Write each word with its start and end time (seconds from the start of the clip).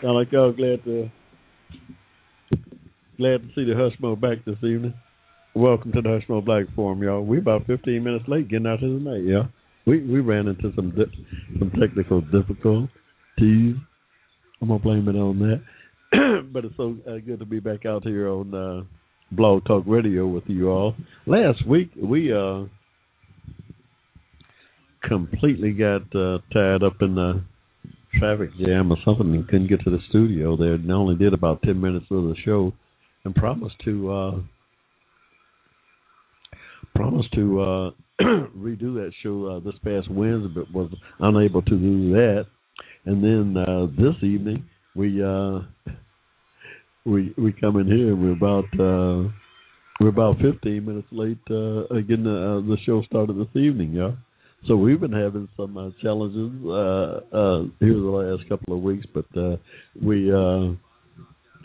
Sound 0.00 0.14
like 0.14 0.30
y'all 0.30 0.52
glad 0.52 0.84
to 0.84 1.10
glad 3.16 3.42
to 3.42 3.48
see 3.56 3.64
the 3.64 3.72
Hushmo 3.74 4.20
back 4.20 4.44
this 4.44 4.54
evening. 4.58 4.94
Welcome 5.54 5.90
to 5.90 6.00
the 6.00 6.08
Hushmo 6.08 6.44
Black 6.44 6.66
Forum, 6.76 7.02
y'all. 7.02 7.24
We 7.24 7.38
about 7.38 7.66
15 7.66 8.04
minutes 8.04 8.26
late 8.28 8.48
getting 8.48 8.68
out 8.68 8.78
here 8.78 8.90
tonight, 8.90 9.24
y'all. 9.24 9.48
We 9.86 10.06
we 10.06 10.20
ran 10.20 10.46
into 10.46 10.72
some 10.76 10.92
di- 10.92 11.58
some 11.58 11.72
technical 11.80 12.20
difficulties. 12.20 13.74
I'm 14.60 14.68
gonna 14.68 14.78
blame 14.78 15.08
it 15.08 15.16
on 15.16 15.40
that. 15.40 16.44
but 16.52 16.64
it's 16.64 16.76
so 16.76 16.96
uh, 17.04 17.18
good 17.18 17.40
to 17.40 17.46
be 17.46 17.58
back 17.58 17.84
out 17.84 18.04
here 18.04 18.28
on 18.28 18.54
uh, 18.54 18.84
Blog 19.32 19.64
Talk 19.64 19.82
Radio 19.84 20.28
with 20.28 20.44
you 20.46 20.70
all. 20.70 20.94
Last 21.26 21.66
week 21.66 21.90
we 22.00 22.32
uh 22.32 22.66
completely 25.02 25.72
got 25.72 26.02
uh, 26.14 26.38
tied 26.52 26.84
up 26.84 26.98
in 27.00 27.16
the 27.16 27.42
traffic 28.14 28.50
jam 28.58 28.90
or 28.90 28.96
something 29.04 29.34
and 29.34 29.46
couldn't 29.48 29.68
get 29.68 29.82
to 29.84 29.90
the 29.90 29.98
studio 30.08 30.56
there. 30.56 30.74
And 30.74 30.90
only 30.90 31.16
did 31.16 31.34
about 31.34 31.62
10 31.62 31.80
minutes 31.80 32.06
of 32.10 32.24
the 32.24 32.34
show 32.44 32.72
and 33.24 33.34
promised 33.34 33.76
to 33.84 34.10
uh 34.10 34.40
promised 36.94 37.32
to 37.34 37.60
uh 37.60 37.90
redo 38.56 38.94
that 38.94 39.12
show 39.22 39.46
uh, 39.46 39.60
this 39.60 39.78
past 39.84 40.10
Wednesday 40.10 40.52
but 40.54 40.72
was 40.72 40.90
unable 41.20 41.62
to 41.62 41.76
do 41.76 42.12
that. 42.12 42.46
And 43.04 43.22
then 43.22 43.56
uh 43.56 43.86
this 43.96 44.14
evening 44.22 44.64
we 44.94 45.22
uh 45.22 45.60
we 47.04 47.34
we 47.36 47.52
come 47.52 47.78
in 47.78 47.86
here 47.86 48.14
we're 48.14 48.32
about 48.32 48.64
uh 48.74 49.30
we're 50.00 50.08
about 50.08 50.36
15 50.40 50.84
minutes 50.84 51.08
late 51.10 51.38
uh 51.50 51.82
getting 52.06 52.26
uh, 52.26 52.60
the 52.66 52.76
show 52.84 53.02
started 53.02 53.36
this 53.36 53.60
evening 53.60 53.92
y'all 53.92 54.16
so 54.66 54.76
we've 54.76 55.00
been 55.00 55.12
having 55.12 55.48
some 55.56 55.76
uh, 55.76 55.90
challenges 56.02 56.50
uh, 56.66 57.36
uh, 57.36 57.62
here 57.80 57.94
the 57.94 58.36
last 58.36 58.48
couple 58.48 58.74
of 58.74 58.82
weeks, 58.82 59.06
but 59.14 59.26
uh, 59.36 59.56
we 60.02 60.32
uh, 60.32 60.72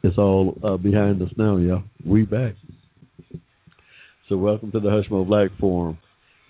it's 0.04 0.18
all 0.18 0.58
uh, 0.64 0.78
behind 0.78 1.22
us 1.22 1.30
now, 1.38 1.58
y'all. 1.58 1.84
We 2.06 2.24
back. 2.24 2.54
So 4.30 4.38
welcome 4.38 4.72
to 4.72 4.80
the 4.80 4.90
Hushmo 4.90 5.28
Black 5.28 5.50
Forum. 5.60 5.98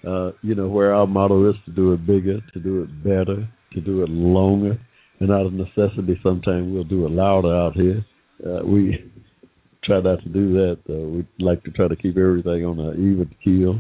Uh, 0.06 0.32
you 0.42 0.54
know 0.54 0.68
where 0.68 0.94
our 0.94 1.08
motto 1.08 1.50
is 1.50 1.56
to 1.66 1.72
do 1.72 1.94
it 1.94 2.06
bigger, 2.06 2.40
to 2.54 2.60
do 2.60 2.84
it 2.84 3.04
better, 3.04 3.48
to 3.74 3.82
do 3.82 4.04
it 4.04 4.10
longer, 4.10 4.78
and 5.22 5.32
out 5.32 5.46
of 5.46 5.54
necessity, 5.54 6.20
sometimes 6.22 6.74
we'll 6.74 6.84
do 6.84 7.06
it 7.06 7.12
louder 7.12 7.56
out 7.56 7.74
here. 7.74 8.06
Uh, 8.46 8.66
we 8.66 9.12
try 9.86 10.02
not 10.02 10.22
to 10.24 10.30
do 10.30 10.54
that. 10.54 10.78
Uh, 10.90 11.08
we 11.08 11.28
like 11.40 11.64
to 11.64 11.72
try 11.72 11.88
to 11.88 11.96
keep 11.96 12.18
everything 12.18 12.66
on 12.66 12.80
an 12.80 12.94
even 12.96 13.34
keel, 13.42 13.80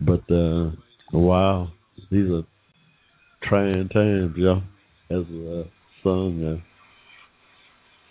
but. 0.00 0.22
Uh, 0.30 0.70
Wow, 1.16 1.68
these 2.10 2.28
are 2.28 2.42
trying 3.44 3.88
times, 3.90 4.34
y'all. 4.36 4.64
As 5.12 5.24
the 5.28 5.68
song 6.02 6.44
uh, 6.44 6.56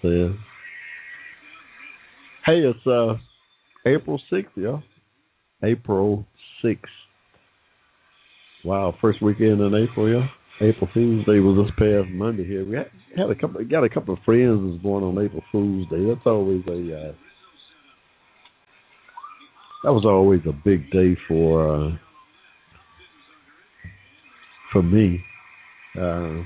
says. 0.02 0.32
Hey, 2.46 2.60
it's 2.60 2.88
uh, 2.88 3.16
April 3.86 4.22
sixth, 4.32 4.54
y'all. 4.56 4.84
April 5.62 6.26
sixth. 6.62 6.86
Wow, 8.64 8.96
first 9.02 9.22
weekend 9.22 9.60
in 9.60 9.76
April, 9.76 10.10
y'all. 10.10 10.30
April 10.62 10.90
Fool's 10.94 11.26
Day 11.26 11.42
was 11.42 11.66
this 11.68 11.76
past 11.78 12.10
Monday 12.10 12.48
here. 12.48 12.64
We 12.66 12.78
had, 12.78 13.30
a 13.30 13.36
couple, 13.36 13.66
got 13.66 13.84
a 13.84 13.90
couple 13.90 14.14
of 14.14 14.22
friends 14.24 14.62
was 14.62 14.80
born 14.82 15.04
on 15.04 15.22
April 15.22 15.44
Fool's 15.52 15.90
Day. 15.90 16.06
That's 16.08 16.26
always 16.26 16.64
a, 16.68 17.10
uh, 17.10 17.14
that 19.84 19.92
was 19.92 20.06
always 20.06 20.40
a 20.48 20.54
big 20.54 20.90
day 20.90 21.18
for. 21.28 21.90
Uh, 21.90 21.98
for 24.74 24.84
me, 24.84 25.24
uh, 26.00 26.44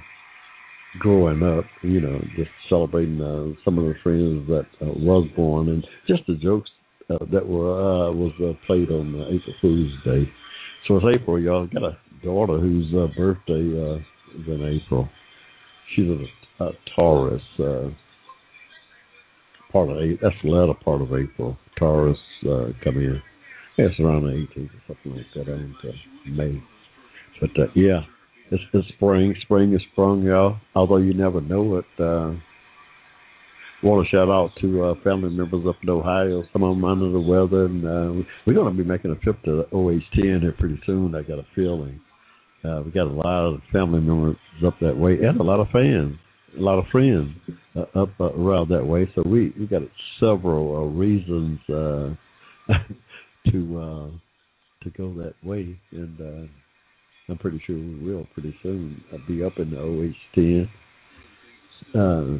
growing 0.99 1.41
up, 1.41 1.65
you 1.81 2.01
know, 2.01 2.19
just 2.35 2.49
celebrating 2.69 3.21
uh, 3.21 3.59
some 3.63 3.79
of 3.79 3.85
the 3.85 3.95
friends 4.03 4.47
that 4.47 4.65
uh, 4.81 4.93
was 4.97 5.27
born 5.35 5.69
and 5.69 5.88
just 6.07 6.21
the 6.27 6.35
jokes 6.35 6.69
uh, 7.09 7.17
that 7.31 7.47
were 7.47 7.79
uh, 7.79 8.11
was 8.11 8.33
uh, 8.43 8.53
played 8.67 8.91
on 8.91 9.15
uh, 9.19 9.25
April 9.27 9.55
Fool's 9.61 9.93
Day. 10.03 10.29
So 10.88 10.97
it's 10.97 11.05
April, 11.21 11.39
y'all. 11.39 11.63
I've 11.63 11.73
got 11.73 11.83
a 11.83 11.97
daughter 12.23 12.59
whose 12.59 12.93
uh, 12.93 13.07
birthday 13.17 13.53
uh, 13.53 13.97
is 14.39 14.47
in 14.47 14.81
April. 14.85 15.09
She's 15.95 16.05
a, 16.07 16.63
a 16.63 16.71
Taurus. 16.95 17.41
Uh, 17.59 17.89
part 19.71 19.89
of 19.89 19.97
that's 20.21 20.35
the 20.44 20.49
latter 20.49 20.73
part 20.83 21.01
of 21.01 21.13
April. 21.13 21.57
Taurus 21.77 22.17
uh, 22.44 22.67
come 22.83 22.97
in. 22.97 23.21
It's 23.77 23.99
around 23.99 24.23
the 24.23 24.29
18th 24.29 24.69
or 24.69 24.81
something 24.88 25.15
like 25.15 25.25
that, 25.35 25.51
on 25.51 25.75
to 25.83 26.31
May. 26.31 26.61
But 27.39 27.49
uh, 27.51 27.67
yeah, 27.75 28.01
it's, 28.52 28.63
it's 28.74 28.88
spring. 28.96 29.35
Spring 29.44 29.74
is 29.74 29.81
sprung, 29.91 30.24
y'all. 30.24 30.58
Although 30.75 30.97
you 30.97 31.13
never 31.13 31.41
know 31.41 31.78
it. 31.78 31.85
Uh, 32.00 32.34
want 33.84 34.06
to 34.06 34.09
shout 34.09 34.30
out 34.30 34.52
to 34.62 34.84
uh, 34.84 34.94
family 35.03 35.30
members 35.30 35.66
up 35.68 35.75
in 35.84 35.90
Ohio. 35.90 36.44
Some 36.52 36.63
of 36.63 36.75
them 36.75 36.86
under 36.86 37.12
the 37.12 37.19
weather, 37.19 37.66
and 37.66 37.86
uh, 37.86 38.24
we're 38.46 38.53
going 38.53 38.75
to 38.75 38.84
be 38.84 38.88
making 38.88 39.12
a 39.12 39.16
trip 39.18 39.41
to 39.44 39.66
OH10 39.72 40.41
here 40.41 40.56
pretty 40.57 40.80
soon. 40.86 41.13
I 41.16 41.22
got 41.22 41.40
a 41.40 41.46
feeling. 41.56 42.00
Uh, 42.63 42.81
we 42.84 42.91
got 42.91 43.07
a 43.07 43.13
lot 43.13 43.53
of 43.53 43.62
family 43.72 44.02
members 44.02 44.36
up 44.66 44.75
that 44.81 44.97
way, 44.97 45.18
and 45.24 45.40
a 45.40 45.44
lot 45.44 45.59
of 45.59 45.68
fans, 45.72 46.16
a 46.57 46.62
lot 46.62 46.80
of 46.80 46.86
friends 46.91 47.30
uh, 47.75 48.02
up 48.02 48.09
uh, 48.19 48.34
around 48.34 48.69
that 48.69 48.86
way. 48.86 49.09
So 49.16 49.22
we 49.25 49.53
we 49.59 49.68
got 49.68 49.84
several 50.19 50.75
uh, 50.75 50.88
reasons 50.88 51.59
uh, 51.69 52.16
to 53.52 53.80
uh, 53.80 54.09
to 54.84 54.90
go 54.97 55.13
that 55.13 55.34
way, 55.44 55.80
and. 55.91 56.19
Uh, 56.19 56.47
I'm 57.29 57.38
pretty 57.38 57.61
sure 57.65 57.75
we 57.75 57.99
will 57.99 58.27
pretty 58.33 58.55
soon. 58.63 59.03
I'll 59.11 59.19
be 59.27 59.43
up 59.43 59.57
in 59.57 59.71
the 59.71 59.77
OH10. 59.77 60.69
Uh, 61.93 62.39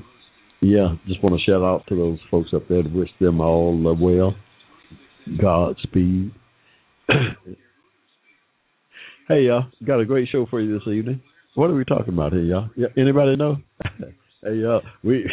yeah, 0.62 0.96
just 1.08 1.22
want 1.22 1.36
to 1.38 1.44
shout 1.46 1.62
out 1.62 1.84
to 1.90 1.96
those 1.96 2.20
folks 2.32 2.50
up 2.56 2.68
there. 2.68 2.84
Wish 2.84 3.10
them 3.20 3.42
all 3.42 3.88
uh, 3.88 3.94
well. 3.94 4.36
Godspeed. 5.42 6.32
hey, 9.28 9.42
y'all, 9.42 9.66
got 9.86 10.00
a 10.00 10.06
great 10.06 10.30
show 10.32 10.46
for 10.50 10.62
you 10.62 10.74
this 10.74 10.88
evening. 10.88 11.22
What 11.56 11.70
are 11.70 11.76
we 11.76 11.84
talking 11.84 12.14
about 12.14 12.34
here, 12.34 12.44
y'all? 12.44 12.70
Yeah, 12.76 12.88
anybody 12.98 13.36
know? 13.36 13.58
hey, 14.44 14.56
y'all, 14.56 14.82
we. 15.04 15.26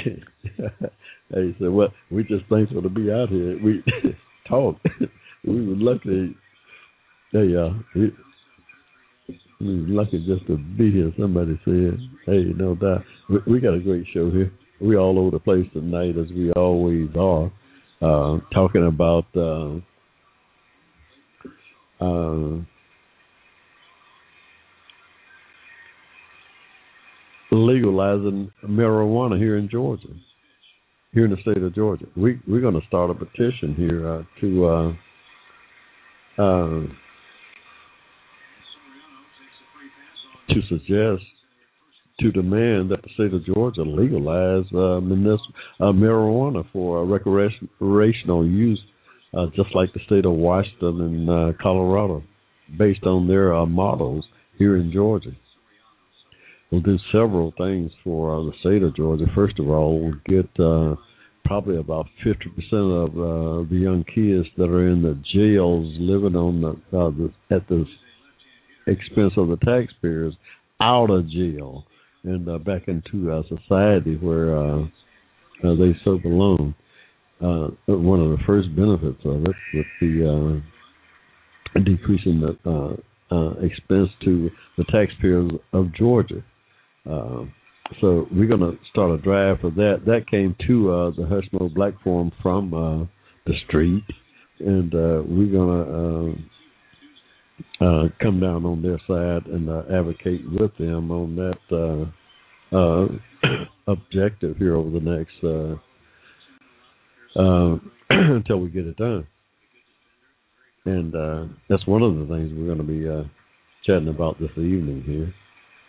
hey, 1.33 1.55
so 1.61 1.71
what? 1.71 1.93
We 2.11 2.25
just 2.25 2.45
thankful 2.51 2.83
to 2.83 2.89
be 2.89 3.11
out 3.13 3.29
here. 3.29 3.59
We 3.63 3.85
talk. 4.49 4.77
we 5.45 5.67
were 5.67 5.77
lucky. 5.77 6.37
Hey, 7.31 7.45
y'all. 7.47 7.77
We, 7.95 8.13
lucky 9.61 10.25
just 10.27 10.47
to 10.47 10.57
be 10.57 10.91
here. 10.91 11.13
Somebody 11.19 11.59
said, 11.65 11.99
"Hey, 12.27 12.53
no 12.57 12.75
doubt, 12.75 13.05
we, 13.29 13.39
we 13.47 13.61
got 13.61 13.75
a 13.75 13.81
great 13.81 14.07
show 14.13 14.31
here. 14.31 14.53
We 14.81 14.97
all 14.97 15.19
over 15.19 15.31
the 15.31 15.39
place 15.39 15.67
tonight, 15.73 16.17
as 16.19 16.31
we 16.31 16.53
always 16.53 17.09
are, 17.17 17.51
uh, 18.03 18.39
talking 18.53 18.87
about 18.87 19.27
uh, 19.37 19.77
uh, 22.05 22.61
legalizing 27.51 28.51
marijuana 28.67 29.39
here 29.39 29.57
in 29.57 29.69
Georgia, 29.69 30.09
here 31.13 31.25
in 31.25 31.31
the 31.31 31.41
state 31.43 31.63
of 31.63 31.75
Georgia. 31.75 32.07
We 32.17 32.41
we're 32.47 32.61
going 32.61 32.81
to 32.81 32.87
start 32.89 33.11
a 33.11 33.15
petition 33.15 33.75
here 33.77 34.09
uh, 34.09 34.23
to." 34.41 34.67
Uh, 34.67 34.93
uh, 36.37 36.81
to 40.49 40.61
suggest 40.69 41.23
to 42.21 42.31
demand 42.31 42.91
that 42.91 43.03
the 43.03 43.09
state 43.15 43.35
of 43.35 43.45
Georgia 43.45 43.83
legalize 43.83 44.65
uh, 44.73 44.99
uh, 44.99 45.93
marijuana 45.93 46.65
for 46.73 47.01
uh, 47.01 47.05
recreational 47.05 48.47
use, 48.47 48.81
uh, 49.37 49.47
just 49.57 49.75
like 49.75 49.93
the 49.93 50.01
state 50.07 50.25
of 50.25 50.33
Washington 50.33 51.01
and 51.01 51.31
uh, 51.31 51.53
Colorado, 51.61 52.23
based 52.79 53.05
on 53.05 53.27
their 53.27 53.55
uh, 53.55 53.67
models 53.67 54.25
here 54.59 54.77
in 54.77 54.93
Georgia. 54.93 55.33
We'll 56.71 56.83
do 56.83 56.99
several 57.13 57.53
things 57.59 57.91
for 58.03 58.45
the 58.45 58.53
state 58.61 58.83
of 58.83 58.97
Georgia. 58.97 59.27
First 59.35 59.59
of 59.59 59.69
all, 59.69 60.01
we'll 60.01 60.21
get 60.27 60.49
probably 61.45 61.77
about 61.79 62.07
50% 62.25 62.41
of 62.73 63.69
the 63.69 63.77
young 63.77 64.05
kids 64.05 64.47
that 64.57 64.71
are 64.71 64.89
in 64.89 65.03
the 65.03 65.15
jails 65.33 65.87
living 66.01 66.35
on 66.37 66.61
the, 66.61 66.77
the 66.91 67.55
at 67.55 67.69
the 67.69 67.85
expense 68.87 69.33
of 69.37 69.49
the 69.49 69.57
taxpayers 69.65 70.35
out 70.81 71.11
of 71.11 71.29
jail. 71.29 71.85
and 72.25 72.49
uh, 72.49 72.59
back 72.59 72.89
into 72.89 73.31
uh, 73.33 73.43
society 73.49 74.17
where 74.17 74.57
uh, 74.57 74.83
uh, 75.63 75.75
they 75.77 75.95
so 76.05 76.19
belong. 76.19 76.75
Uh, 77.41 77.69
one 77.87 78.21
of 78.21 78.31
the 78.31 78.43
first 78.47 78.75
benefits 78.75 79.21
of 79.25 79.45
it 79.45 79.57
with 79.75 79.87
the 80.01 80.63
uh, 81.77 81.81
decreasing 81.81 82.41
the 82.41 82.57
uh, 82.71 83.35
uh, 83.35 83.51
expense 83.61 84.09
to 84.25 84.51
the 84.79 84.85
taxpayers 84.85 85.51
of 85.73 85.93
Georgia. 85.95 86.43
Uh, 87.09 87.45
so 88.01 88.27
we're 88.31 88.47
going 88.47 88.61
to 88.61 88.79
start 88.91 89.11
a 89.11 89.19
drive 89.23 89.61
for 89.61 89.71
that. 89.71 90.03
That 90.07 90.31
came 90.31 90.57
to 90.67 90.91
uh, 90.91 91.11
the 91.11 91.23
Hushmo 91.23 91.75
Black 91.75 91.95
Forum 92.03 92.33
from 92.43 92.73
uh, 92.73 93.05
the 93.47 93.55
street, 93.67 94.05
and 94.61 94.95
uh, 94.95 95.23
we're 95.27 95.53
going 95.53 96.37
to 96.37 96.43
uh, 97.81 98.05
come 98.21 98.41
down 98.41 98.65
on 98.65 98.83
their 98.83 98.99
side 99.07 99.47
and 99.47 99.69
uh, 99.69 99.83
advocate 99.93 100.43
with 100.51 100.77
them 100.79 101.11
on 101.11 101.37
that 101.37 101.61
uh, 101.73 102.77
uh, 102.77 103.07
objective 103.93 104.57
here 104.57 104.77
over 104.77 104.91
the 104.91 105.01
next 105.01 105.45
uh, 105.45 105.77
uh, 107.41 107.79
until 108.11 108.61
we 108.61 108.69
get 108.69 108.87
it 108.87 108.97
done. 108.97 109.27
And 110.87 111.15
uh, 111.15 111.47
that's 111.69 111.87
one 111.87 112.03
of 112.03 112.15
the 112.15 112.27
things 112.27 112.53
we're 112.55 112.75
going 112.75 112.79
to 112.79 112.85
be 112.85 113.09
uh, 113.09 113.25
chatting 113.87 114.09
about 114.09 114.39
this 114.39 114.51
evening 114.57 115.03
here. 115.07 115.35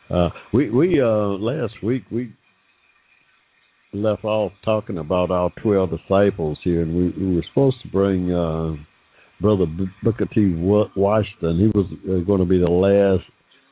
Uh, 0.10 0.30
we 0.54 0.70
we 0.70 1.02
uh, 1.02 1.36
last 1.40 1.74
week 1.84 2.04
we 2.12 2.32
left 3.92 4.24
off 4.24 4.52
talking 4.64 5.00
about 5.00 5.32
our 5.32 5.52
twelve 5.62 5.90
disciples 5.90 6.58
here, 6.64 6.84
and 6.84 6.96
we, 6.96 7.26
we 7.26 7.36
were 7.36 7.46
supposed 7.50 7.78
to 7.82 7.88
bring 7.90 8.32
uh, 8.32 8.76
Brother 9.42 9.66
Booker 10.04 10.26
T. 10.34 10.54
Washington. 10.56 11.60
He 11.60 11.68
was 11.78 11.86
uh, 12.10 12.26
going 12.26 12.40
to 12.40 12.46
be 12.46 12.60
the 12.60 12.70
last, 12.70 13.24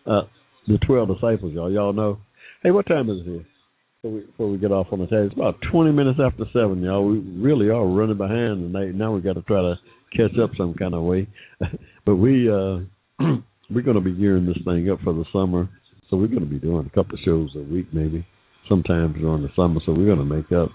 uh, 0.06 0.28
the 0.68 0.78
twelve 0.86 1.08
disciples. 1.10 1.54
Y'all, 1.54 1.72
y'all 1.72 1.94
know. 1.94 2.20
Hey, 2.62 2.72
what 2.72 2.86
time 2.88 3.10
is 3.10 3.20
it 3.22 3.30
here? 3.30 3.46
Before 4.02 4.12
we, 4.12 4.22
before 4.26 4.50
we 4.50 4.58
get 4.58 4.72
off 4.72 4.88
on 4.92 5.00
the 5.00 5.08
tag, 5.08 5.26
it's 5.26 5.34
about 5.34 5.56
twenty 5.72 5.92
minutes 5.92 6.20
after 6.24 6.46
seven, 6.54 6.82
y'all. 6.82 7.08
We 7.08 7.20
really 7.20 7.70
are 7.70 7.86
running 7.86 8.18
behind 8.18 8.74
tonight. 8.74 8.96
Now 8.96 9.14
we 9.14 9.22
got 9.22 9.34
to 9.34 9.42
try 9.44 9.62
to 9.62 9.76
catch 10.16 10.38
up 10.42 10.52
some 10.58 10.74
kind 10.74 10.94
of 10.94 11.04
way. 11.04 11.28
but 12.06 12.16
we 12.16 12.50
uh, 12.50 12.80
we're 13.70 13.84
going 13.84 13.96
to 13.96 14.02
be 14.02 14.14
gearing 14.14 14.46
this 14.46 14.58
thing 14.66 14.90
up 14.90 15.00
for 15.04 15.14
the 15.14 15.26
summer 15.32 15.70
so 16.14 16.18
we're 16.18 16.28
going 16.28 16.42
to 16.42 16.46
be 16.46 16.60
doing 16.60 16.86
a 16.86 16.90
couple 16.96 17.16
of 17.16 17.22
shows 17.26 17.50
a 17.56 17.64
week, 17.64 17.88
maybe 17.92 18.24
sometimes 18.70 19.16
during 19.16 19.42
the 19.42 19.50
summer. 19.56 19.80
So 19.84 19.94
we're 19.94 20.14
going 20.14 20.20
to 20.20 20.36
make 20.36 20.52
up. 20.52 20.70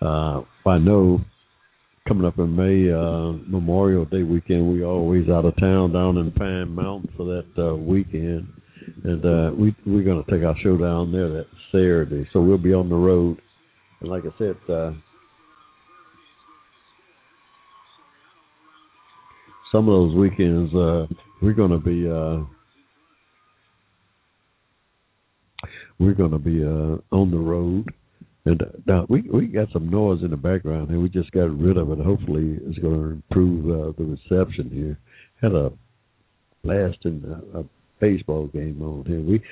Uh, 0.00 0.40
I 0.66 0.78
know 0.78 1.20
coming 2.06 2.26
up 2.26 2.38
in 2.38 2.54
May, 2.54 2.92
uh, 2.92 3.32
Memorial 3.48 4.04
Day 4.04 4.22
weekend, 4.22 4.70
we 4.70 4.84
always 4.84 5.28
out 5.30 5.46
of 5.46 5.58
town 5.58 5.92
down 5.92 6.18
in 6.18 6.32
Pine 6.32 6.74
Mountain 6.74 7.10
for 7.16 7.24
that 7.24 7.46
uh, 7.62 7.74
weekend, 7.76 8.46
and 9.04 9.24
uh, 9.24 9.50
we 9.56 9.74
we're 9.86 10.04
going 10.04 10.22
to 10.22 10.30
take 10.30 10.44
our 10.44 10.56
show 10.62 10.76
down 10.76 11.12
there 11.12 11.30
that 11.30 11.46
Saturday. 11.72 12.28
So 12.32 12.42
we'll 12.42 12.58
be 12.58 12.74
on 12.74 12.90
the 12.90 12.94
road, 12.94 13.40
and 14.00 14.10
like 14.10 14.24
I 14.24 14.38
said. 14.38 14.56
Uh, 14.68 14.92
some 19.72 19.88
of 19.88 19.94
those 19.94 20.14
weekends 20.14 20.72
uh, 20.72 21.06
we're 21.42 21.52
going 21.52 21.72
to 21.72 21.78
be 21.78 22.08
uh, 22.08 22.44
we're 25.98 26.14
going 26.14 26.30
to 26.30 26.38
be 26.38 26.62
uh, 26.62 27.16
on 27.16 27.30
the 27.30 27.38
road. 27.38 27.88
And 28.46 28.62
uh, 28.62 28.66
now 28.86 29.06
we 29.08 29.22
we 29.22 29.46
got 29.46 29.68
some 29.72 29.88
noise 29.88 30.22
in 30.22 30.30
the 30.30 30.36
background 30.36 30.90
and 30.90 31.02
we 31.02 31.08
just 31.08 31.30
got 31.32 31.58
rid 31.58 31.76
of 31.76 31.90
it. 31.90 31.98
Hopefully, 31.98 32.58
it's 32.66 32.78
going 32.78 32.94
to 32.94 33.10
improve 33.10 33.64
uh, 33.66 33.92
the 33.96 34.04
reception 34.04 34.70
here. 34.70 34.98
Had 35.40 35.54
a 35.54 35.72
blast 36.62 36.98
in 37.04 37.24
a, 37.54 37.64
baseball 38.00 38.48
game 38.48 38.82
on 38.82 39.04
here. 39.06 39.20
We 39.20 39.42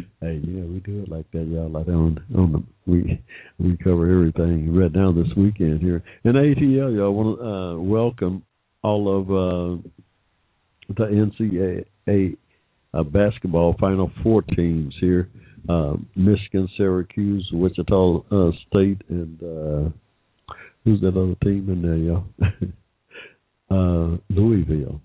hey, 0.20 0.40
yeah, 0.42 0.64
we 0.64 0.80
do 0.80 1.02
it 1.02 1.08
like 1.08 1.30
that, 1.32 1.46
y'all. 1.46 1.70
Like 1.70 1.86
on 1.86 2.18
on 2.36 2.52
the 2.52 2.62
we 2.90 3.22
we 3.58 3.76
cover 3.76 4.10
everything 4.10 4.74
right 4.74 4.92
now 4.92 5.12
this 5.12 5.28
weekend 5.36 5.80
here. 5.80 6.02
And 6.24 6.34
ATL, 6.34 6.96
y'all 6.96 7.12
want 7.12 7.38
to 7.38 7.46
uh, 7.46 7.78
welcome 7.78 8.42
all 8.82 9.16
of 9.16 9.30
uh, 9.30 9.82
the 10.88 11.84
NCAA 12.06 12.36
uh, 12.94 13.02
basketball 13.04 13.76
Final 13.78 14.10
Four 14.24 14.42
teams 14.42 14.94
here 15.00 15.28
uh, 15.68 15.94
Michigan, 16.14 16.68
Syracuse, 16.76 17.48
Wichita 17.52 18.24
uh, 18.30 18.50
State, 18.68 19.02
and 19.08 19.42
uh, 19.42 19.90
who's 20.84 21.00
that 21.00 21.16
other 21.16 21.34
team 21.42 21.68
in 21.70 21.82
there, 21.82 21.96
y'all? 21.96 22.24
uh, 23.70 24.16
Louisville. 24.28 25.00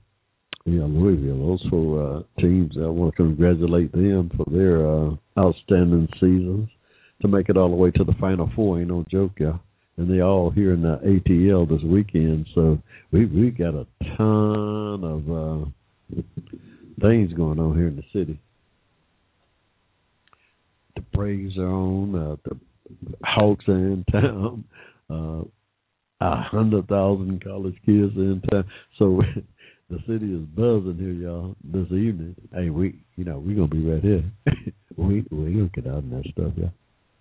Yeah, 0.66 0.84
Louisville. 0.84 1.48
Those 1.48 1.66
four 1.70 2.18
uh, 2.18 2.42
teams, 2.42 2.74
I 2.78 2.88
want 2.88 3.16
to 3.16 3.24
congratulate 3.24 3.92
them 3.92 4.32
for 4.36 4.46
their 4.52 4.86
uh, 4.86 5.16
outstanding 5.40 6.08
seasons 6.16 6.70
to 7.22 7.28
make 7.28 7.50
it 7.50 7.58
all 7.58 7.70
the 7.70 7.76
way 7.76 7.92
to 7.92 8.04
the 8.04 8.14
Final 8.20 8.52
Four. 8.56 8.80
Ain't 8.80 8.90
no 8.90 9.06
joke, 9.10 9.32
y'all. 9.38 9.60
And 9.98 10.10
they 10.10 10.22
all 10.22 10.50
here 10.50 10.74
in 10.74 10.82
the 10.82 10.98
ATL 10.98 11.68
this 11.68 11.84
weekend, 11.84 12.48
so 12.56 12.80
we 13.12 13.26
we 13.26 13.52
got 13.52 13.74
a 13.74 13.86
ton 14.16 15.04
of 15.04 15.30
uh, 15.30 16.22
things 17.02 17.34
going 17.34 17.60
on 17.60 17.76
here 17.76 17.88
in 17.88 17.98
the 17.98 18.04
city 18.14 18.40
the 21.20 21.26
Braves 21.26 21.58
are 21.58 21.68
on, 21.68 22.16
uh, 22.16 22.36
the 22.46 22.58
Hawks 23.24 23.66
are 23.68 23.74
in 23.74 24.06
town, 24.12 24.64
uh, 25.10 25.44
a 26.22 26.42
hundred 26.44 26.88
thousand 26.88 27.44
college 27.44 27.76
kids 27.86 28.16
are 28.18 28.32
in 28.32 28.42
town. 28.50 28.66
So 28.98 29.22
the 29.90 29.98
city 30.08 30.34
is 30.34 30.46
buzzing 30.56 30.98
here, 31.00 31.14
y'all, 31.14 31.56
this 31.64 31.88
evening. 31.88 32.36
Hey, 32.54 32.70
we, 32.70 33.02
you 33.16 33.26
know, 33.26 33.40
we 33.40 33.54
gonna 33.54 33.68
be 33.68 33.86
right 33.86 34.02
here. 34.02 34.24
we 34.98 35.26
we 35.32 35.54
gonna 35.54 35.70
get 35.74 35.88
out 35.88 36.00
of 36.00 36.10
that 36.10 36.24
stuff, 36.32 36.54
y'all. 36.58 36.72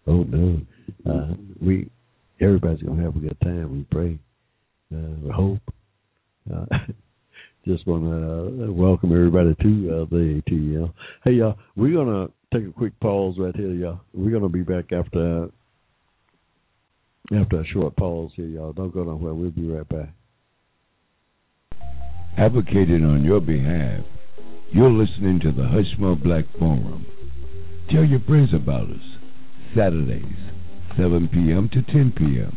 Oh 0.06 0.22
no, 0.22 0.60
uh, 1.10 1.34
we 1.60 1.90
everybody's 2.40 2.82
gonna 2.82 3.02
have 3.02 3.16
a 3.16 3.20
good 3.20 3.36
time. 3.42 3.72
We 3.72 3.86
pray, 3.90 4.18
uh, 4.94 5.14
we 5.22 5.30
hope. 5.30 5.60
Uh, 6.52 6.64
just 7.66 7.86
want 7.86 8.04
to 8.04 8.64
uh, 8.64 8.72
welcome 8.72 9.12
everybody 9.12 9.54
to 9.54 10.02
uh, 10.02 10.04
the 10.10 10.42
ATL. 10.48 10.92
Hey, 11.24 11.32
y'all, 11.32 11.58
we're 11.76 11.94
gonna 11.94 12.28
take 12.52 12.66
a 12.66 12.72
quick 12.72 12.98
pause 13.00 13.34
right 13.38 13.54
here, 13.54 13.72
y'all. 13.72 14.00
We're 14.14 14.30
gonna 14.30 14.48
be 14.48 14.62
back 14.62 14.92
after 14.92 15.50
after 17.34 17.60
a 17.60 17.66
short 17.66 17.94
pause 17.96 18.30
here, 18.34 18.46
y'all. 18.46 18.72
Don't 18.72 18.92
go 18.92 19.04
nowhere. 19.04 19.34
We'll 19.34 19.50
be 19.50 19.68
right 19.68 19.88
back. 19.88 20.10
Advocated 22.38 23.02
on 23.02 23.24
your 23.24 23.40
behalf, 23.40 24.04
you're 24.72 24.90
listening 24.90 25.40
to 25.40 25.52
the 25.52 25.62
Hushmo 25.62 26.22
Black 26.22 26.44
Forum. 26.58 27.04
Tell 27.90 28.04
your 28.04 28.20
friends 28.20 28.50
about 28.54 28.88
us. 28.88 28.96
Saturdays, 29.74 30.22
7 30.96 31.28
p.m. 31.32 31.68
to 31.72 31.82
10 31.82 32.12
p.m. 32.16 32.56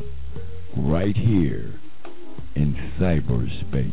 Right 0.78 1.16
here 1.16 1.80
in 2.56 2.76
cyberspace. 3.00 3.92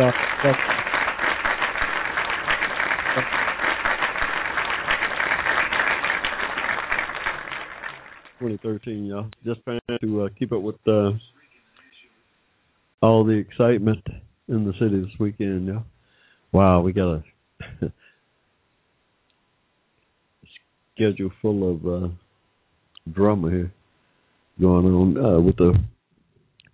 Uh, 0.00 0.10
Twenty 8.40 8.58
thirteen, 8.60 9.06
y'all. 9.06 9.30
Just 9.44 9.60
trying 9.62 9.78
to 10.00 10.22
uh, 10.22 10.28
keep 10.36 10.52
up 10.52 10.62
with 10.62 10.74
uh, 10.88 11.12
all 13.02 13.24
the 13.24 13.34
excitement 13.34 14.02
in 14.48 14.64
the 14.64 14.72
city 14.80 15.00
this 15.00 15.14
weekend, 15.20 15.68
y'all. 15.68 15.84
Wow, 16.50 16.80
we 16.80 16.92
got 16.92 17.14
a 17.14 17.24
schedule 20.94 21.30
full 21.40 21.72
of 21.72 21.86
uh, 21.86 22.08
drama 23.12 23.48
here 23.48 23.72
going 24.60 24.86
on 24.86 25.24
uh, 25.24 25.40
with 25.40 25.56
the 25.56 25.72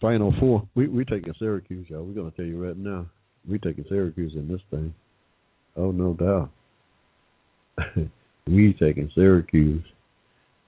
Final 0.00 0.34
Four. 0.40 0.66
We 0.74 0.88
we 0.88 1.04
taking 1.04 1.34
Syracuse, 1.38 1.86
y'all. 1.88 2.04
We're 2.04 2.14
gonna 2.14 2.30
tell 2.32 2.46
you 2.46 2.64
right 2.64 2.76
now. 2.76 3.06
We 3.48 3.58
taking 3.58 3.84
Syracuse 3.88 4.32
in 4.34 4.48
this 4.48 4.60
thing. 4.70 4.94
Oh 5.76 5.90
no 5.90 6.14
doubt. 6.14 6.50
we 8.46 8.72
taking 8.74 9.10
Syracuse. 9.14 9.84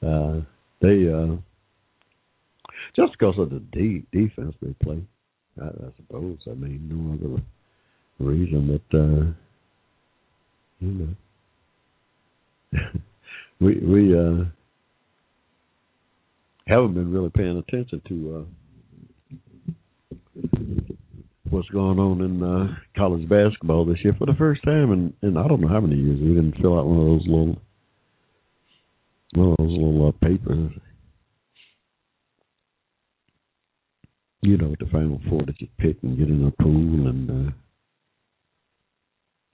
Uh, 0.03 0.41
they 0.81 1.09
uh, 1.09 1.37
just 2.97 3.13
because 3.13 3.39
of 3.39 3.51
the 3.51 3.61
de- 3.73 4.07
defense 4.13 4.55
they 4.61 4.75
play. 4.83 5.03
I, 5.61 5.67
I 5.67 5.93
suppose. 5.97 6.39
I 6.47 6.55
mean, 6.55 6.89
no 6.89 7.15
other 7.15 7.43
reason 8.19 8.69
that 8.69 8.99
uh, 8.99 9.33
you 10.81 11.17
know 12.73 12.79
we 13.61 13.79
we 13.79 14.19
uh, 14.19 14.45
haven't 16.67 16.95
been 16.95 17.13
really 17.13 17.31
paying 17.31 17.57
attention 17.59 18.03
to 18.09 18.37
uh, 18.37 18.62
what's 21.53 21.69
going 21.69 21.99
on 21.99 22.23
in 22.23 22.43
uh, 22.43 22.75
college 22.97 23.29
basketball 23.29 23.85
this 23.85 23.99
year 24.03 24.15
for 24.19 24.25
the 24.25 24.35
first 24.39 24.63
time 24.65 24.91
in, 24.91 25.13
in 25.23 25.37
I 25.37 25.47
don't 25.47 25.61
know 25.61 25.69
how 25.69 25.81
many 25.81 26.01
years. 26.01 26.19
We 26.19 26.29
didn't 26.29 26.57
fill 26.61 26.79
out 26.79 26.87
one 26.87 26.99
of 26.99 27.05
those 27.05 27.27
little 27.27 27.57
one 29.35 29.51
of 29.51 29.57
those 29.59 29.71
little 29.71 30.09
uh, 30.09 30.27
papers. 30.27 30.73
You 34.41 34.57
know, 34.57 34.75
the 34.81 34.87
final 34.91 35.21
four 35.29 35.43
that 35.47 35.61
you 35.61 35.69
pick 35.79 35.99
and 36.03 36.19
get 36.19 36.29
in 36.29 36.47
a 36.47 36.63
pool 36.63 37.07
and 37.09 37.31
uh 37.31 37.53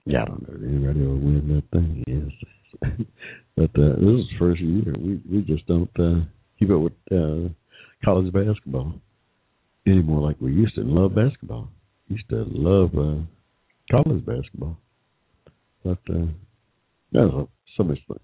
yeah, 0.05 0.23
I 0.23 0.25
don't 0.25 0.47
know. 0.47 0.67
Anybody 0.67 1.01
will 1.01 1.19
win 1.19 1.63
that 1.71 1.77
thing? 1.77 2.03
Yes. 2.07 2.89
but 3.57 3.69
uh 3.79 3.99
this 3.99 4.23
is 4.23 4.29
the 4.29 4.39
first 4.39 4.61
year. 4.61 4.95
We 4.97 5.19
we 5.29 5.41
just 5.41 5.67
don't 5.67 5.91
uh 5.99 6.25
keep 6.57 6.71
up 6.71 6.79
with 6.79 6.93
uh 7.11 7.49
college 8.03 8.31
basketball 8.31 8.93
anymore 9.85 10.21
like 10.21 10.37
we 10.39 10.53
used 10.53 10.75
to 10.75 10.81
and 10.81 10.91
love 10.91 11.13
basketball. 11.13 11.69
Used 12.09 12.29
to 12.29 12.45
love 12.49 12.91
uh 12.97 13.21
college 13.91 14.25
basketball. 14.25 14.77
But 15.83 15.99
uh 16.13 16.25
there's 17.11 17.31
a, 17.31 17.47
so 17.77 17.83
much 17.83 17.99
fun. 18.07 18.19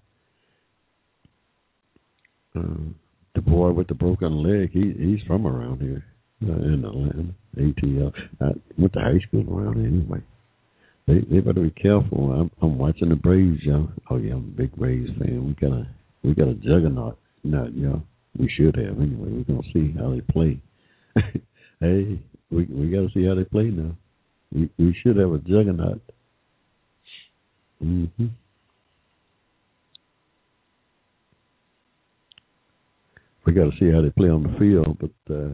Uh, 2.56 2.92
the 3.34 3.42
boy 3.42 3.70
with 3.72 3.88
the 3.88 3.94
broken 3.94 4.42
leg, 4.42 4.70
he 4.72 4.94
he's 4.98 5.26
from 5.26 5.46
around 5.46 5.80
here 5.80 6.04
uh, 6.42 6.52
in 6.52 6.84
Atlanta. 6.84 7.34
ATL. 7.56 8.12
I 8.40 8.52
went 8.78 8.92
to 8.92 9.00
high 9.00 9.20
school 9.26 9.44
around 9.48 9.76
here 9.76 9.86
anyway. 9.86 10.20
They 11.06 11.20
they 11.30 11.40
better 11.40 11.62
be 11.62 11.70
careful. 11.70 12.32
I'm 12.32 12.50
I'm 12.62 12.78
watching 12.78 13.10
the 13.10 13.16
Braves, 13.16 13.62
y'all. 13.62 13.88
Oh 14.10 14.16
yeah, 14.16 14.34
I'm 14.34 14.38
a 14.38 14.60
big 14.62 14.74
Braves 14.76 15.10
fan. 15.18 15.46
We 15.46 15.54
got 15.54 15.76
a 15.76 15.86
we 16.22 16.34
got 16.34 16.48
a 16.48 16.54
juggernaut. 16.54 17.18
Not 17.44 17.74
y'all. 17.74 18.02
We 18.38 18.50
should 18.56 18.76
have 18.76 19.00
anyway. 19.00 19.30
We're 19.30 19.44
gonna 19.44 19.72
see 19.72 19.94
how 19.98 20.10
they 20.10 20.20
play. 20.20 20.60
hey, 21.80 22.20
we 22.50 22.64
we 22.66 22.90
got 22.90 23.02
to 23.02 23.10
see 23.14 23.26
how 23.26 23.34
they 23.34 23.44
play 23.44 23.64
now. 23.64 23.96
We 24.52 24.70
we 24.78 24.96
should 25.02 25.16
have 25.16 25.32
a 25.32 25.38
juggernaut. 25.38 26.00
Mhm. 27.84 28.30
We 33.46 33.52
got 33.52 33.70
to 33.70 33.78
see 33.80 33.90
how 33.92 34.02
they 34.02 34.10
play 34.10 34.28
on 34.30 34.42
the 34.44 34.58
field, 34.58 34.98
but 35.00 35.34
uh 35.34 35.50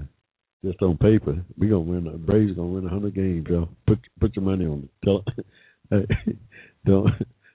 just 0.64 0.80
on 0.82 0.96
paper, 0.98 1.44
we 1.58 1.68
gonna 1.68 1.80
win. 1.80 2.04
The 2.04 2.12
Braves 2.12 2.54
gonna 2.56 2.68
win 2.68 2.87
a 2.87 2.90
hundred 2.90 3.14
games, 3.14 3.46
y'all. 3.50 3.68
Put 3.87 3.98
put 4.20 4.37
your 4.37 4.44
money 4.44 4.66
on 4.66 4.85
it. 4.88 4.90
Tell, 5.04 5.24
hey, 5.90 6.37
don't. 6.87 7.08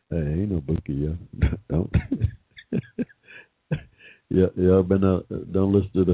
Hey, 0.09 0.17
ain't 0.17 0.51
no 0.51 0.61
bookie, 0.61 0.93
y'all. 0.93 1.17
Don't. 1.69 1.93
yeah, 4.29 4.47
y'all 4.55 4.83
been 4.83 5.03
out. 5.03 5.25
Don't 5.51 5.73
listen 5.73 5.91
to 5.95 6.05
the 6.05 6.13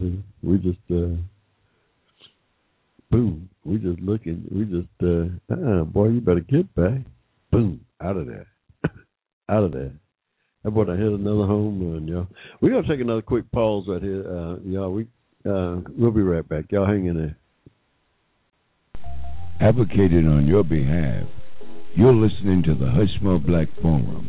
here. 0.00 0.22
We 0.42 0.58
just, 0.58 0.78
uh, 0.90 1.16
boom. 3.10 3.48
We 3.64 3.78
just 3.78 4.00
looking. 4.00 4.44
We 4.50 4.64
just, 4.64 4.88
uh, 5.02 5.54
uh, 5.54 5.84
boy, 5.84 6.08
you 6.08 6.20
better 6.20 6.40
get 6.40 6.72
back. 6.74 7.00
Boom, 7.50 7.80
out 8.00 8.16
of 8.16 8.26
there, 8.26 8.46
out 9.48 9.64
of 9.64 9.72
there. 9.72 9.92
That 10.64 10.70
boy, 10.70 10.82
I 10.82 10.96
hit 10.96 11.06
another 11.06 11.46
home 11.46 11.92
run, 11.92 12.08
y'all. 12.08 12.26
We're 12.60 12.70
gonna 12.70 12.88
take 12.88 13.00
another 13.00 13.22
quick 13.22 13.50
pause 13.52 13.84
right 13.88 14.02
here, 14.02 14.24
uh, 14.26 14.56
y'all. 14.64 14.92
We 14.92 15.06
uh, 15.48 15.80
we'll 15.96 16.10
be 16.10 16.22
right 16.22 16.46
back. 16.48 16.66
Y'all 16.70 16.86
hang 16.86 17.06
in 17.06 17.16
there. 17.16 17.36
Advocated 19.60 20.26
on 20.26 20.46
your 20.46 20.64
behalf, 20.64 21.24
you're 21.94 22.14
listening 22.14 22.62
to 22.62 22.74
the 22.74 22.86
Hushmo 22.86 23.44
Black 23.44 23.68
Forum. 23.82 24.28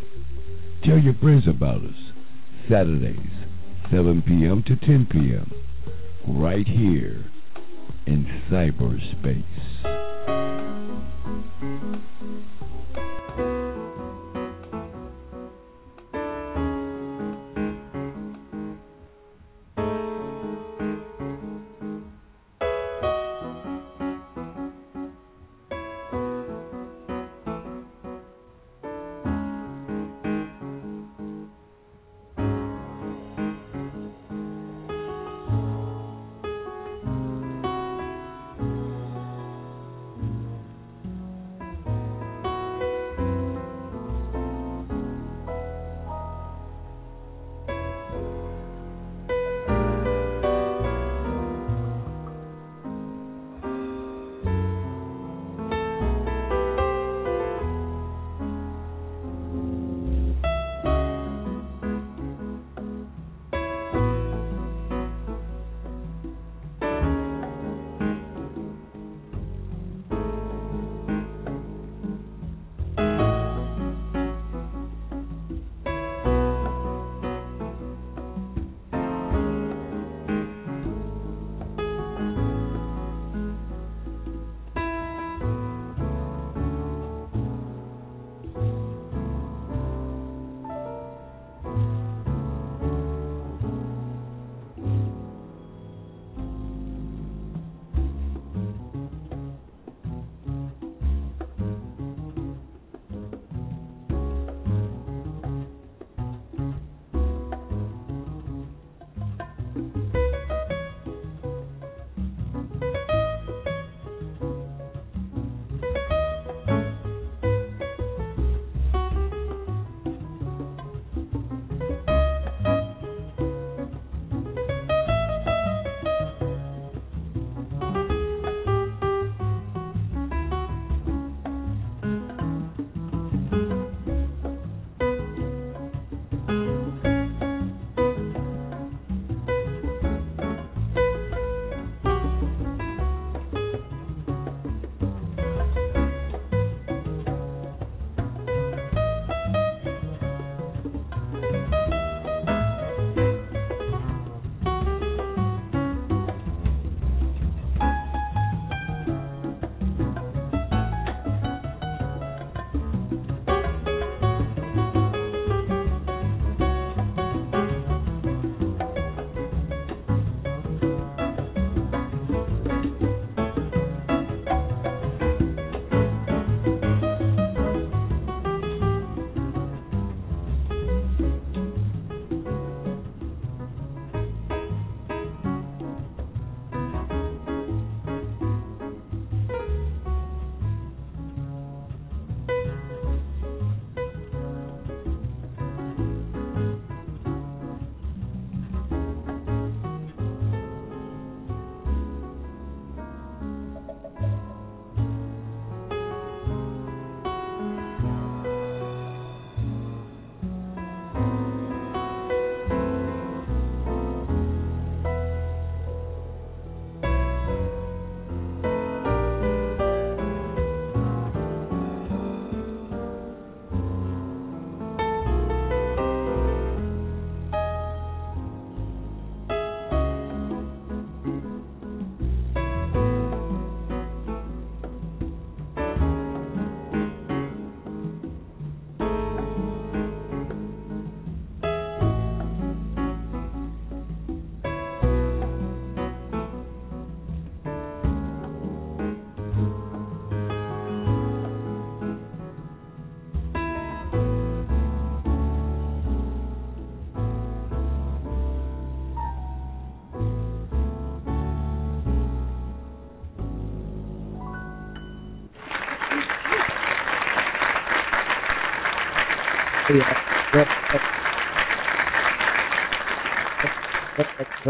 Tell 0.84 0.98
your 0.98 1.14
friends 1.22 1.44
about 1.48 1.78
us. 1.78 1.96
Saturdays, 2.70 3.18
7 3.92 4.24
p.m. 4.26 4.64
to 4.68 4.76
10 4.76 5.08
p.m. 5.12 5.52
Right 6.28 6.68
here 6.68 7.26
in 8.06 8.26
cyberspace. 8.50 9.82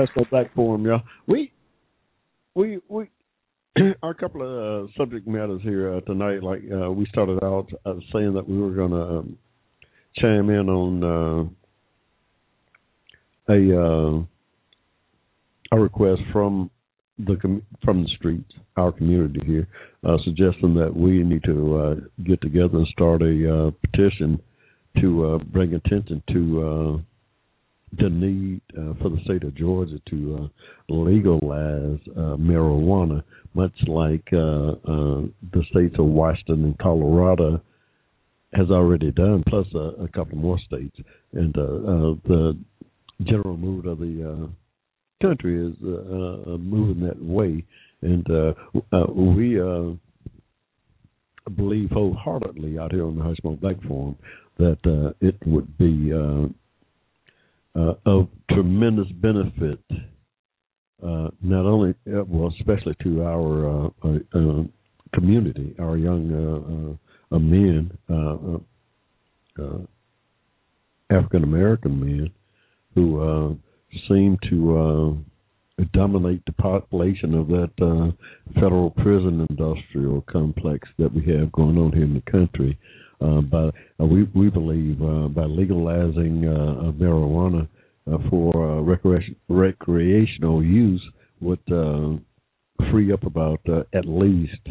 National 0.02 0.26
Black 0.32 0.54
Forum, 0.56 0.86
y'all. 0.86 1.02
We 1.28 1.52
we 2.56 2.80
we 2.88 3.10
our 4.04 4.14
couple 4.14 4.42
of 4.42 4.86
uh, 4.86 4.92
subject 4.98 5.28
matters 5.28 5.62
here 5.64 5.94
uh, 5.96 6.02
tonight. 6.02 6.42
Like 6.44 6.62
uh, 6.72 6.92
we 6.92 7.06
started 7.08 7.44
out 7.44 7.68
uh, 7.86 7.94
saying 8.12 8.34
that 8.34 8.48
we 8.48 8.60
were 8.60 8.72
going 8.72 8.92
to 8.92 9.02
um, 9.02 9.38
chime 10.18 10.50
in 10.50 10.70
on 10.70 11.04
uh, 13.48 13.54
a 13.54 13.80
uh, 13.80 14.24
a 15.74 15.80
request 15.80 16.22
from 16.34 16.72
the 17.20 17.36
com- 17.36 17.64
from 17.84 18.04
the 18.04 18.10
streets, 18.18 18.52
our 18.78 18.92
community 18.92 19.42
here, 19.46 19.68
suggesting 20.26 20.74
that 20.76 20.96
we 20.96 21.24
need 21.24 21.44
to 21.44 22.02
get 22.26 22.42
together 22.42 22.80
and 22.80 22.88
start 22.88 23.22
a 23.22 23.72
petition 23.82 24.42
to 25.00 25.40
bring 25.52 25.76
attention 25.76 26.24
to 26.34 27.04
the 27.98 28.10
need 28.10 28.62
uh, 28.78 28.94
for 29.02 29.10
the 29.10 29.20
state 29.26 29.44
of 29.44 29.56
Georgia 29.56 30.00
to 30.10 30.40
uh, 30.90 30.94
legalize 30.94 32.00
uh, 32.16 32.38
marijuana, 32.38 33.24
much 33.54 33.74
like 33.88 34.28
uh, 34.32 34.38
uh, 34.38 35.22
the 35.52 35.64
states 35.70 35.96
of 36.00 36.06
Washington 36.06 36.66
and 36.66 36.78
Colorado 36.78 37.62
has 38.54 38.70
already 38.70 39.12
done, 39.12 39.44
plus 39.48 39.66
a, 39.76 40.08
couple 40.14 40.38
more 40.38 40.60
states. 40.68 40.98
And 41.34 41.58
uh, 41.58 42.16
the 42.28 42.58
general 43.24 43.56
mood 43.56 43.86
of 43.86 44.00
the 44.00 44.50
country 45.22 45.68
is 45.68 45.76
moving 45.82 47.02
that 47.08 47.22
way. 47.22 47.64
And 48.02 48.26
we 49.38 49.62
believe 51.56 51.92
wholeheartedly 51.92 52.78
out 52.78 52.92
here 52.92 53.06
on 53.06 53.16
the 53.16 53.24
Hushmo 53.24 53.60
Black 53.60 53.82
Forum 53.84 54.18
that 54.58 55.14
it 55.22 55.36
would 55.46 55.78
be 55.78 56.12
uh, 57.76 57.94
of 58.06 58.28
tremendous 58.52 59.08
benefit, 59.14 59.80
uh, 61.04 61.30
not 61.42 61.66
only 61.66 61.92
uh, 62.08 62.24
well, 62.28 62.54
especially 62.60 62.96
to 63.02 63.24
our 63.24 63.86
uh, 63.86 63.90
uh, 64.04 64.38
uh 64.38 64.64
community, 65.14 65.76
our 65.80 65.98
young 65.98 66.98
men, 67.32 67.92
African 71.10 71.44
American 71.44 72.00
men, 72.00 72.32
who 72.96 73.58
seem 74.08 74.38
to 74.50 75.24
dominate 75.94 76.42
the 76.46 76.54
population 76.54 77.34
of 77.34 77.48
that 77.48 78.14
federal 78.56 78.92
prison 78.92 79.46
industrial 79.50 80.22
complex 80.32 80.88
that 80.98 81.14
we 81.14 81.22
have 81.26 81.52
going 81.52 81.78
on 81.78 81.92
here 81.92 82.04
in 82.04 82.14
the 82.14 82.32
country. 82.32 82.78
Uh, 83.22 83.42
by 83.42 83.70
uh, 84.00 84.06
we 84.06 84.24
we 84.34 84.50
believe 84.50 85.00
uh, 85.02 85.28
by 85.28 85.44
legalizing 85.44 86.48
uh, 86.48 86.92
marijuana 86.94 87.68
uh, 88.12 88.18
for 88.30 88.52
uh, 88.56 88.82
recreation, 88.82 89.36
recreational 89.48 90.64
use 90.64 91.04
would 91.40 91.60
free 92.90 93.14
up 93.14 93.24
about 93.24 93.62
at 93.94 94.06
least 94.06 94.68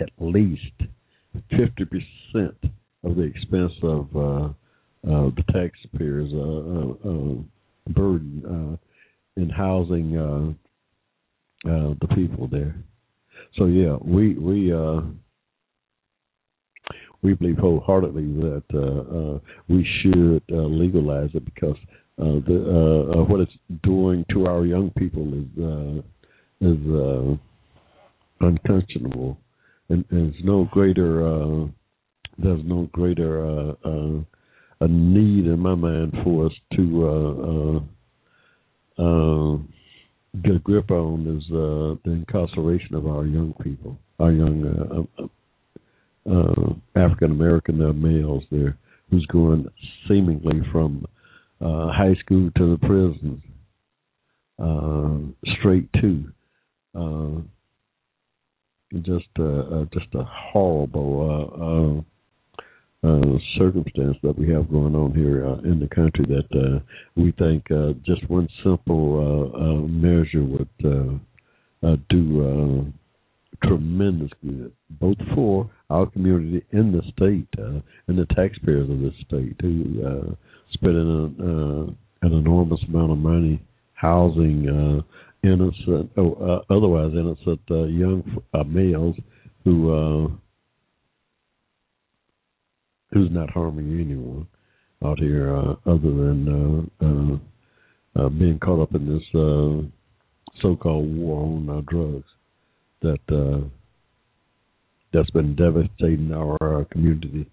at 0.00 0.10
least 0.18 0.74
fifty 1.50 1.84
percent 1.84 2.56
of 3.04 3.14
the 3.14 3.22
expense 3.22 3.72
of 3.82 4.08
the 4.12 5.44
taxpayers' 5.52 6.32
burden 7.94 8.78
in 9.36 9.48
housing 9.50 10.12
the 11.64 12.08
people 12.14 12.48
there. 12.48 12.74
So 13.56 13.66
yeah, 13.66 13.96
we 14.02 14.34
we 14.34 14.72
uh, 14.72 15.00
we 17.22 17.34
believe 17.34 17.58
wholeheartedly 17.58 18.32
that 18.40 18.62
uh, 18.74 18.78
uh, 19.18 19.38
we 19.68 19.86
should 20.00 20.42
uh, 20.52 20.62
legalize 20.66 21.30
it 21.34 21.44
because 21.44 21.76
uh, 22.20 22.40
the 22.46 22.64
uh, 22.66 23.20
uh, 23.20 23.24
what 23.24 23.40
it's 23.40 23.52
doing 23.82 24.24
to 24.30 24.46
our 24.46 24.64
young 24.64 24.90
people 24.90 25.26
is 25.34 25.48
uh, 25.62 26.02
is 26.60 26.78
uh, 26.90 27.36
unconscionable, 28.46 29.38
and, 29.88 30.04
there's 30.10 30.34
no 30.44 30.68
greater 30.72 31.26
uh, 31.26 31.66
there's 32.38 32.64
no 32.64 32.88
greater 32.92 33.44
uh, 33.44 33.72
uh, 33.84 34.20
a 34.80 34.88
need 34.88 35.46
in 35.46 35.58
my 35.58 35.74
mind 35.74 36.14
for 36.22 36.46
us 36.46 36.52
to 36.76 37.80
uh, 38.98 39.02
uh, 39.02 39.54
uh, 39.54 39.58
get 40.42 40.54
a 40.54 40.58
grip 40.60 40.90
on 40.90 41.26
is 41.36 41.44
uh, 41.52 41.96
the 42.04 42.12
incarceration 42.12 42.94
of 42.94 43.06
our 43.06 43.26
young 43.26 43.52
people, 43.62 43.98
our 44.20 44.30
young 44.32 45.08
uh, 46.30 46.72
African 46.96 47.30
American 47.30 47.82
uh, 47.82 47.92
males 47.92 48.44
there 48.50 48.76
who's 49.10 49.26
going 49.26 49.66
seemingly 50.06 50.60
from 50.70 51.06
uh, 51.60 51.88
high 51.90 52.14
school 52.20 52.50
to 52.56 52.76
the 52.76 52.78
prison 52.86 53.42
uh, 54.58 55.18
straight 55.58 55.88
to 55.94 56.24
uh, 56.94 57.40
just 59.02 59.28
uh, 59.38 59.84
just 59.92 60.14
a 60.14 60.24
horrible 60.24 62.04
circumstance 63.56 64.16
that 64.22 64.36
we 64.36 64.48
have 64.52 64.70
going 64.70 64.94
on 64.94 65.12
here 65.14 65.44
in 65.64 65.80
the 65.80 65.88
country 65.94 66.24
that 66.26 66.82
we 67.16 67.32
think 67.38 67.64
just 68.04 68.28
one 68.28 68.48
simple 68.62 69.86
measure 69.88 70.44
would 70.44 70.68
do 72.08 72.92
tremendous 73.64 74.30
good, 74.42 74.72
both 74.90 75.16
for 75.34 75.70
our 75.90 76.06
community 76.06 76.64
in 76.72 76.92
the 76.92 77.02
state 77.12 77.48
uh, 77.58 77.80
and 78.06 78.18
the 78.18 78.26
taxpayers 78.34 78.88
of 78.88 78.98
the 79.00 79.12
state 79.26 79.56
who 79.60 80.02
uh, 80.04 80.34
spend 80.72 80.96
an, 80.96 81.36
uh, 81.40 82.26
an 82.26 82.32
enormous 82.32 82.80
amount 82.88 83.12
of 83.12 83.18
money 83.18 83.60
housing 83.94 84.68
uh, 84.68 85.46
innocent, 85.46 86.10
oh, 86.16 86.34
uh, 86.34 86.74
otherwise 86.74 87.12
innocent 87.14 87.60
uh, 87.70 87.84
young 87.84 88.22
uh, 88.54 88.64
males 88.64 89.16
who 89.64 89.92
uh, 89.92 90.28
who's 93.12 93.30
not 93.30 93.50
harming 93.50 94.00
anyone 94.00 94.46
out 95.04 95.18
here 95.18 95.56
uh, 95.56 95.74
other 95.86 96.10
than 96.10 96.90
uh, 97.00 98.20
uh, 98.20 98.24
uh, 98.24 98.28
being 98.28 98.58
caught 98.58 98.82
up 98.82 98.94
in 98.94 99.06
this 99.06 99.22
uh, 99.34 100.60
so-called 100.60 101.16
war 101.16 101.44
on 101.44 101.68
uh, 101.70 101.80
drugs 101.86 102.26
that 103.02 103.20
uh, 103.30 103.66
that's 105.12 105.30
been 105.30 105.54
devastating 105.54 106.32
our 106.32 106.56
uh, 106.80 106.84
community 106.90 107.46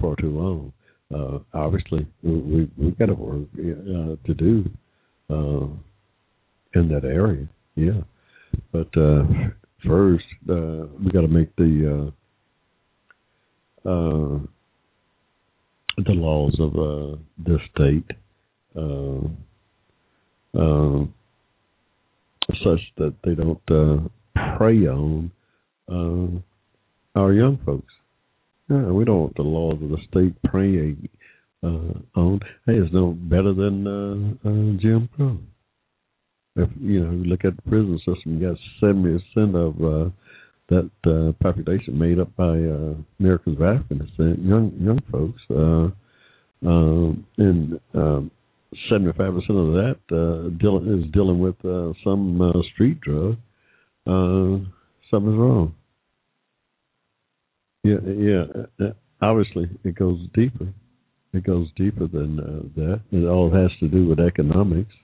for 0.00 0.16
too 0.16 0.30
long. 0.30 0.72
Uh, 1.14 1.38
obviously, 1.54 2.06
we 2.22 2.70
we've 2.76 2.98
got 2.98 3.08
work 3.18 3.46
uh, 3.58 4.16
to 4.26 4.34
do 4.34 4.68
uh, 5.30 5.66
in 6.74 6.88
that 6.88 7.04
area. 7.04 7.48
Yeah, 7.76 8.02
but 8.72 8.88
uh, 8.96 9.24
first 9.86 10.24
uh, 10.50 10.86
we 11.02 11.10
got 11.10 11.22
to 11.22 11.28
make 11.28 11.54
the 11.56 12.12
the 16.04 16.12
laws 16.12 16.56
of 16.60 17.18
this 17.38 17.60
state 17.74 18.04
such 22.64 22.80
that 22.96 23.14
they 23.24 23.34
don't 23.34 23.60
prey 24.56 24.86
on 24.86 25.30
uh, 25.90 27.18
our 27.18 27.32
young 27.32 27.58
folks. 27.64 27.92
Yeah, 28.68 28.90
we 28.92 29.04
don't 29.04 29.20
want 29.20 29.36
the 29.36 29.42
laws 29.42 29.78
of 29.82 29.88
the 29.88 29.98
state 30.10 30.34
preying 30.44 31.08
uh, 31.62 31.94
on. 32.20 32.40
Hey, 32.66 32.74
it's 32.74 32.92
no 32.92 33.12
better 33.12 33.54
than 33.54 33.86
uh, 33.86 34.48
uh, 34.48 34.78
Jim 34.80 35.08
Crow. 35.16 35.38
If 36.56 36.68
you 36.80 37.00
know, 37.00 37.12
look 37.24 37.44
at 37.44 37.56
the 37.56 37.62
prison 37.62 37.98
system, 37.98 38.40
you 38.40 38.48
got 38.48 38.58
seventy 38.80 39.18
percent 39.18 39.56
of 39.56 39.74
uh, 39.80 40.10
that 40.68 40.90
uh, 41.06 41.32
population 41.42 41.98
made 41.98 42.18
up 42.18 42.34
by 42.36 42.44
uh, 42.44 42.94
Americans 43.20 43.56
of 43.56 43.62
African 43.62 43.98
descent, 43.98 44.44
young 44.44 44.72
young 44.78 45.00
folks, 45.10 45.40
uh, 45.50 45.88
and 47.42 47.80
um, 47.94 48.30
seventy-five 48.90 49.32
percent 49.34 49.58
of 49.58 49.72
that 49.72 49.98
uh, 50.12 50.50
deal, 50.58 50.78
is 50.78 51.10
dealing 51.12 51.38
with 51.38 51.56
uh, 51.64 51.92
some 52.04 52.42
uh, 52.42 52.52
street 52.74 53.00
drug. 53.00 53.36
Uh, 54.08 54.64
something's 55.10 55.36
wrong. 55.36 55.74
Yeah, 57.84 57.98
yeah. 58.06 58.44
Uh, 58.80 58.92
obviously, 59.20 59.68
it 59.84 59.94
goes 59.94 60.18
deeper. 60.34 60.68
It 61.34 61.44
goes 61.44 61.68
deeper 61.76 62.06
than 62.08 62.40
uh, 62.40 62.80
that. 62.80 63.00
It 63.12 63.26
all 63.26 63.50
has 63.50 63.70
to 63.80 63.88
do 63.88 64.08
with 64.08 64.18
economics. 64.18 64.94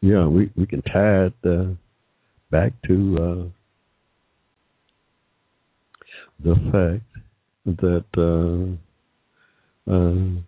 Yeah, 0.00 0.26
we 0.26 0.50
we 0.56 0.66
can 0.66 0.82
tie 0.82 1.26
it 1.26 1.34
uh, 1.44 1.66
back 2.50 2.72
to 2.88 3.16
uh, 3.16 3.44
the 6.42 6.54
fact 6.72 7.04
that 7.66 8.04
uh, 8.16 9.92
uh, 9.92 10.40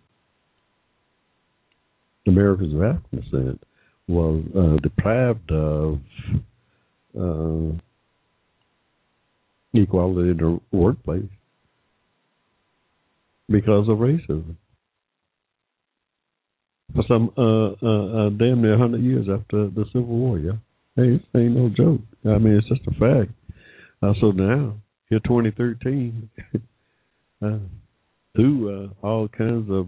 Americans 2.27 2.73
of 2.73 2.81
African 2.83 3.21
descent 3.21 3.63
was 4.07 4.43
uh, 4.57 4.77
deprived 4.81 5.51
of 5.51 5.99
uh, 7.19 7.77
equality 9.73 10.31
in 10.31 10.37
the 10.37 10.59
workplace 10.71 11.29
because 13.49 13.87
of 13.89 13.97
racism. 13.97 14.55
for 16.95 17.03
some 17.07 17.31
uh, 17.37 17.85
uh, 17.85 18.27
uh, 18.27 18.29
damn 18.29 18.61
near 18.61 18.77
hundred 18.77 19.01
years 19.01 19.27
after 19.29 19.67
the 19.69 19.85
Civil 19.87 20.03
War. 20.05 20.39
Yeah, 20.39 20.53
hey, 20.95 21.17
this 21.17 21.21
ain't 21.35 21.55
no 21.55 21.69
joke. 21.69 22.01
I 22.25 22.37
mean, 22.37 22.55
it's 22.55 22.67
just 22.67 22.81
a 22.87 22.91
fact. 22.91 23.31
Uh, 24.01 24.13
so 24.19 24.31
now, 24.31 24.75
here, 25.09 25.19
2013, 25.19 26.29
uh, 27.41 27.57
through 28.35 28.91
uh, 29.03 29.05
all 29.05 29.27
kinds 29.27 29.69
of 29.69 29.87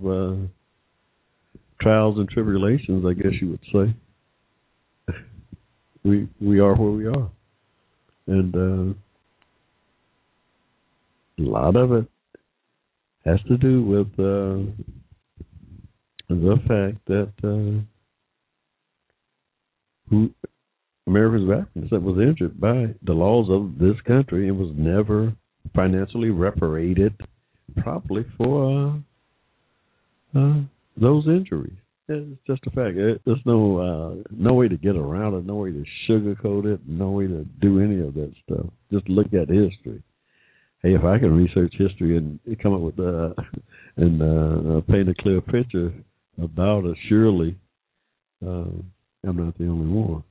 trials 1.82 2.18
and 2.18 2.30
tribulations, 2.30 3.06
I 3.06 3.14
guess 3.14 3.34
you 3.42 3.52
would 3.52 3.60
say, 3.72 3.96
we 6.06 6.28
we 6.40 6.60
are 6.60 6.76
where 6.76 6.92
we 6.92 7.08
are, 7.08 7.30
and 8.28 8.56
uh, 8.56 8.94
a 11.40 11.46
lot 11.46 11.76
of 11.76 11.92
it 11.92 12.06
has 13.26 13.40
to 13.48 13.58
do 13.58 13.84
with 13.84 14.08
uh, 14.20 14.62
the 16.30 16.58
fact 16.68 16.98
that 17.08 17.32
uh, 17.44 17.82
who 20.10 20.30
Americans 21.08 21.50
of 21.50 21.82
descent 21.82 22.04
was 22.04 22.20
injured 22.20 22.60
by 22.60 22.88
the 23.04 23.14
laws 23.14 23.48
of 23.50 23.78
this 23.80 24.00
country 24.08 24.48
and 24.48 24.58
was 24.58 24.72
never 24.76 25.34
financially 25.76 26.30
reparated 26.30 27.14
properly 27.78 28.26
for 28.38 29.02
uh, 30.36 30.40
uh, 30.40 30.62
those 30.98 31.26
injuries. 31.28 31.74
It's 32.08 32.40
just 32.46 32.62
a 32.68 32.70
fact. 32.70 32.96
There's 32.96 33.46
no 33.46 33.80
uh, 33.80 34.24
no 34.30 34.54
way 34.54 34.68
to 34.68 34.78
get 34.78 34.96
around 34.96 35.34
it, 35.34 35.46
no 35.46 35.56
way 35.56 35.72
to 35.72 35.84
sugarcoat 36.08 36.66
it, 36.66 36.82
no 36.88 37.10
way 37.12 37.28
to 37.28 37.46
do 37.62 37.80
any 37.80 38.00
of 38.00 38.14
that 38.14 38.32
stuff. 38.46 38.68
Just 38.92 39.10
look 39.10 39.28
at 39.34 39.50
history 39.50 40.04
hey, 40.86 40.94
if 40.94 41.04
I 41.04 41.18
can 41.18 41.36
research 41.36 41.74
history 41.78 42.16
and 42.18 42.40
come 42.62 42.74
up 42.74 42.82
with 42.82 43.00
uh, 43.00 43.34
and 43.98 44.22
uh, 44.22 44.82
paint 44.82 45.10
a 45.10 45.16
clear 45.16 45.42
picture 45.42 45.92
about 46.42 46.86
it, 46.86 46.96
surely 47.10 47.58
uh, 48.46 48.70
I'm 49.28 49.38
not 49.38 49.58
the 49.58 49.68
only 49.68 49.92
one. 49.92 50.24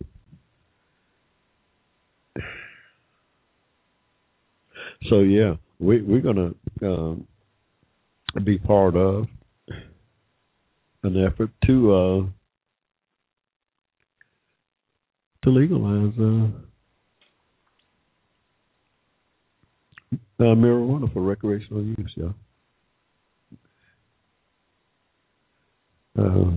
So 5.09 5.21
yeah, 5.21 5.55
we 5.81 6.03
we're 6.03 6.21
gonna 6.21 6.53
um, 6.83 7.27
be 8.45 8.59
part 8.59 8.97
of 8.97 9.27
an 11.05 11.25
effort 11.25 11.51
to 11.67 11.93
uh, 11.95 12.23
to 15.43 15.51
legalize 15.51 16.13
uh, 16.19 16.49
Uh, 20.37 20.47
marijuana 20.47 21.11
for 21.13 21.23
recreational 21.23 21.85
use, 21.85 22.13
yeah. 22.17 22.31
Uh, 26.19 26.51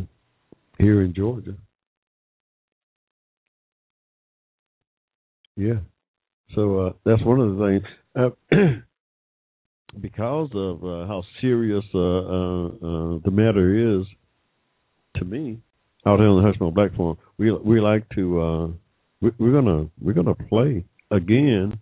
here 0.79 1.03
in 1.03 1.13
Georgia. 1.13 1.53
Yeah. 5.55 5.79
So 6.55 6.79
uh, 6.79 6.93
that's 7.05 7.23
one 7.23 7.39
of 7.39 7.55
the 7.55 7.81
things. 8.51 8.83
Because 10.01 10.49
of 10.53 10.83
uh, 10.83 11.07
how 11.07 11.23
serious 11.39 11.83
uh, 11.95 11.99
uh, 11.99 13.19
the 13.23 13.31
matter 13.31 13.99
is, 13.99 14.05
to 15.19 15.25
me, 15.25 15.59
out 16.05 16.19
here 16.19 16.27
on 16.27 16.41
the 16.41 16.49
Hushmo 16.49 16.73
Black 16.73 16.95
Forum, 16.95 17.17
we 17.37 17.51
we 17.51 17.79
like 17.81 18.07
to 18.15 18.73
we, 19.21 19.29
are 19.29 19.51
gonna 19.51 19.89
we're 20.01 20.13
gonna 20.13 20.35
play 20.35 20.85
again 21.11 21.79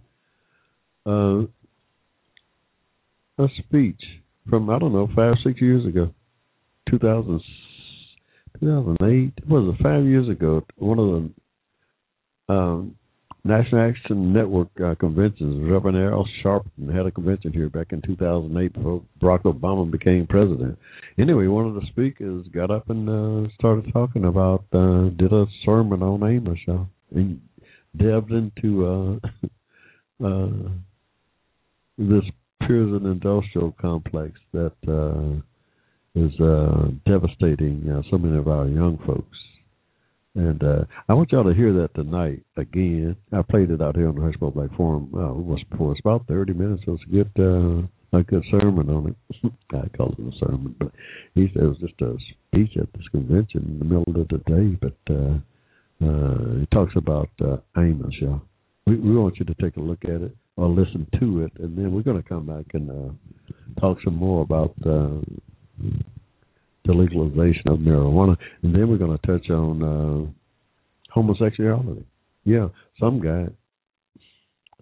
a 3.37 3.47
speech 3.59 4.01
from 4.49 4.69
I 4.69 4.79
don't 4.79 4.93
know 4.93 5.09
five 5.15 5.35
six 5.43 5.61
years 5.61 5.85
ago, 5.85 6.13
2000, 6.89 7.41
2008. 8.59 9.47
Was 9.47 9.75
it 9.75 9.83
five 9.83 10.05
years 10.05 10.29
ago? 10.29 10.63
One 10.77 10.99
of 10.99 11.07
the 12.47 12.53
um, 12.53 12.95
National 13.45 13.89
Action 13.89 14.33
Network 14.33 14.69
uh, 14.83 14.95
conventions. 14.95 15.69
Reverend 15.69 15.97
Al 15.97 16.27
Sharpton 16.43 16.93
had 16.93 17.05
a 17.05 17.11
convention 17.11 17.53
here 17.53 17.69
back 17.69 17.91
in 17.91 18.01
2008 18.01 18.73
before 18.73 19.03
Barack 19.21 19.43
Obama 19.43 19.89
became 19.89 20.25
president. 20.25 20.79
Anyway, 21.19 21.45
one 21.45 21.67
of 21.67 21.75
the 21.75 21.85
speakers 21.89 22.47
got 22.51 22.71
up 22.71 22.89
and 22.89 23.07
uh, 23.07 23.47
started 23.59 23.93
talking 23.93 24.25
about 24.25 24.65
uh, 24.73 25.09
did 25.09 25.31
a 25.31 25.45
sermon 25.63 26.01
on 26.01 26.23
Amos, 26.23 26.57
y'all, 26.65 26.87
and 27.13 27.39
delved 27.95 28.31
into 28.31 29.21
uh, 30.23 30.25
uh, 30.25 30.69
this 31.99 32.23
prison 32.61 33.05
industrial 33.05 33.75
complex 33.79 34.39
that 34.53 34.73
uh, 34.87 35.39
is 36.19 36.33
uh, 36.39 36.87
devastating 37.05 37.87
uh, 37.91 38.01
so 38.09 38.17
many 38.17 38.37
of 38.37 38.47
our 38.47 38.67
young 38.67 38.97
folks. 39.05 39.37
And 40.35 40.61
uh, 40.63 40.83
I 41.07 41.13
want 41.13 41.31
y'all 41.31 41.45
to 41.45 41.53
hear 41.53 41.71
that 41.73 41.95
tonight 41.95 42.43
again. 42.57 43.15
I 43.31 43.41
played 43.41 43.71
it 43.71 43.81
out 43.81 43.95
here 43.95 44.09
on 44.09 44.15
the 44.15 44.21
Hushmo 44.21 44.53
Black 44.53 44.75
Forum 44.75 45.09
uh, 45.13 45.33
was 45.33 45.63
before. 45.71 45.93
It's 45.93 46.01
about 46.01 46.27
30 46.27 46.53
minutes. 46.53 46.83
So 46.85 46.93
it's 46.93 47.03
a 47.03 47.11
good, 47.11 47.31
uh, 47.39 48.17
a 48.17 48.23
good 48.23 48.43
sermon 48.51 48.89
on 48.89 49.07
it. 49.07 49.51
I 49.73 49.87
call 49.95 50.11
it 50.11 50.19
a 50.19 50.45
sermon, 50.45 50.75
but 50.77 50.91
he 51.35 51.47
said 51.53 51.63
it 51.63 51.67
was 51.67 51.77
just 51.77 52.01
a 52.01 52.17
speech 52.49 52.71
at 52.77 52.91
this 52.93 53.07
convention 53.11 53.65
in 53.65 53.79
the 53.79 53.85
middle 53.85 54.21
of 54.21 54.27
the 54.27 54.39
day. 54.39 54.77
But 54.81 55.13
uh, 55.13 55.39
uh, 56.05 56.59
he 56.59 56.65
talks 56.73 56.93
about 56.97 57.29
uh, 57.41 57.57
Amos, 57.77 58.13
y'all. 58.19 58.41
We, 58.85 58.97
we 58.97 59.15
want 59.15 59.37
you 59.39 59.45
to 59.45 59.55
take 59.55 59.77
a 59.77 59.81
look 59.81 60.03
at 60.03 60.21
it 60.21 60.35
or 60.57 60.67
listen 60.67 61.07
to 61.19 61.43
it, 61.43 61.53
and 61.59 61.77
then 61.77 61.93
we're 61.93 62.03
going 62.03 62.21
to 62.21 62.27
come 62.27 62.45
back 62.45 62.65
and 62.73 62.89
uh, 62.91 63.79
talk 63.79 63.97
some 64.03 64.15
more 64.15 64.41
about 64.41 64.73
uh, 64.85 65.21
the 66.85 66.93
legalization 66.93 67.67
of 67.67 67.79
marijuana, 67.79 68.37
and 68.61 68.73
then 68.73 68.89
we're 68.89 68.97
going 68.97 69.17
to 69.17 69.27
touch 69.27 69.49
on 69.49 69.83
uh, 69.83 71.11
homosexuality. 71.11 72.05
Yeah, 72.43 72.67
some 72.99 73.19
guy, 73.19 73.47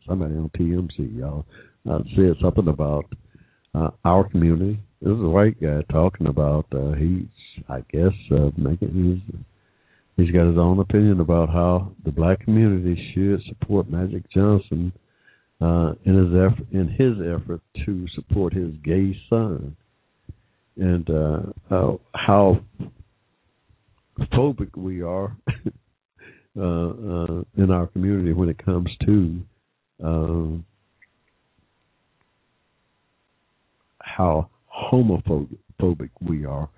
somebody 0.07 0.35
on 0.35 0.49
TMZ, 0.57 1.17
y'all, 1.17 1.45
uh, 1.89 1.99
said 2.15 2.35
something 2.41 2.67
about 2.67 3.05
uh, 3.73 3.89
our 4.05 4.27
community. 4.29 4.79
This 5.01 5.13
is 5.13 5.19
a 5.19 5.29
white 5.29 5.61
guy 5.61 5.81
talking 5.91 6.27
about 6.27 6.65
uh, 6.73 6.93
he's, 6.93 7.25
I 7.69 7.81
guess, 7.91 8.13
uh, 8.31 8.51
making 8.57 9.21
his. 9.29 9.35
He's 10.15 10.31
got 10.31 10.45
his 10.45 10.59
own 10.59 10.77
opinion 10.77 11.21
about 11.21 11.49
how 11.49 11.91
the 12.05 12.11
black 12.11 12.41
community 12.41 13.11
should 13.13 13.41
support 13.47 13.89
Magic 13.89 14.29
Johnson 14.31 14.93
uh, 15.59 15.93
in 16.03 16.15
his 16.15 16.33
effort 16.35 16.67
in 16.71 16.87
his 16.89 17.15
effort 17.19 17.61
to 17.85 18.05
support 18.15 18.53
his 18.53 18.71
gay 18.83 19.17
son, 19.29 19.75
and 20.77 21.09
uh, 21.09 21.39
how, 21.69 21.99
how 22.15 22.59
phobic 24.31 24.75
we 24.75 25.01
are 25.01 25.35
uh, 26.57 26.61
uh, 26.61 27.43
in 27.57 27.71
our 27.71 27.87
community 27.87 28.33
when 28.33 28.49
it 28.49 28.63
comes 28.63 28.89
to 29.05 29.41
um, 30.03 30.65
how 34.01 34.49
homophobic 34.91 36.09
we 36.21 36.45
are 36.45 36.69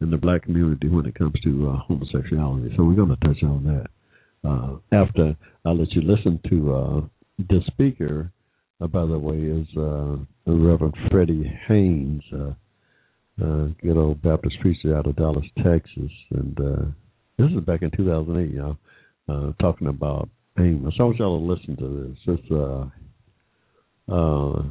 in 0.00 0.10
the 0.10 0.16
black 0.16 0.42
community 0.42 0.88
when 0.88 1.06
it 1.06 1.14
comes 1.14 1.34
to 1.42 1.70
uh, 1.70 1.76
homosexuality. 1.86 2.74
So 2.76 2.84
we're 2.84 2.94
going 2.94 3.16
to 3.16 3.26
touch 3.26 3.42
on 3.42 3.64
that 3.64 4.48
uh, 4.48 4.76
after 4.92 5.34
I 5.64 5.70
let 5.70 5.92
you 5.92 6.02
listen 6.02 6.40
to 6.50 6.74
uh, 6.74 7.00
the 7.38 7.60
speaker, 7.66 8.30
uh, 8.80 8.86
by 8.86 9.06
the 9.06 9.18
way, 9.18 9.36
is 9.36 9.66
Reverend 10.46 10.94
Freddie 11.10 11.50
Haynes, 11.66 12.22
uh, 13.42 13.66
good 13.82 13.96
old 13.96 14.22
Baptist 14.22 14.56
preacher 14.60 14.96
out 14.96 15.06
of 15.06 15.16
Dallas, 15.16 15.44
Texas, 15.62 16.10
and 16.30 16.58
uh, 16.60 16.84
this 17.38 17.50
is 17.50 17.64
back 17.64 17.82
in 17.82 17.90
2008, 17.96 18.54
y'all, 18.54 18.76
uh, 19.28 19.52
talking 19.60 19.88
about 19.88 20.28
Amos. 20.58 20.94
I 20.98 21.02
want 21.02 21.18
y'all 21.18 21.38
to 21.38 21.52
listen 21.52 21.76
to 21.76 22.08
this. 22.08 22.38
It's 22.38 22.50
uh, 22.50 24.12
uh, 24.12 24.62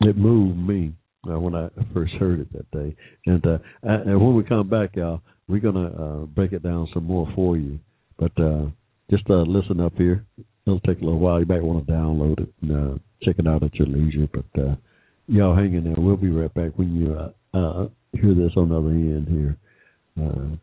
it 0.00 0.16
moved 0.16 0.58
me 0.58 0.92
uh, 1.30 1.38
when 1.38 1.54
I 1.54 1.68
first 1.94 2.14
heard 2.14 2.40
it 2.40 2.52
that 2.52 2.70
day, 2.70 2.96
and 3.26 3.46
uh, 3.46 3.58
and 3.82 4.20
when 4.20 4.34
we 4.34 4.42
come 4.44 4.68
back, 4.68 4.96
y'all, 4.96 5.20
we're 5.48 5.60
gonna 5.60 5.88
uh, 5.88 6.26
break 6.26 6.52
it 6.52 6.62
down 6.62 6.88
some 6.92 7.04
more 7.04 7.30
for 7.34 7.56
you. 7.56 7.78
But 8.18 8.32
uh, 8.40 8.66
just 9.10 9.28
uh, 9.30 9.42
listen 9.42 9.80
up 9.80 9.94
here 9.96 10.24
it'll 10.68 10.80
take 10.80 11.00
a 11.00 11.04
little 11.04 11.18
while. 11.18 11.40
You 11.40 11.46
might 11.46 11.62
want 11.62 11.86
to 11.86 11.92
download 11.92 12.40
it 12.40 12.52
and 12.62 12.72
uh, 12.72 12.98
check 13.22 13.36
it 13.38 13.46
out 13.46 13.62
at 13.62 13.74
your 13.74 13.88
leisure. 13.88 14.28
But 14.32 14.62
uh, 14.62 14.74
y'all 15.26 15.56
hang 15.56 15.74
in 15.74 15.84
there. 15.84 15.94
We'll 15.96 16.16
be 16.16 16.30
right 16.30 16.52
back 16.52 16.72
when 16.76 16.94
you 16.94 17.14
uh, 17.14 17.30
uh, 17.58 17.88
hear 18.12 18.34
this 18.34 18.52
on 18.56 18.68
the 18.68 18.76
other 18.76 18.88
end 18.90 19.28
here. 19.28 19.56
Uh, 20.18 20.56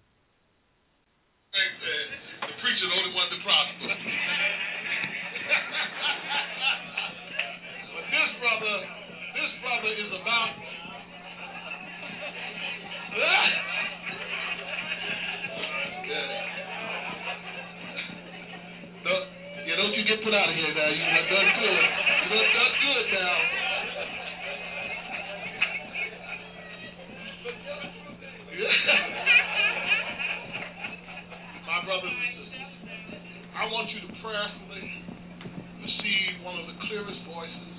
get 20.06 20.24
put 20.24 20.34
out 20.34 20.50
of 20.50 20.56
here 20.56 20.70
now. 20.70 20.90
You 20.94 21.02
done 21.02 21.28
done 21.34 21.50
good. 21.58 21.86
You 22.30 22.40
done 22.54 22.74
good 22.78 23.06
now. 23.18 23.65
I 33.66 33.72
want 33.74 33.90
you 33.90 33.98
to 33.98 34.14
prayerfully 34.22 34.86
receive 35.82 36.46
one 36.46 36.54
of 36.62 36.70
the 36.70 36.78
clearest 36.86 37.18
voices 37.26 37.78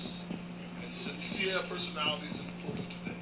and 0.83 0.91
sincere 1.07 1.63
personalities 1.63 2.35
in 2.35 2.43
the 2.43 2.55
pulpit 2.59 2.83
today, 3.07 3.15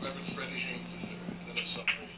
Reverend 0.00 0.32
Freddie 0.32 0.64
Haynes 0.64 0.88
III, 1.04 1.44
that 1.44 1.56
is 1.60 1.68
suffering. 1.76 2.13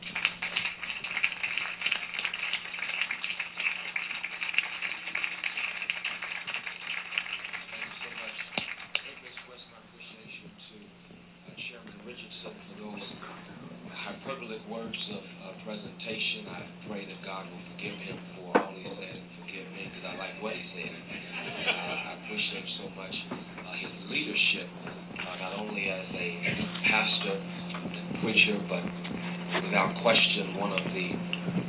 question 30.07 30.55
one 30.57 30.71
of 30.71 30.85
the 30.95 31.11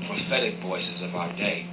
prophetic 0.05 0.61
voices 0.61 1.01
of 1.09 1.15
our 1.15 1.35
day. 1.37 1.65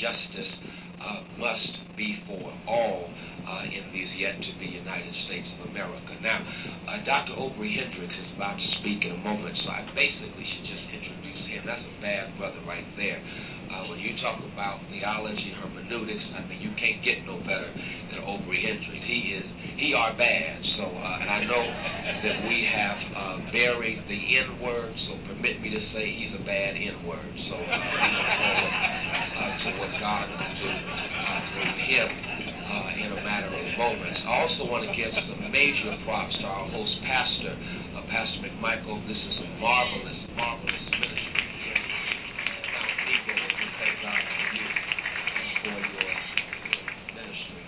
justice 0.00 0.52
uh, 0.98 1.22
must 1.38 1.72
be 1.94 2.18
for 2.26 2.50
all 2.66 3.10
uh, 3.48 3.64
in 3.64 3.90
these 3.94 4.10
yet 4.18 4.38
to 4.38 4.50
be 4.58 4.70
United 4.70 5.14
States 5.26 5.46
of 5.58 5.70
America. 5.70 6.14
Now, 6.20 6.42
uh, 6.86 7.02
Dr. 7.06 7.34
Obery 7.38 7.74
Hendricks 7.74 8.14
is 8.14 8.30
about 8.36 8.58
to 8.58 8.68
speak 8.82 9.02
in 9.02 9.14
a 9.14 9.22
moment, 9.22 9.56
so 9.64 9.68
I 9.70 9.82
basically 9.94 10.46
should 10.46 10.66
just 10.68 10.86
introduce 10.90 11.42
him. 11.50 11.60
That's 11.66 11.82
a 11.82 11.96
bad 12.02 12.36
brother 12.38 12.60
right 12.66 12.86
there. 12.94 13.18
Uh, 13.68 13.84
when 13.92 14.00
you 14.00 14.16
talk 14.24 14.40
about 14.48 14.80
theology, 14.88 15.52
hermeneutics, 15.60 16.24
I 16.32 16.40
mean, 16.48 16.56
you 16.64 16.72
can't 16.80 17.04
get 17.04 17.20
no 17.28 17.36
better 17.44 17.68
than 17.68 18.24
Obery 18.24 18.64
Hendricks. 18.64 19.04
He 19.04 19.36
is, 19.36 19.44
he 19.76 19.92
are 19.92 20.16
bad. 20.16 20.56
So, 20.80 20.88
uh, 20.88 21.20
and 21.20 21.28
I 21.28 21.40
know 21.44 21.64
that 22.24 22.36
we 22.48 22.64
have 22.64 22.98
uh, 23.12 23.36
buried 23.52 24.00
the 24.08 24.20
N 24.40 24.64
word, 24.64 24.94
so 25.04 25.20
permit 25.28 25.60
me 25.60 25.68
to 25.68 25.82
say 25.92 26.08
he's 26.16 26.32
a 26.32 26.44
bad 26.48 26.80
N 26.80 27.04
word. 27.04 27.32
So, 27.52 27.56
uh, 27.60 28.56
To 30.28 30.68
him 31.88 32.08
uh, 32.68 33.00
in 33.00 33.08
a 33.16 33.20
matter 33.24 33.48
of 33.48 33.64
moments. 33.80 34.20
I 34.28 34.44
also 34.44 34.68
want 34.68 34.84
to 34.84 34.92
give 34.92 35.08
some 35.24 35.40
major 35.48 35.96
props 36.04 36.36
to 36.36 36.44
our 36.44 36.68
host 36.68 36.94
pastor, 37.00 37.56
uh, 37.96 38.04
Pastor 38.12 38.44
McMichael. 38.44 39.00
This 39.08 39.16
is 39.16 39.34
a 39.40 39.48
marvelous, 39.56 40.20
marvelous 40.36 40.84
ministry 41.00 41.48
here 41.64 41.80
in 43.08 43.94
God 44.04 44.20
for 44.20 44.46
you 44.52 44.68
for 45.64 45.80
your 45.96 46.12
ministry. 47.16 47.64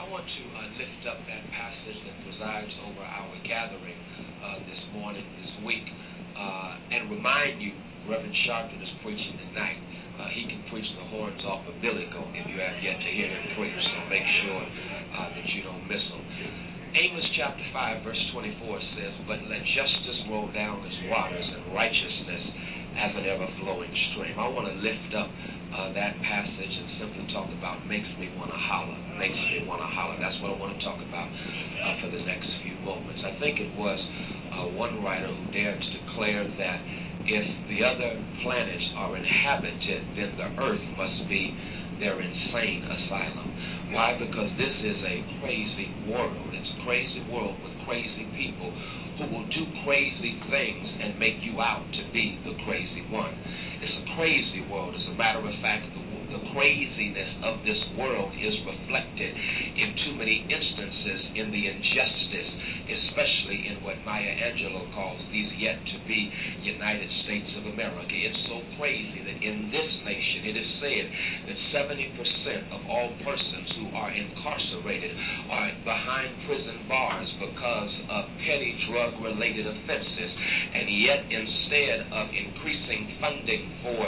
I 0.00 0.08
want 0.08 0.24
to 0.24 0.42
uh, 0.48 0.80
lift 0.80 1.02
up 1.12 1.20
that 1.28 1.44
passage 1.52 1.98
that 2.08 2.16
presides 2.24 2.72
over 2.88 3.04
our 3.04 3.36
gathering 3.44 4.00
uh, 4.40 4.64
this 4.64 4.80
morning, 4.96 5.28
this 5.44 5.52
week, 5.60 5.84
uh, 6.40 6.72
and 6.88 7.12
remind 7.12 7.60
you, 7.60 7.76
Reverend 8.08 8.32
Sharpton 8.48 8.80
is 8.80 8.92
preaching 9.04 9.36
tonight 9.52 9.87
uh, 10.28 10.36
he 10.36 10.44
can 10.44 10.60
preach 10.68 10.84
the 11.00 11.06
horns 11.08 11.40
off 11.48 11.64
of 11.64 11.72
Billy 11.80 12.04
Goat 12.12 12.28
if 12.36 12.44
you 12.44 12.60
have 12.60 12.76
yet 12.84 13.00
to 13.00 13.10
hear 13.16 13.32
him 13.32 13.56
preach. 13.56 13.72
So 13.72 13.96
make 14.12 14.26
sure 14.44 14.60
uh, 14.60 15.32
that 15.32 15.46
you 15.56 15.64
don't 15.64 15.88
miss 15.88 16.04
him. 16.04 16.22
Amos 16.92 17.24
chapter 17.36 17.64
5, 17.72 18.04
verse 18.04 18.22
24 18.36 18.80
says, 18.96 19.12
But 19.24 19.40
let 19.48 19.60
justice 19.72 20.20
roll 20.28 20.52
down 20.52 20.84
as 20.84 20.96
waters 21.08 21.48
and 21.48 21.72
righteousness 21.72 22.44
as 22.96 23.12
an 23.16 23.24
ever 23.24 23.48
flowing 23.60 23.92
stream. 24.12 24.36
I 24.36 24.48
want 24.52 24.68
to 24.68 24.76
lift 24.80 25.12
up 25.16 25.28
uh, 25.28 25.92
that 25.96 26.16
passage 26.20 26.74
and 26.76 26.88
simply 27.00 27.24
talk 27.32 27.48
about 27.56 27.84
makes 27.88 28.08
me 28.20 28.32
want 28.36 28.52
to 28.52 28.60
holler. 28.60 28.96
Makes 29.20 29.38
me 29.52 29.64
want 29.68 29.80
to 29.80 29.88
holler. 29.88 30.16
That's 30.20 30.36
what 30.44 30.52
I 30.52 30.56
want 30.60 30.76
to 30.76 30.80
talk 30.84 31.00
about 31.00 31.28
uh, 31.28 32.04
for 32.04 32.08
the 32.12 32.24
next 32.24 32.48
few 32.64 32.76
moments. 32.84 33.20
I 33.24 33.36
think 33.40 33.60
it 33.60 33.72
was 33.76 34.00
uh, 34.52 34.76
one 34.76 35.04
writer 35.04 35.28
who 35.28 35.44
dared 35.52 35.78
to 35.78 35.88
declare 36.04 36.44
that 36.44 36.80
if 37.28 37.46
the 37.68 37.84
other 37.84 38.16
planets 38.40 38.88
are 38.96 39.12
inhabited, 39.12 40.00
then 40.16 40.32
the 40.40 40.48
earth 40.64 40.86
must 40.96 41.28
be 41.28 41.52
their 42.00 42.16
insane 42.16 42.82
asylum. 42.88 43.48
Why? 43.92 44.16
Because 44.16 44.48
this 44.56 44.76
is 44.80 44.98
a 45.04 45.16
crazy 45.44 45.88
world. 46.08 46.48
It's 46.56 46.72
a 46.80 46.80
crazy 46.88 47.20
world 47.28 47.56
with 47.60 47.74
crazy 47.84 48.24
people 48.32 48.72
who 49.20 49.24
will 49.34 49.48
do 49.52 49.64
crazy 49.84 50.40
things 50.48 50.86
and 51.04 51.18
make 51.20 51.42
you 51.44 51.60
out 51.60 51.84
to 51.84 52.02
be 52.12 52.38
the 52.48 52.54
crazy 52.64 53.04
one. 53.12 53.34
It's 53.82 53.92
a 53.92 54.06
crazy 54.16 54.64
world. 54.70 54.94
As 54.94 55.04
a 55.12 55.16
matter 55.18 55.42
of 55.42 55.54
fact, 55.60 55.84
the, 55.92 56.07
the 56.28 56.42
craziness 56.52 57.32
of 57.44 57.64
this 57.64 57.80
world 57.96 58.28
is 58.36 58.54
reflected 58.68 59.32
in 59.32 59.88
too 60.04 60.14
many 60.20 60.44
instances 60.44 61.20
in 61.40 61.48
the 61.48 61.62
injustice, 61.72 62.50
especially 62.88 63.72
in 63.72 63.80
what 63.80 63.96
Maya 64.04 64.28
Angelou 64.28 64.92
calls 64.92 65.20
these 65.32 65.48
yet 65.56 65.80
to 65.80 65.96
be 66.04 66.28
United 66.64 67.08
States 67.24 67.48
of 67.56 67.72
America. 67.72 68.12
It's 68.12 68.44
so 68.48 68.60
crazy 68.76 69.24
that 69.24 69.38
in 69.40 69.72
this 69.72 69.90
nation 70.04 70.40
it 70.52 70.56
is 70.56 70.68
said 70.84 71.04
that 71.48 71.58
70% 71.88 72.76
of 72.76 72.80
all 72.92 73.08
persons 73.24 73.68
who 73.80 73.86
are 73.96 74.12
incarcerated 74.12 75.12
are 75.48 75.72
behind 75.84 76.28
prison 76.44 76.84
bars 76.88 77.28
because 77.40 77.94
of 78.12 78.22
petty 78.44 78.72
drug 78.92 79.16
related 79.24 79.64
offenses. 79.64 80.30
And 80.68 80.86
yet, 80.92 81.20
instead 81.24 81.98
of 82.12 82.24
increasing 82.32 83.16
funding 83.20 83.64
for 83.80 84.02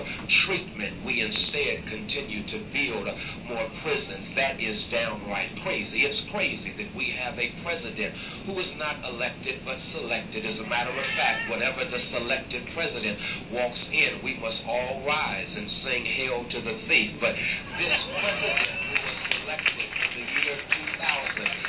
treatment, 0.45 1.05
we 1.05 1.21
instead 1.21 1.89
continue 1.89 2.10
to 2.11 2.59
build 2.75 3.07
more 3.47 3.67
prisons. 3.87 4.35
That 4.35 4.59
is 4.59 4.79
downright 4.91 5.55
crazy. 5.63 6.03
It's 6.03 6.23
crazy 6.35 6.75
that 6.75 6.91
we 6.99 7.07
have 7.23 7.39
a 7.39 7.49
president 7.63 8.11
who 8.51 8.59
is 8.59 8.71
not 8.79 8.99
elected 9.07 9.63
but 9.63 9.79
selected. 9.95 10.43
As 10.43 10.59
a 10.59 10.67
matter 10.67 10.91
of 10.91 11.09
fact, 11.15 11.51
whatever 11.51 11.87
the 11.87 12.01
selected 12.11 12.63
president 12.75 13.17
walks 13.55 13.83
in, 13.95 14.27
we 14.27 14.35
must 14.43 14.59
all 14.67 15.07
rise 15.07 15.51
and 15.55 15.67
sing 15.87 16.03
hail 16.19 16.39
to 16.43 16.59
the 16.67 16.75
thief. 16.91 17.11
But 17.23 17.35
this 17.79 18.01
president 18.19 18.71
who 18.91 18.97
was 18.99 19.19
selected 19.31 19.89
in 20.19 20.27
the 20.27 20.41
year 20.43 20.59
2000 20.59 21.31
sadly, 21.41 21.60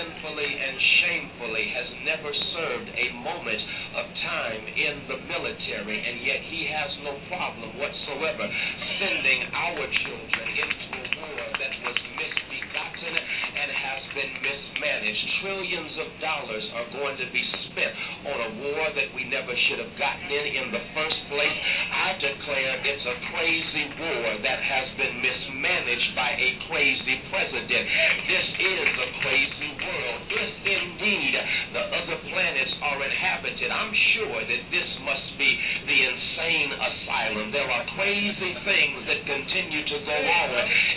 sinfully, 0.00 0.48
and 0.48 0.76
shamefully 1.04 1.66
has 1.76 1.88
never 2.08 2.32
served 2.56 2.88
a 2.88 3.06
moment 3.20 3.60
of 4.00 4.04
time 4.24 4.64
in 4.64 4.94
the 5.12 5.18
military, 5.28 6.00
and 6.00 6.24
yet 6.24 6.40
he 6.48 6.64
has 6.72 6.90
no 7.04 7.12
problem 7.28 7.76
whatsoever 7.76 8.48
sending 8.96 9.40
our 9.52 9.84
children 10.08 10.46
into 10.56 10.88
a 10.96 11.06
war 11.20 11.44
that 11.60 11.72
was 11.84 12.00
misbegotten 12.70 13.14
and 13.50 13.68
has 13.70 14.02
been 14.14 14.32
mismanaged. 14.42 15.24
Trillions 15.42 15.94
of 15.98 16.08
dollars 16.22 16.64
are 16.74 16.88
going 16.94 17.16
to 17.18 17.26
be 17.34 17.42
spent 17.70 17.92
on 18.30 18.38
a 18.38 18.50
war 18.62 18.82
that 18.94 19.10
we 19.14 19.26
never 19.26 19.52
should 19.68 19.78
have 19.82 19.94
gotten 19.98 20.30
in 20.30 20.46
in 20.54 20.66
the 20.70 20.82
first 20.94 21.18
place. 21.30 21.56
I 21.90 22.14
declare 22.18 22.72
it's 22.86 23.06
a 23.06 23.16
crazy 23.34 23.84
war 23.98 24.26
that 24.42 24.60
has 24.62 24.86
been 24.96 25.14
mismanaged 25.18 26.10
by 26.14 26.30
a 26.34 26.50
crazy 26.70 27.16
president. 27.30 27.84
This 28.26 28.46
is 28.60 28.88
a 28.94 29.08
crazy 29.22 29.70
world. 29.82 30.20
If 30.30 30.52
indeed 30.62 31.34
the 31.74 31.84
other 31.90 32.18
planets 32.30 32.74
are 32.82 33.00
inhabited, 33.02 33.70
I'm 33.70 33.94
sure 34.14 34.40
that 34.46 34.62
this 34.70 34.90
must 35.02 35.28
be 35.38 35.50
the 35.86 35.98
insane 36.06 36.70
asylum. 36.70 37.50
There 37.50 37.66
are 37.66 37.84
crazy 37.98 38.52
things 38.62 38.98
that 39.10 39.20
continue 39.26 39.82
to 39.90 39.98
go 40.06 40.18
on, 40.20 40.48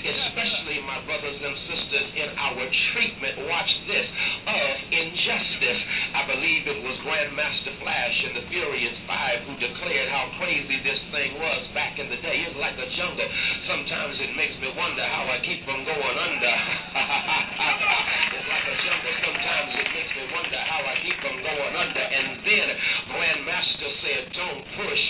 especially, 0.04 0.53
my 0.82 0.98
brothers 1.06 1.38
and 1.38 1.56
sisters, 1.70 2.08
in 2.18 2.30
our 2.34 2.66
treatment, 2.94 3.46
watch 3.46 3.70
this, 3.86 4.08
of 4.48 4.74
injustice. 4.90 5.82
I 6.18 6.26
believe 6.26 6.66
it 6.66 6.80
was 6.82 6.96
Grandmaster 7.06 7.74
Flash 7.78 8.16
in 8.26 8.32
the 8.34 8.44
Furious 8.50 8.98
Five 9.06 9.46
who 9.46 9.54
declared 9.62 10.10
how 10.10 10.32
crazy 10.42 10.82
this 10.82 11.02
thing 11.14 11.38
was 11.38 11.62
back 11.78 12.00
in 12.00 12.10
the 12.10 12.18
day. 12.22 12.48
It's 12.48 12.58
like 12.58 12.78
a 12.80 12.90
jungle. 12.98 13.28
Sometimes 13.70 14.18
it 14.18 14.34
makes 14.34 14.58
me 14.64 14.74
wonder 14.74 15.04
how 15.04 15.30
I 15.30 15.38
keep 15.46 15.62
from 15.68 15.86
going 15.86 16.18
under. 16.18 16.54
it's 18.40 18.48
like 18.50 18.66
a 18.66 18.78
jungle. 18.82 19.14
Sometimes 19.22 19.72
it 19.78 19.90
makes 19.94 20.12
me 20.18 20.24
wonder 20.34 20.60
how 20.64 20.82
I 20.82 20.96
keep 21.04 21.18
from 21.22 21.38
going 21.44 21.76
under. 21.78 22.04
And 22.04 22.28
then 22.42 22.68
Grandmaster 23.12 23.92
said, 24.02 24.22
Don't 24.34 24.64
push 24.80 25.03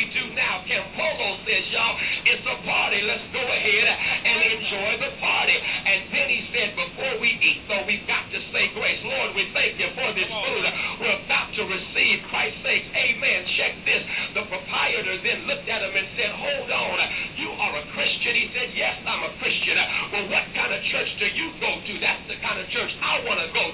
we 0.00 0.08
do 0.16 0.32
now. 0.32 0.64
Ken 0.64 0.80
Pogo 0.96 1.28
says, 1.44 1.64
y'all, 1.76 1.92
it's 2.24 2.46
a 2.48 2.56
party. 2.64 3.04
Let's 3.04 3.28
go 3.36 3.44
ahead 3.44 3.84
and 4.24 4.38
enjoy 4.48 4.90
the 4.96 5.12
party. 5.20 5.56
And 5.60 6.08
then 6.08 6.26
he 6.32 6.40
said, 6.56 6.72
before 6.72 7.20
we 7.20 7.36
eat, 7.36 7.60
though, 7.68 7.84
we've 7.84 8.08
got 8.08 8.24
to 8.32 8.40
say 8.48 8.72
grace. 8.72 9.04
Lord, 9.04 9.36
we 9.36 9.44
thank 9.52 9.76
you 9.76 9.92
for 9.92 10.08
this 10.16 10.24
food. 10.24 10.64
We're 11.04 11.20
about 11.20 11.52
to 11.52 11.68
receive 11.68 12.24
Christ's 12.32 12.64
sake. 12.64 12.88
Amen. 12.96 13.44
Check 13.60 13.76
this. 13.84 14.02
The 14.40 14.48
proprietor 14.48 15.20
then 15.20 15.44
looked 15.44 15.68
at 15.68 15.84
him 15.84 15.92
and 15.92 16.08
said, 16.16 16.32
hold 16.32 16.70
on. 16.72 16.96
You 17.36 17.52
are 17.60 17.76
a 17.76 17.84
Christian. 17.92 18.32
He 18.40 18.48
said, 18.56 18.72
yes, 18.72 19.04
I'm 19.04 19.20
a 19.20 19.32
Christian. 19.36 19.76
Well, 20.16 20.32
what 20.32 20.48
kind 20.56 20.72
of 20.72 20.80
church 20.88 21.12
do 21.20 21.28
you 21.28 21.52
go 21.60 21.76
to? 21.76 21.92
That's 22.00 22.24
the 22.24 22.40
kind 22.40 22.56
of 22.56 22.64
church 22.72 22.92
I 23.04 23.20
want 23.28 23.44
to 23.44 23.52
go 23.52 23.69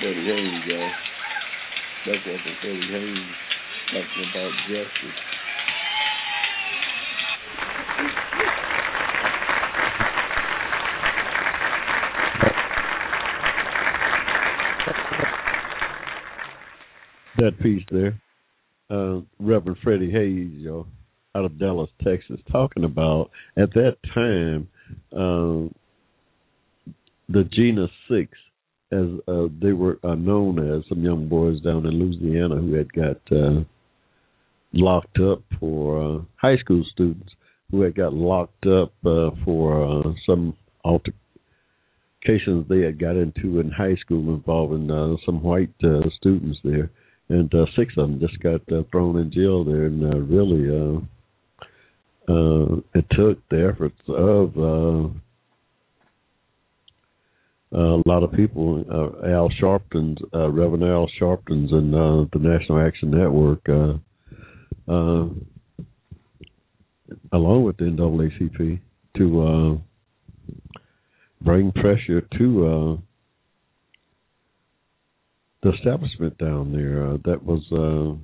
Freddie 0.00 0.24
Haynes, 0.24 0.64
y'all. 0.66 0.90
That's 2.06 2.18
Reverend 2.24 2.56
Freddie 2.62 2.86
Haynes 2.92 3.34
talking 3.90 4.30
about 4.30 4.52
justice. 4.68 5.18
That 17.38 17.58
piece 17.60 17.84
there, 17.90 18.20
uh, 18.90 19.20
Reverend 19.40 19.78
Freddie 19.82 20.10
Haynes, 20.10 20.60
y'all, 20.60 20.86
out 21.34 21.44
of 21.44 21.58
Dallas, 21.58 21.90
Texas, 22.04 22.38
talking 22.52 22.84
about 22.84 23.30
at 23.56 23.72
that 23.74 23.96
time 24.14 24.68
uh, 25.12 25.68
the 27.28 27.44
Jena 27.52 27.88
Six, 28.08 28.30
as 28.90 29.06
uh, 29.28 29.48
they 29.60 29.72
were 29.72 29.98
uh, 30.02 30.14
known 30.14 30.58
as, 30.58 30.82
some 30.88 31.02
young 31.02 31.28
boys 31.28 31.60
down 31.60 31.86
in 31.86 31.98
Louisiana 31.98 32.56
who 32.56 32.74
had 32.74 32.92
got 32.92 33.20
uh, 33.30 33.60
locked 34.72 35.18
up 35.20 35.42
for 35.60 36.02
uh, 36.02 36.20
high 36.36 36.56
school 36.56 36.84
students 36.92 37.30
who 37.70 37.82
had 37.82 37.94
got 37.94 38.14
locked 38.14 38.66
up 38.66 38.92
uh, 39.04 39.30
for 39.44 39.84
uh, 39.84 40.12
some 40.26 40.56
altercations 40.84 42.66
they 42.68 42.80
had 42.80 42.98
got 42.98 43.16
into 43.16 43.60
in 43.60 43.70
high 43.70 43.96
school 43.96 44.34
involving 44.34 44.90
uh, 44.90 45.16
some 45.26 45.42
white 45.42 45.74
uh, 45.84 46.08
students 46.18 46.58
there, 46.64 46.90
and 47.28 47.54
uh, 47.54 47.66
six 47.76 47.92
of 47.98 48.08
them 48.08 48.20
just 48.20 48.40
got 48.40 48.60
uh, 48.72 48.82
thrown 48.90 49.18
in 49.18 49.30
jail 49.30 49.64
there, 49.64 49.84
and 49.84 50.02
uh, 50.02 50.18
really. 50.18 50.68
Uh, 50.68 51.00
uh, 52.30 52.76
it 52.94 53.06
took 53.12 53.38
the 53.48 53.72
efforts 53.72 53.98
of 54.08 54.50
uh, 54.58 55.08
a 57.72 58.02
lot 58.06 58.22
of 58.22 58.32
people, 58.32 58.84
uh, 58.90 59.26
Al 59.26 59.50
Sharpton's, 59.60 60.18
uh, 60.34 60.48
Reverend 60.50 60.84
Al 60.84 61.08
Sharpton's, 61.18 61.70
and 61.72 61.94
uh, 61.94 62.24
the 62.32 62.38
National 62.38 62.78
Action 62.78 63.10
Network, 63.10 63.68
uh, 63.68 63.94
uh, 64.90 65.28
along 67.32 67.64
with 67.64 67.76
the 67.76 67.84
NAACP, 67.84 68.80
to 69.16 69.42
uh, 69.42 69.76
bring 71.42 71.72
pressure 71.72 72.22
to 72.38 72.66
uh, 72.66 72.96
the 75.62 75.72
establishment 75.76 76.38
down 76.38 76.72
there. 76.72 77.06
Uh, 77.06 77.16
that 77.24 77.42
was 77.44 77.62
uh, 77.72 78.14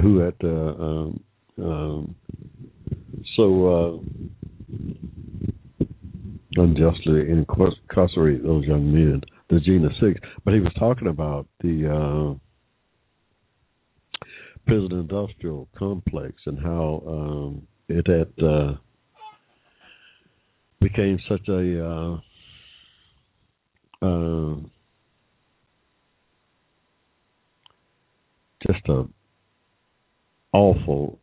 who 0.00 0.18
had 0.18 0.34
uh, 0.42 0.48
um, 0.48 1.24
um, 1.58 2.14
so 3.36 3.66
uh, 3.68 3.98
unjustly 6.58 7.30
incarcerate 7.30 8.42
those 8.42 8.64
young 8.64 8.92
men, 8.92 9.22
the 9.50 9.60
Jena 9.60 9.88
Six. 10.00 10.20
But 10.44 10.54
he 10.54 10.60
was 10.60 10.72
talking 10.78 11.08
about 11.08 11.46
the 11.60 11.86
uh, 11.86 12.34
prison 14.66 14.92
industrial 14.92 15.68
complex 15.76 16.34
and 16.46 16.58
how 16.58 17.02
um, 17.06 17.66
it 17.88 18.06
had 18.06 18.44
uh, 18.44 18.74
became 20.80 21.18
such 21.28 21.48
a 21.48 21.84
uh, 21.84 22.18
uh, 24.02 24.56
just 28.66 28.88
a 28.88 29.04
awful 30.52 31.18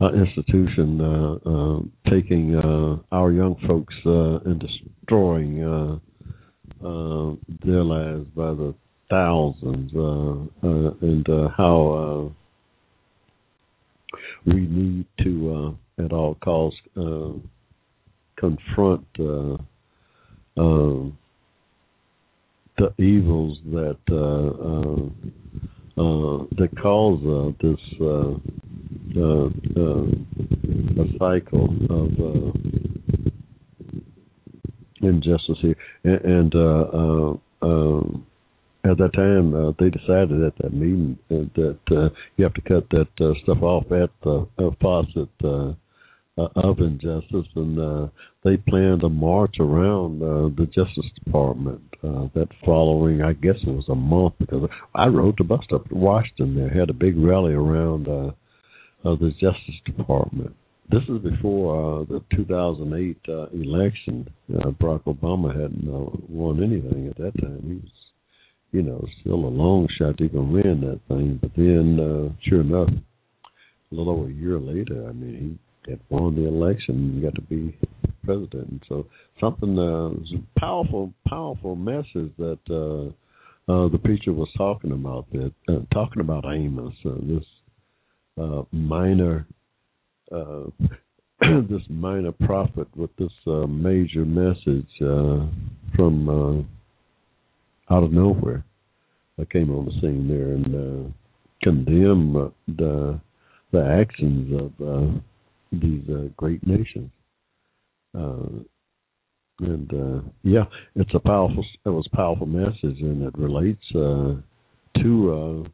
uh, 0.00 0.04
uh, 0.04 0.12
institution 0.12 1.00
uh, 1.00 1.34
uh 1.48 1.80
taking 2.10 2.54
uh, 2.56 2.96
our 3.14 3.32
young 3.32 3.56
folks 3.66 3.94
uh, 4.06 4.38
and 4.48 4.60
destroying 4.60 6.00
their 7.64 7.84
lives 7.84 8.26
by 8.36 8.50
the 8.54 8.74
thousands, 9.10 9.90
and 10.62 11.26
how 11.56 12.32
we 14.46 14.60
need 14.60 15.06
to, 15.22 15.76
at 16.02 16.12
all 16.12 16.34
costs, 16.36 16.80
confront 18.36 19.06
um, 20.56 21.18
the 22.78 22.92
evils 23.02 23.58
that 23.72 23.98
uh, 24.10 24.50
that 25.98 26.68
cause 26.80 27.20
uh, 27.26 27.52
this 27.60 27.80
uh, 28.00 28.34
uh, 29.16 29.48
uh, 29.76 30.04
a 31.02 31.06
cycle 31.18 31.68
of 31.90 32.10
uh, 32.20 32.52
injustice 35.02 35.58
here, 35.60 35.76
and, 36.04 36.20
and 36.24 36.54
uh, 36.54 37.34
uh, 37.62 38.00
at 38.90 38.96
that 38.98 39.12
time 39.14 39.54
uh, 39.54 39.72
they 39.78 39.90
decided 39.90 40.42
at 40.42 40.56
that 40.58 40.72
meeting 40.72 41.18
uh, 41.30 41.44
that 41.54 41.78
uh, 41.90 42.08
you 42.36 42.44
have 42.44 42.54
to 42.54 42.62
cut 42.62 42.88
that 42.90 43.08
uh, 43.20 43.34
stuff 43.42 43.62
off 43.62 43.84
at 43.90 44.10
the 44.22 44.46
uh, 44.58 44.70
faucet. 44.80 45.28
Uh, 46.38 46.46
of 46.54 46.78
injustice, 46.78 47.48
and 47.56 47.80
uh, 47.80 48.06
they 48.44 48.56
planned 48.56 49.02
a 49.02 49.08
march 49.08 49.56
around 49.58 50.22
uh, 50.22 50.48
the 50.56 50.66
Justice 50.66 51.10
Department 51.24 51.82
uh, 52.04 52.28
that 52.32 52.46
following, 52.64 53.22
I 53.22 53.32
guess 53.32 53.56
it 53.66 53.70
was 53.70 53.88
a 53.88 53.96
month, 53.96 54.34
because 54.38 54.70
I 54.94 55.06
rode 55.08 55.34
the 55.38 55.42
bus 55.42 55.64
up 55.74 55.88
to 55.88 55.94
Washington. 55.96 56.54
There 56.54 56.70
had 56.70 56.90
a 56.90 56.92
big 56.92 57.18
rally 57.18 57.54
around 57.54 58.06
uh, 58.06 58.28
uh, 59.04 59.16
the 59.16 59.32
Justice 59.40 59.80
Department. 59.84 60.54
This 60.90 61.02
is 61.08 61.18
before 61.18 62.02
uh, 62.02 62.04
the 62.04 62.22
2008 62.36 63.16
uh, 63.28 63.46
election. 63.48 64.28
Uh, 64.48 64.70
Barack 64.70 65.04
Obama 65.04 65.50
hadn't 65.52 65.88
uh, 65.88 66.16
won 66.28 66.62
anything 66.62 67.08
at 67.08 67.16
that 67.16 67.32
time. 67.40 67.62
He 67.66 67.74
was, 67.74 67.92
you 68.70 68.82
know, 68.82 69.04
still 69.20 69.44
a 69.44 69.50
long 69.50 69.88
shot 69.98 70.18
to 70.18 70.24
even 70.24 70.52
win 70.52 70.80
that 70.82 71.00
thing. 71.08 71.38
But 71.42 71.50
then, 71.56 71.98
uh, 71.98 72.48
sure 72.48 72.60
enough, 72.60 72.88
a 72.88 73.94
little 73.94 74.12
over 74.12 74.28
a 74.28 74.32
year 74.32 74.58
later, 74.58 75.08
I 75.08 75.12
mean, 75.12 75.58
he 75.58 75.67
that 75.86 75.98
won 76.10 76.34
the 76.34 76.46
election 76.46 77.14
you 77.16 77.22
got 77.22 77.34
to 77.34 77.42
be 77.42 77.76
president. 78.24 78.70
And 78.70 78.82
so 78.88 79.06
something 79.40 79.78
uh, 79.78 80.10
was 80.10 80.32
a 80.34 80.60
powerful, 80.60 81.12
powerful 81.26 81.76
message 81.76 82.32
that 82.38 82.58
uh, 82.70 83.72
uh, 83.72 83.88
the 83.88 83.98
preacher 83.98 84.32
was 84.32 84.48
talking 84.56 84.92
about. 84.92 85.26
That 85.32 85.52
uh, 85.68 85.80
talking 85.92 86.20
about 86.20 86.44
Amos, 86.46 86.94
uh, 87.04 87.10
this 87.22 87.44
uh, 88.40 88.62
minor, 88.72 89.46
uh, 90.30 90.64
this 91.68 91.82
minor 91.88 92.32
prophet 92.32 92.88
with 92.96 93.14
this 93.16 93.32
uh, 93.46 93.66
major 93.66 94.24
message 94.24 94.90
uh, 95.00 95.46
from 95.96 96.28
uh, 96.28 97.94
out 97.94 98.02
of 98.02 98.12
nowhere. 98.12 98.64
I 99.40 99.44
came 99.44 99.70
on 99.70 99.86
the 99.86 99.92
scene 100.00 100.26
there 100.28 100.52
and 100.52 100.66
uh, 100.74 101.12
condemned 101.62 102.52
the 102.66 103.20
the 103.70 103.84
actions 103.84 104.52
of 104.58 104.72
uh, 104.86 105.20
these 105.72 106.02
uh, 106.10 106.28
great 106.36 106.66
nations. 106.66 107.10
Uh, 108.18 108.62
and 109.60 109.92
uh, 109.92 110.20
yeah, 110.42 110.64
it's 110.94 111.14
a 111.14 111.18
powerful. 111.18 111.64
It 111.84 111.88
was 111.88 112.08
a 112.12 112.16
powerful 112.16 112.46
message, 112.46 113.00
and 113.00 113.22
it 113.22 113.36
relates 113.36 113.82
uh, 113.94 114.34
to 115.02 115.64
uh, 115.64 115.68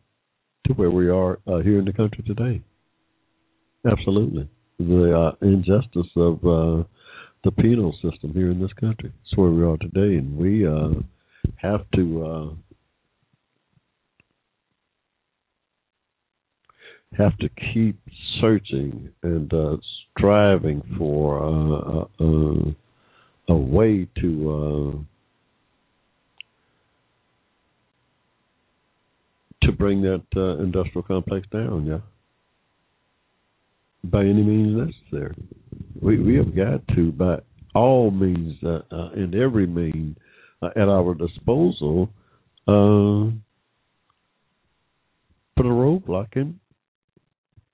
to 0.67 0.73
where 0.75 0.91
we 0.91 1.09
are 1.09 1.39
uh, 1.47 1.59
here 1.59 1.79
in 1.79 1.85
the 1.85 1.93
country 1.93 2.25
today. 2.27 2.63
Absolutely, 3.87 4.49
the 4.79 5.17
uh, 5.17 5.47
injustice 5.47 6.11
of 6.17 6.37
uh, 6.45 6.85
the 7.45 7.51
penal 7.59 7.93
system 8.03 8.33
here 8.33 8.51
in 8.51 8.61
this 8.61 8.73
country. 8.73 9.13
It's 9.23 9.37
where 9.37 9.51
we 9.51 9.63
are 9.63 9.77
today, 9.77 10.17
and 10.17 10.37
we 10.37 10.67
uh, 10.67 10.95
have 11.57 11.85
to 11.95 12.57
have 17.17 17.37
to 17.39 17.49
keep 17.73 17.97
searching 18.41 19.11
and 19.23 19.53
uh, 19.53 19.77
striving 20.17 20.83
for 20.99 21.43
uh, 21.43 21.49
a, 21.49 22.01
uh, 22.01 22.07
uh, 22.21 22.73
a, 23.49 23.57
way 23.57 24.07
to 24.21 24.51
uh, 24.51 24.93
to 29.67 29.73
bring 29.73 30.03
that 30.03 30.23
uh, 30.37 30.59
industrial 30.63 31.03
complex 31.03 31.49
down. 31.53 31.87
Yeah, 31.87 31.99
by 34.05 34.21
any 34.21 34.43
means 34.43 34.93
necessary. 35.11 35.35
We 36.01 36.21
we 36.21 36.37
have 36.37 36.55
got 36.57 36.87
to 36.97 37.13
by 37.13 37.41
all 37.75 38.11
means 38.11 38.57
and 38.63 39.35
every 39.35 39.67
means 39.67 40.17
at 40.63 40.89
our 40.89 41.15
disposal. 41.15 42.09
put 42.67 42.75
a 45.67 45.69
roadblock 45.69 46.37
in 46.37 46.59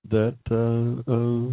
that 0.08 0.36
uh, 0.50 1.10
uh, 1.10 1.52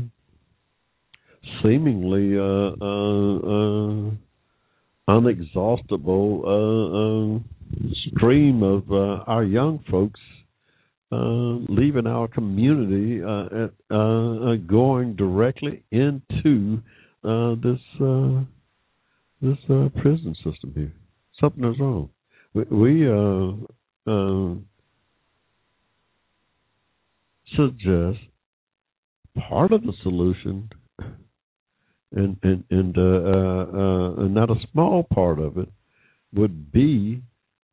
seemingly 1.61 2.37
uh, 2.37 2.75
uh, 2.81 3.37
uh 3.37 4.11
unexhaustible 5.09 6.43
uh, 6.43 7.37
uh, 7.37 7.39
stream 8.07 8.61
of 8.61 8.91
our 8.91 9.43
young 9.43 9.79
folks 9.89 10.19
leaving 11.11 12.05
our 12.07 12.27
community 12.27 13.21
at, 13.21 14.67
going 14.67 15.15
directly 15.15 15.81
into 15.91 16.81
this 17.23 17.79
this 19.41 19.57
prison 20.01 20.35
system 20.43 20.73
here. 20.75 20.93
Something 21.39 21.63
is 21.63 21.79
wrong. 21.79 22.09
We, 22.53 22.63
we 22.63 23.07
suggest 27.55 28.19
part 29.49 29.71
of 29.71 29.83
the 29.83 29.93
solution, 30.03 30.69
and 32.11 32.37
and 32.43 32.63
and, 32.69 32.97
uh, 32.97 33.01
uh, 33.01 34.23
uh 34.23 34.27
not 34.27 34.49
a 34.49 34.55
small 34.71 35.03
part 35.03 35.39
of 35.39 35.57
it 35.57 35.69
would 36.33 36.71
be 36.71 37.21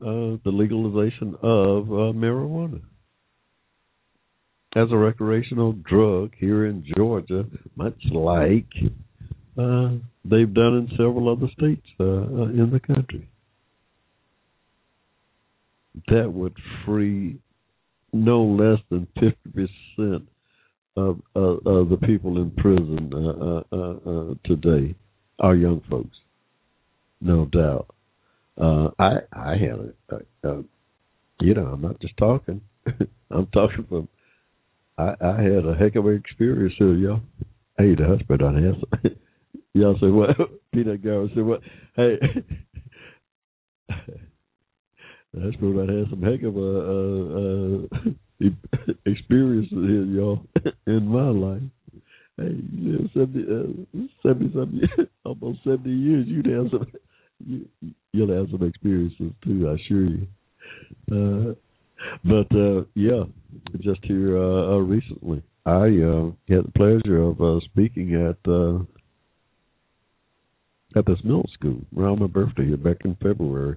uh, 0.01 0.37
the 0.45 0.51
legalization 0.51 1.35
of 1.43 1.91
uh, 1.91 2.13
marijuana. 2.13 2.81
As 4.77 4.89
a 4.91 4.97
recreational 4.97 5.73
drug 5.73 6.33
here 6.37 6.67
in 6.67 6.85
Georgia, 6.97 7.45
much 7.77 7.99
like 8.11 8.67
they've 9.57 10.55
done 10.55 10.75
in 10.75 10.89
several 10.97 11.29
other 11.31 11.49
states 11.57 11.87
in 11.99 12.71
the 12.73 12.81
country. 12.81 13.29
That 16.09 16.33
would 16.33 16.57
free 16.85 17.39
no 18.13 18.43
less 18.43 18.81
than 18.91 19.07
50% 19.17 20.27
of, 20.97 21.21
the 21.35 21.99
people 22.07 22.41
in 22.41 22.51
prison 22.53 23.11
uh, 23.13 23.77
uh, 23.77 23.77
uh, 23.77 24.11
uh 24.11 24.35
today 24.45 24.95
are 25.39 25.55
young 25.55 25.83
folks, 25.91 26.17
no 27.21 27.47
doubt. 27.47 27.87
Uh, 28.61 28.91
I 28.99 29.19
I 29.33 29.57
had 29.57 29.95
a, 30.11 30.49
a, 30.49 30.63
you 31.41 31.55
know 31.55 31.67
I'm 31.67 31.83
not 31.83 32.01
just 32.01 32.17
talking, 32.17 32.61
I'm 33.31 33.47
talking 33.47 33.85
from. 33.89 34.09
I, 34.97 35.15
I 35.21 35.43
had 35.43 35.67
a 35.67 35.75
heck 35.77 35.97
of 35.97 36.07
an 36.07 36.15
experience 36.15 36.75
here, 36.79 36.95
y'all. 36.95 37.21
Hey, 37.77 37.97
the 37.97 38.07
husband 38.07 38.43
on 38.43 38.65
answer. 38.65 39.17
y'all 39.75 39.99
say 40.01 40.07
what? 40.07 40.31
Peanut 40.73 41.03
Gallery 41.03 41.33
said 41.35 41.45
what? 41.45 41.61
Hey. 41.97 42.19
That's 45.37 45.57
what 45.59 45.91
I 45.91 45.93
had 45.93 46.11
some 46.11 46.23
heck 46.23 46.43
of 46.45 46.57
a 46.57 46.61
uh, 46.87 47.89
uh, 48.47 48.74
experience 49.07 49.69
here, 49.71 50.05
y'all, 50.05 50.43
in 50.87 51.07
my 51.07 51.29
life. 51.29 51.63
Hey, 52.37 52.57
you 52.73 52.99
know, 52.99 53.09
70, 53.15 53.43
uh, 53.43 54.29
70 54.29 54.53
something, 54.55 54.81
almost 55.25 55.61
70 55.65 55.91
years, 55.91 56.27
you'd 56.27 56.47
have 56.47 56.67
some, 56.71 56.87
you, 57.47 57.69
you'll 58.13 58.37
have 58.37 58.49
some 58.51 58.67
experiences 58.67 59.33
too, 59.45 59.69
I 59.69 59.75
assure 59.75 60.07
you. 60.07 60.27
Uh, 61.13 61.55
but 62.25 62.57
uh, 62.57 62.85
yeah, 62.95 63.25
just 63.81 64.01
here 64.05 64.37
uh, 64.37 64.75
uh, 64.75 64.79
recently, 64.79 65.43
I 65.67 65.71
uh, 65.71 66.31
had 66.49 66.67
the 66.67 66.73
pleasure 66.75 67.23
of 67.23 67.41
uh, 67.41 67.61
speaking 67.65 68.15
at 68.15 68.51
uh, 68.51 68.79
at 70.99 71.07
this 71.07 71.19
middle 71.25 71.49
school 71.55 71.81
around 71.97 72.21
my 72.21 72.27
birthday 72.27 72.75
back 72.77 72.99
in 73.05 73.17
February. 73.17 73.77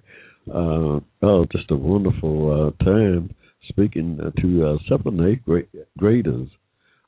Uh, 0.50 1.00
oh, 1.22 1.46
just 1.52 1.72
a 1.72 1.76
wonderful 1.76 2.74
uh, 2.80 2.84
time 2.84 3.34
speaking 3.68 4.20
to 4.42 4.66
uh, 4.66 4.78
seventh 4.90 5.20
and 5.20 5.30
eighth 5.30 5.44
grade, 5.44 5.68
graders, 5.98 6.50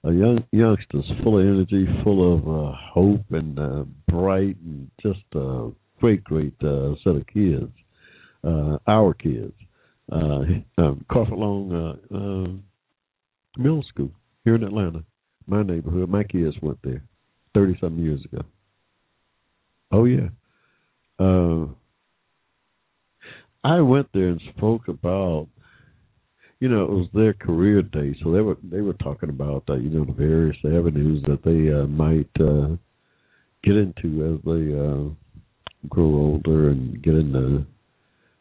uh, 0.06 0.12
young 0.12 0.44
youngsters 0.52 1.06
full 1.24 1.40
of 1.40 1.46
energy, 1.46 1.88
full 2.04 2.34
of 2.34 2.48
uh, 2.48 2.76
hope, 2.94 3.26
and 3.32 3.60
uh, 3.60 3.84
bright, 4.08 4.56
and 4.66 4.90
just 5.02 5.20
a 5.34 5.70
great, 6.00 6.24
great 6.24 6.54
uh, 6.64 6.94
set 7.04 7.16
of 7.16 7.26
kids. 7.28 7.72
Uh, 8.44 8.78
our 8.88 9.14
kids 9.14 9.54
uh, 10.12 10.42
um, 10.78 11.06
uh, 11.12 12.16
uh, 12.16 12.48
Middle 13.58 13.84
School 13.90 14.12
here 14.46 14.56
in 14.56 14.64
Atlanta, 14.64 15.04
my 15.46 15.62
neighborhood. 15.62 16.10
My 16.10 16.24
kids 16.24 16.56
went 16.62 16.80
there 16.84 17.04
thirty 17.54 17.78
something 17.82 18.04
years 18.04 18.24
ago. 18.26 18.44
Oh 19.92 20.06
yeah. 20.06 20.30
Uh, 21.20 21.66
I 23.62 23.82
went 23.82 24.08
there 24.14 24.30
and 24.30 24.42
spoke 24.56 24.88
about, 24.88 25.50
you 26.60 26.68
know, 26.70 26.84
it 26.84 26.90
was 26.90 27.08
their 27.14 27.34
career 27.34 27.82
day, 27.82 28.16
so 28.24 28.32
they 28.32 28.42
were 28.42 28.58
they 28.64 28.82
were 28.82 28.94
talking 28.94 29.30
about 29.30 29.64
uh, 29.70 29.76
you 29.76 29.90
know 29.90 30.06
the 30.06 30.14
various 30.14 30.58
avenues 30.66 31.24
that 31.28 31.44
they 31.44 31.74
uh, 31.74 31.88
might 31.88 32.30
uh, 32.40 32.76
get 33.64 33.76
into 33.76 34.34
as 34.34 34.40
they 34.46 34.74
uh, 34.78 35.88
grow 35.88 36.06
older 36.06 36.70
and 36.70 37.02
get 37.02 37.16
into 37.16 37.66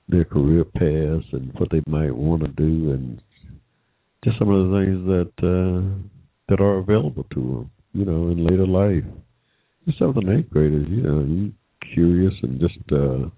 their 0.09 0.25
career 0.25 0.65
paths 0.65 1.27
and 1.33 1.53
what 1.59 1.71
they 1.71 1.83
might 1.87 2.15
want 2.15 2.43
to 2.43 2.49
do, 2.49 2.93
and 2.93 3.23
just 4.25 4.39
some 4.39 4.51
of 4.51 4.69
the 4.69 4.79
things 4.79 5.07
that 5.07 5.47
uh, 5.47 6.09
that 6.49 6.61
are 6.61 6.79
available 6.79 7.25
to 7.35 7.41
them, 7.41 7.71
you 7.93 8.05
know, 8.05 8.29
in 8.29 8.45
later 8.45 8.67
life. 8.67 9.05
Just 9.87 9.99
seventh 9.99 10.19
and 10.19 10.41
eighth 10.41 10.51
graders, 10.51 10.87
you 10.89 11.03
know, 11.03 11.21
you 11.21 11.53
curious 11.95 12.35
and 12.43 12.61
just, 12.61 12.79
uh, 12.93 13.29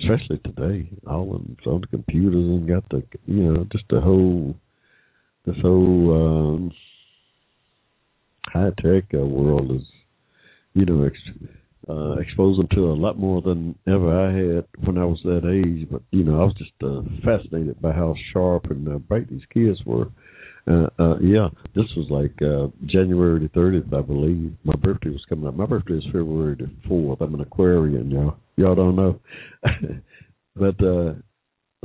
especially 0.00 0.38
today, 0.38 0.88
all 1.06 1.34
of 1.34 1.42
them 1.42 1.56
on 1.66 1.80
the 1.80 1.86
computers 1.88 2.34
and 2.34 2.68
got 2.68 2.88
the, 2.90 3.02
you 3.26 3.52
know, 3.52 3.66
just 3.72 3.84
the 3.90 4.00
whole, 4.00 4.54
this 5.46 5.56
whole 5.62 6.56
um, 6.56 6.72
high 8.46 8.70
tech 8.82 9.04
uh, 9.14 9.18
world 9.18 9.70
is, 9.72 9.82
you 10.74 10.84
know, 10.84 11.04
ex- 11.04 11.50
uh, 11.88 12.18
exposed 12.18 12.58
them 12.58 12.68
to 12.74 12.90
a 12.90 12.92
lot 12.92 13.18
more 13.18 13.40
than 13.40 13.74
ever 13.86 14.12
I 14.12 14.32
had 14.32 14.86
when 14.86 14.98
I 14.98 15.04
was 15.04 15.20
that 15.24 15.48
age. 15.48 15.88
But 15.90 16.02
you 16.10 16.24
know, 16.24 16.40
I 16.40 16.44
was 16.44 16.54
just 16.58 16.72
uh, 16.82 17.02
fascinated 17.24 17.80
by 17.80 17.92
how 17.92 18.14
sharp 18.32 18.70
and 18.70 18.86
uh, 18.88 18.98
bright 18.98 19.28
these 19.30 19.46
kids 19.52 19.78
were. 19.86 20.08
Uh, 20.70 20.88
uh, 20.98 21.18
yeah, 21.20 21.48
this 21.74 21.86
was 21.96 22.08
like 22.10 22.34
uh, 22.42 22.68
January 22.86 23.40
the 23.40 23.48
thirtieth, 23.48 23.92
I 23.92 24.02
believe. 24.02 24.52
My 24.64 24.76
birthday 24.76 25.08
was 25.08 25.24
coming 25.28 25.48
up. 25.48 25.54
My 25.54 25.64
birthday 25.64 25.94
is 25.94 26.04
February 26.06 26.56
the 26.56 26.70
fourth. 26.86 27.22
I'm 27.22 27.34
an 27.34 27.40
Aquarian, 27.40 28.10
y'all. 28.10 28.36
Y'all 28.58 28.74
don't 28.74 28.96
know, 28.96 29.20
but 30.56 30.84
uh, 30.84 31.14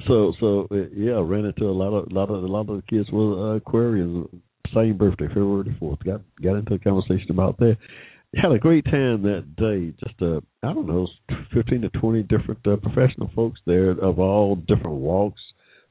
so 0.08 0.34
so 0.40 0.68
yeah, 0.96 1.22
ran 1.24 1.46
into 1.46 1.66
a 1.66 1.72
lot 1.72 1.94
of 1.94 2.12
lot 2.12 2.30
of 2.30 2.44
a 2.44 2.48
lot 2.48 2.70
of 2.70 2.78
the 2.78 2.84
kids 2.90 3.10
were 3.12 3.56
uh, 3.56 3.60
Aquarians. 3.60 4.28
Same 4.74 4.98
birthday, 4.98 5.28
February 5.28 5.76
fourth. 5.80 6.00
Got 6.04 6.22
got 6.42 6.56
into 6.56 6.74
a 6.74 6.80
conversation 6.80 7.30
about 7.30 7.58
that 7.60 7.78
had 8.36 8.52
a 8.52 8.60
great 8.60 8.86
time 8.86 9.22
that 9.24 9.56
day. 9.56 9.94
Just 10.04 10.22
uh, 10.22 10.40
I 10.64 10.74
don't 10.74 10.88
know, 10.88 11.08
fifteen 11.54 11.82
to 11.82 11.90
twenty 11.90 12.24
different 12.24 12.66
uh, 12.66 12.78
professional 12.78 13.30
folks 13.36 13.60
there 13.66 13.92
of 13.92 14.20
all 14.20 14.56
different 14.56 14.98
walks. 14.98 15.42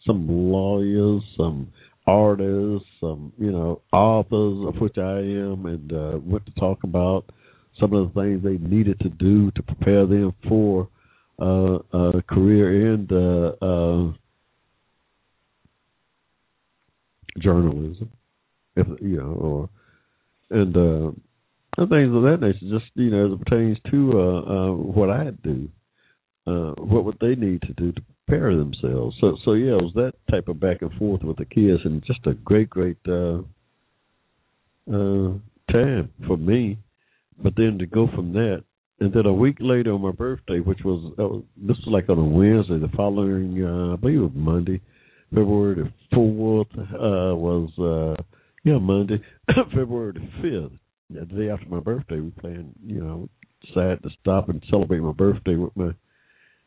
Some 0.07 0.27
lawyers, 0.29 1.23
some 1.37 1.69
artists, 2.07 2.89
some 3.01 3.33
you 3.39 3.53
know 3.53 3.83
authors, 3.93 4.67
of 4.67 4.81
which 4.81 4.99
I 4.99 5.19
am, 5.19 5.67
and 5.67 5.93
uh, 5.93 6.19
went 6.21 6.47
to 6.47 6.53
talk 6.53 6.83
about 6.83 7.27
some 7.81 7.93
of 7.93 8.13
the 8.13 8.21
things 8.21 8.43
they 8.43 8.59
needed 8.59 8.99
to 9.01 9.09
do 9.09 9.51
to 9.53 9.63
prepare 9.63 10.07
them 10.07 10.35
for 10.49 10.89
uh, 11.41 11.79
a 11.93 12.23
career 12.23 12.93
in 12.93 13.09
uh, 13.11 13.65
uh, 13.65 14.13
journalism, 17.39 18.11
if 18.77 18.87
you 19.01 19.17
know, 19.19 19.69
or 20.51 20.59
and. 20.59 20.77
Uh, 20.77 21.13
and 21.79 21.89
things 21.89 22.15
of 22.15 22.23
that 22.23 22.39
nature. 22.41 22.79
Just 22.79 22.91
you 22.95 23.11
know, 23.11 23.27
as 23.27 23.33
it 23.33 23.45
pertains 23.45 23.79
to 23.91 24.13
uh, 24.13 24.41
uh, 24.41 24.73
what 24.73 25.11
I 25.11 25.31
do, 25.43 25.69
uh, 26.47 26.73
what 26.83 27.05
would 27.05 27.19
they 27.21 27.35
need 27.35 27.63
to 27.63 27.73
do 27.75 27.93
to 27.93 28.03
prepare 28.27 28.55
themselves? 28.57 29.17
So, 29.21 29.37
so 29.45 29.53
yeah, 29.55 29.73
it 29.73 29.83
was 29.83 29.93
that 29.95 30.13
type 30.31 30.49
of 30.49 30.61
back 30.61 30.83
and 30.83 30.93
forth 30.95 31.23
with 31.23 31.39
the 31.39 31.45
kids, 31.45 31.81
and 31.85 32.05
just 32.05 32.27
a 32.27 32.35
great, 32.35 32.69
great 32.69 32.99
uh, 33.09 33.39
uh, 34.91 35.33
time 35.71 36.11
for 36.27 36.37
me. 36.37 36.79
But 37.43 37.55
then 37.57 37.79
to 37.79 37.87
go 37.87 38.09
from 38.15 38.33
that, 38.35 38.65
and 39.01 39.13
then 39.13 39.27
a 39.27 39.33
week 39.33 39.57
later 39.61 39.93
on 39.93 40.03
my 40.03 40.13
birthday, 40.13 40.61
which 40.61 40.81
was 40.85 41.13
uh, 41.19 41.39
this 41.57 41.77
was 41.79 41.89
like 41.89 42.09
on 42.09 42.19
a 42.19 42.25
Wednesday, 42.25 42.79
the 42.79 42.95
following, 42.97 43.63
uh, 43.65 43.95
I 43.95 43.97
believe 43.97 44.19
it 44.19 44.23
was 44.23 44.31
Monday, 44.35 44.81
February 45.31 45.75
the 45.75 45.93
fourth, 46.15 46.69
uh, 46.79 47.35
was 47.35 47.71
uh, 47.79 48.23
yeah 48.65 48.79
Monday, 48.79 49.21
February 49.75 50.13
the 50.13 50.43
fifth 50.43 50.79
the 51.15 51.25
day 51.27 51.51
after 51.51 51.67
my 51.67 51.81
birthday, 51.81 52.21
we 52.21 52.31
planned, 52.31 52.75
you 52.87 53.01
know, 53.01 53.29
decided 53.67 54.03
to 54.03 54.11
stop 54.21 54.49
and 54.49 54.63
celebrate 54.71 55.01
my 55.01 55.13
birthday 55.13 55.55
with 55.55 55.77
my 55.77 55.91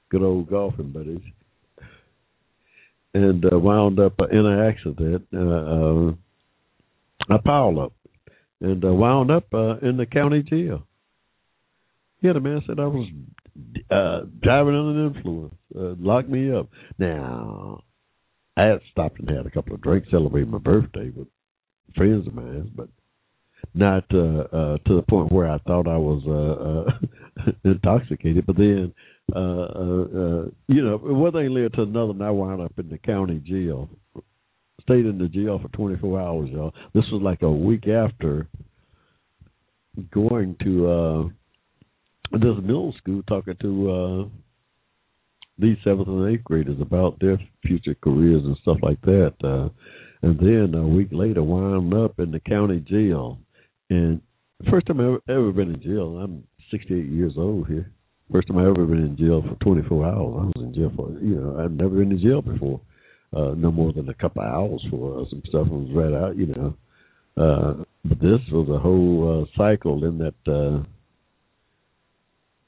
good 0.10 0.22
old 0.22 0.50
golfing 0.50 0.92
buddies, 0.92 1.22
and 3.14 3.46
uh, 3.46 3.58
wound 3.58 4.00
up 4.00 4.14
in 4.32 4.46
an 4.46 4.60
accident. 4.60 5.28
Uh, 5.34 5.40
uh, 5.40 6.14
I 7.30 7.38
piled 7.44 7.80
up 7.80 7.94
and 8.61 8.84
uh, 8.84 8.94
wound 8.94 9.32
up 9.32 9.45
uh, 9.53 9.77
in 9.80 9.98
the 9.98 10.06
county 10.06 10.44
jail. 10.44 10.88
Yeah, 12.22 12.34
the 12.34 12.40
man 12.40 12.61
said 12.65 12.80
I 12.80 12.88
was 12.88 13.07
uh, 13.91 14.22
driving 14.41 14.76
under 14.76 14.94
the 14.94 15.15
influence, 15.15 15.56
uh, 15.76 15.95
locked 15.99 16.30
me 16.30 16.52
up. 16.52 16.69
Now, 16.98 17.82
I 18.57 18.64
had 18.64 18.80
stopped 18.91 19.19
and 19.19 19.30
had 19.30 19.45
a 19.45 19.52
couple 19.52 19.76
of 19.76 19.82
drinks 19.82 20.10
celebrating 20.10 20.52
my 20.52 20.57
birthday 20.57 21.11
with 21.15 21.27
friends 21.95 22.27
of 22.27 22.34
mine, 22.34 22.72
but 22.76 22.90
not 23.73 24.06
uh, 24.14 24.18
uh, 24.18 24.77
to 24.86 24.95
the 24.95 25.03
point 25.07 25.32
where 25.32 25.49
I 25.49 25.57
thought 25.60 25.88
I 25.88 25.98
was 25.98 26.23
uh, 26.27 27.44
uh, 27.44 27.52
intoxicated. 27.72 28.45
But 28.45 28.57
then, 28.57 28.94
uh, 29.36 29.40
uh, 29.40 29.41
uh, 29.41 30.45
you 30.68 30.84
know, 30.84 30.98
one 31.02 31.32
thing 31.34 31.49
led 31.49 31.73
to 31.73 31.84
another, 31.84 32.11
and 32.11 32.23
I 32.23 32.32
wound 32.32 32.61
up 32.61 32.73
in 32.77 32.90
the 32.90 32.98
county 32.98 33.41
jail. 33.45 33.90
Stayed 34.82 35.06
in 35.06 35.18
the 35.18 35.28
jail 35.28 35.60
for 35.60 35.70
24 35.70 36.22
hours, 36.22 36.50
y'all. 36.52 36.74
This 36.94 37.06
was 37.12 37.22
like 37.22 37.42
a 37.42 37.52
week 37.52 37.88
after 37.88 38.48
going 40.12 40.56
to 40.64 40.90
uh, 40.90 41.24
this 42.34 42.56
middle 42.62 42.94
school 42.98 43.24
talking 43.28 43.56
to 43.62 43.92
uh, 43.92 44.26
these 45.58 45.78
seventh 45.84 46.08
and 46.08 46.34
eighth 46.34 46.44
graders 46.44 46.80
about 46.82 47.18
their 47.20 47.40
future 47.66 47.96
careers 48.04 48.44
and 48.44 48.58
stuff 48.62 48.78
like 48.82 49.02
that. 49.02 49.34
Uh, 49.44 49.70
and 50.22 50.40
then 50.40 50.78
a 50.78 50.88
week 50.88 51.10
later, 51.12 51.44
wound 51.44 51.94
up 51.94 52.20
in 52.20 52.32
the 52.32 52.40
county 52.40 52.80
jail. 52.80 53.40
And 53.90 54.22
first 54.70 54.88
time 54.88 55.00
I 55.00 55.06
ever, 55.06 55.22
ever 55.30 55.52
been 55.52 55.74
in 55.74 55.82
jail. 55.82 56.18
I'm 56.18 56.44
68 56.72 57.06
years 57.06 57.34
old 57.38 57.68
here. 57.68 57.92
First 58.32 58.48
time 58.48 58.58
I 58.58 58.68
ever 58.68 58.86
been 58.86 59.04
in 59.04 59.18
jail 59.18 59.44
for 59.48 59.56
24 59.64 60.06
hours. 60.06 60.16
I 60.16 60.60
was 60.60 60.66
in 60.66 60.74
jail 60.74 60.92
for 60.96 61.12
you 61.22 61.36
know 61.36 61.64
I'd 61.64 61.78
never 61.78 61.96
been 61.96 62.12
in 62.12 62.20
jail 62.20 62.42
before. 62.42 62.82
Uh, 63.36 63.53
no 63.56 63.72
more 63.72 63.91
than 63.91 64.07
a 64.07 64.14
couple 64.14 64.41
of 64.41 64.48
hours 64.48 64.86
for 64.90 65.20
uh, 65.20 65.26
some 65.30 65.41
stuff 65.49 65.68
was 65.68 65.90
read 65.94 66.14
out, 66.14 66.38
you 66.38 66.48
know. 66.48 66.74
Uh, 67.38 67.84
but 68.06 68.20
this 68.20 68.40
was 68.52 68.70
a 68.70 68.80
whole 68.80 69.44
uh, 69.44 69.57
cycle 69.57 70.06
in 70.06 70.18
that 70.20 70.52
uh, 70.52 70.82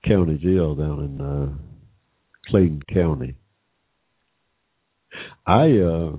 county 0.06 0.38
jail 0.38 0.76
down 0.76 1.04
in 1.04 1.22
uh, 1.22 1.50
Clayton 2.50 2.82
County. 2.94 3.36
I 5.46 5.80
uh, 5.80 6.18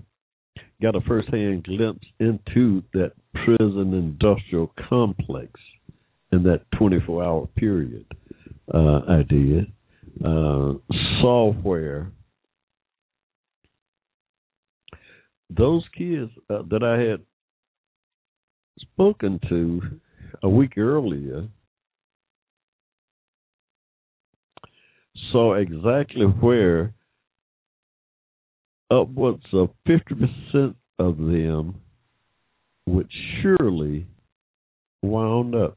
got 0.80 0.96
a 0.96 1.00
first-hand 1.06 1.64
glimpse 1.64 2.06
into 2.18 2.82
that 2.94 3.12
prison 3.34 3.92
industrial 3.92 4.72
complex 4.88 5.52
in 6.32 6.42
that 6.44 6.62
24-hour 6.74 7.48
period. 7.56 8.06
Uh, 8.72 9.00
I 9.08 9.22
did 9.28 9.72
uh, 10.24 10.74
saw 11.20 11.52
where 11.62 12.10
those 15.50 15.84
kids 15.96 16.30
uh, 16.50 16.62
that 16.70 16.82
I 16.82 17.00
had 17.00 17.20
spoken 18.80 19.40
to 19.48 19.80
a 20.42 20.48
week 20.48 20.76
earlier 20.76 21.48
saw 25.32 25.54
exactly 25.54 26.26
where 26.26 26.92
upwards 28.90 29.44
of 29.52 29.70
50% 29.86 30.74
of 30.98 31.18
them 31.18 31.80
would 32.86 33.08
surely 33.40 34.06
wound 35.02 35.54
up. 35.54 35.76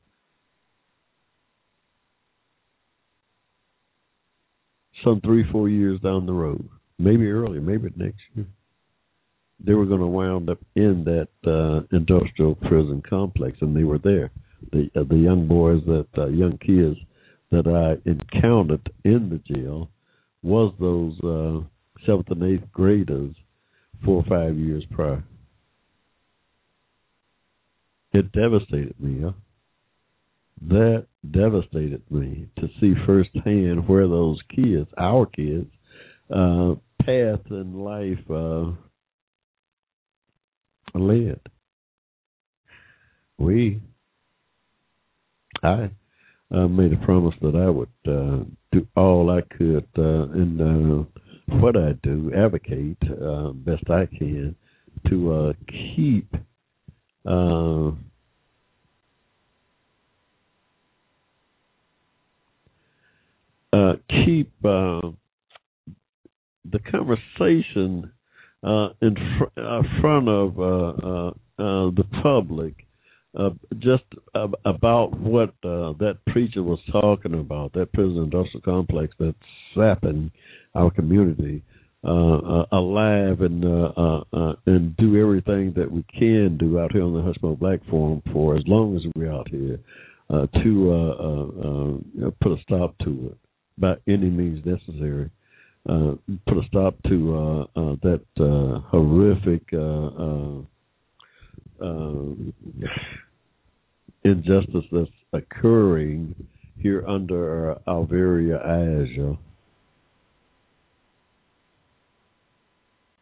Some 5.03 5.19
three, 5.21 5.43
four 5.51 5.67
years 5.67 5.99
down 6.01 6.25
the 6.25 6.33
road, 6.33 6.67
maybe 6.99 7.27
earlier, 7.27 7.59
maybe 7.59 7.89
next 7.95 8.19
year, 8.35 8.45
they 9.63 9.73
were 9.73 9.85
going 9.85 9.99
to 10.01 10.07
wound 10.07 10.49
up 10.49 10.59
in 10.75 11.03
that 11.05 11.29
uh, 11.49 11.85
industrial 11.95 12.55
prison 12.55 13.01
complex, 13.07 13.57
and 13.61 13.75
they 13.75 13.83
were 13.83 13.99
there. 13.99 14.31
The 14.71 14.89
uh, 14.95 15.03
the 15.03 15.17
young 15.17 15.47
boys 15.47 15.81
that 15.85 16.07
uh, 16.17 16.27
young 16.27 16.57
kids 16.57 16.97
that 17.51 17.67
I 17.67 17.97
encountered 18.09 18.91
in 19.03 19.29
the 19.29 19.53
jail 19.53 19.89
was 20.41 20.73
those 20.79 21.19
uh, 21.21 22.05
seventh 22.05 22.29
and 22.31 22.43
eighth 22.43 22.71
graders 22.71 23.35
four 24.03 24.23
or 24.23 24.23
five 24.23 24.57
years 24.57 24.83
prior. 24.91 25.23
It 28.13 28.31
devastated 28.31 28.99
me. 28.99 29.21
Huh? 29.23 29.31
That 30.69 31.05
devastated 31.31 32.03
me 32.11 32.47
to 32.59 32.67
see 32.79 32.93
firsthand 33.05 33.87
where 33.87 34.07
those 34.07 34.39
kids, 34.55 34.87
our 34.97 35.25
kids, 35.25 35.67
uh, 36.33 36.75
path 37.03 37.41
in 37.49 37.79
life 37.79 38.19
uh, 38.29 38.71
led. 40.93 41.39
We, 43.37 43.81
I 45.63 45.89
uh, 46.53 46.67
made 46.67 46.93
a 46.93 46.97
promise 46.97 47.35
that 47.41 47.55
I 47.55 47.69
would 47.69 47.89
uh, 48.07 48.43
do 48.71 48.87
all 48.95 49.29
I 49.29 49.41
could 49.55 49.87
uh, 49.97 50.31
in 50.33 51.07
uh, 51.09 51.21
what 51.57 51.75
I 51.75 51.93
do, 52.03 52.31
advocate 52.35 52.97
uh, 53.03 53.51
best 53.51 53.89
I 53.89 54.05
can 54.05 54.55
to 55.09 55.33
uh, 55.33 55.53
keep 55.95 56.35
uh, 57.25 57.91
uh, 63.73 63.93
keep 64.25 64.51
uh, 64.65 65.01
the 66.71 66.79
conversation 66.89 68.11
uh, 68.63 68.89
in 69.01 69.15
fr- 69.37 69.59
uh, 69.59 69.81
front 69.99 70.27
of 70.27 70.59
uh, 70.59 70.63
uh, 70.63 71.29
uh, 71.29 71.91
the 71.91 72.03
public 72.21 72.85
uh, 73.37 73.49
just 73.79 74.03
ab- 74.35 74.57
about 74.65 75.17
what 75.17 75.49
uh, 75.63 75.93
that 75.99 76.17
preacher 76.27 76.61
was 76.63 76.79
talking 76.91 77.33
about, 77.33 77.71
that 77.73 77.91
prison 77.93 78.17
industrial 78.17 78.61
complex 78.61 79.13
that's 79.19 79.37
sapping 79.75 80.31
our 80.75 80.91
community 80.91 81.63
uh, 82.03 82.65
alive 82.71 83.41
and 83.41 83.63
and 84.65 84.97
do 84.97 85.21
everything 85.21 85.71
that 85.75 85.89
we 85.89 86.03
can 86.17 86.57
do 86.57 86.79
out 86.79 86.91
here 86.91 87.03
on 87.03 87.13
the 87.13 87.21
Hushmo 87.21 87.57
Black 87.57 87.79
Forum 87.89 88.21
for 88.33 88.57
as 88.57 88.63
long 88.67 88.95
as 88.95 89.03
we're 89.15 89.31
out 89.31 89.47
here 89.49 89.79
to 90.63 92.33
put 92.41 92.51
a 92.51 92.61
stop 92.63 92.97
to 93.03 93.31
it 93.31 93.37
by 93.77 93.93
any 94.07 94.29
means 94.29 94.65
necessary. 94.65 95.29
Uh, 95.89 96.13
put 96.47 96.59
a 96.59 96.67
stop 96.67 96.95
to 97.07 97.35
uh, 97.35 97.61
uh, 97.79 97.95
that 98.03 98.21
uh, 98.39 98.79
horrific 98.89 99.63
uh, 99.73 100.05
uh, 100.23 100.61
uh, 101.83 102.35
injustice 104.23 104.85
that's 104.91 105.09
occurring 105.33 106.35
here 106.77 107.03
under 107.07 107.71
eyes. 108.63 109.07
Yo. 109.15 109.39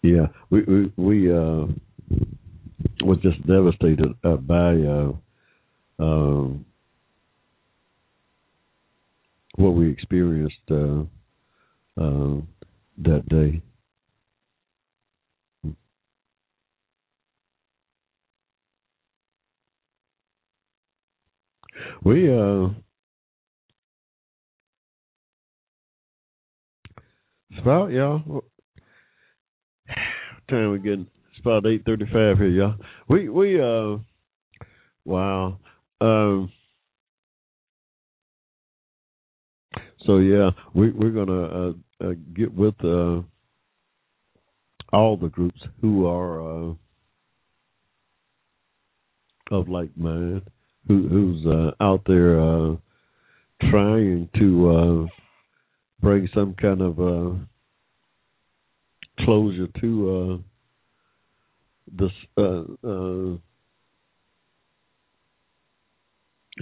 Yeah, 0.01 0.27
we 0.49 0.63
we 0.63 0.91
we 0.97 1.31
uh, 1.31 1.65
was 3.03 3.17
just 3.21 3.45
devastated 3.47 4.13
uh, 4.23 4.35
by 4.35 4.75
uh, 4.75 5.13
um, 5.99 6.65
what 9.55 9.71
we 9.71 9.89
experienced 9.89 10.55
uh, 10.71 11.03
uh, 11.99 12.41
that 13.03 13.27
day. 13.29 13.61
We 22.03 22.29
uh 22.31 22.69
it's 27.51 27.59
y'all 27.91 28.19
what 28.25 28.43
time 30.49 30.71
we 30.71 30.79
getting 30.79 31.07
it's 31.31 31.39
about 31.41 31.65
eight 31.65 31.83
thirty 31.85 32.05
five 32.05 32.37
here, 32.37 32.47
y'all. 32.47 32.75
We 33.09 33.29
we 33.29 33.61
uh 33.61 33.97
wow. 35.05 35.59
Um 36.01 36.51
so 40.05 40.17
yeah, 40.17 40.51
we 40.73 40.91
we're 40.91 41.11
gonna 41.11 41.43
uh, 41.43 41.73
uh 42.03 42.13
get 42.35 42.53
with 42.53 42.75
uh 42.83 43.21
all 44.91 45.17
the 45.17 45.29
groups 45.29 45.61
who 45.81 46.07
are 46.07 46.41
uh 46.41 46.73
of 49.51 49.67
like 49.67 49.95
mind 49.97 50.41
who 50.87 51.07
who's 51.07 51.45
uh 51.45 51.71
out 51.83 52.01
there 52.05 52.39
uh 52.39 52.75
trying 53.69 54.29
to 54.37 55.09
bring 56.01 56.29
some 56.33 56.55
kind 56.55 56.81
of 56.81 56.99
uh 56.99 57.35
closure 59.25 59.67
to 59.81 60.09
uh 60.09 60.37
this 61.97 62.11
uh 62.37 62.63
uh 62.87 63.35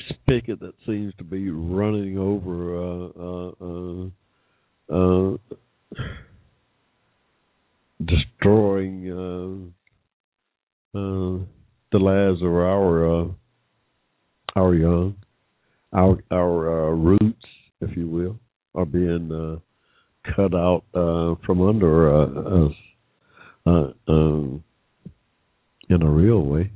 spigot 0.10 0.60
that 0.60 0.74
seems 0.86 1.14
to 1.18 1.24
be 1.24 1.49
running 1.49 2.18
over 2.18 2.78
uh 2.78 3.07
uh 3.19 3.52
uh, 4.91 5.34
uh 5.34 5.38
destroying 8.06 9.72
uh 10.94 11.44
the 11.91 11.98
lives 11.99 12.41
of 12.41 12.49
our 12.49 13.30
our 14.56 14.74
young, 14.74 15.15
our 15.94 16.18
our 16.32 16.95
roots, 16.95 17.45
if 17.82 17.95
you 17.95 18.07
will, 18.07 18.40
are 18.74 18.86
being 18.86 19.61
cut 20.36 20.53
out 20.56 20.84
from 21.45 21.61
under 21.61 22.65
us 22.65 22.72
um, 23.65 24.64
in 25.90 26.02
a 26.02 26.10
real 26.10 26.41
way. 26.41 26.72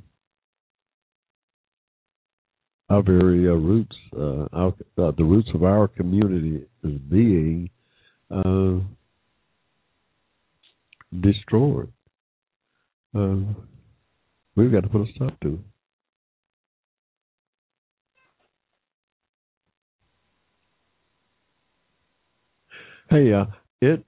Our 2.92 3.02
very 3.04 3.48
uh, 3.48 3.54
roots, 3.54 3.96
uh, 4.14 4.48
our, 4.52 4.74
uh, 4.98 5.12
the 5.18 5.24
roots 5.24 5.48
of 5.54 5.64
our 5.64 5.88
community 5.88 6.66
is 6.84 7.00
being 7.10 7.70
uh, 8.30 8.80
destroyed. 11.22 11.90
Uh, 13.18 13.38
we've 14.58 14.74
got 14.74 14.82
to 14.84 14.90
put 14.90 15.08
a 15.08 15.14
stop 15.16 15.40
to 15.40 15.54
it. 15.54 15.60
Hey, 23.10 23.32
uh, 23.32 23.46
it 23.82 24.04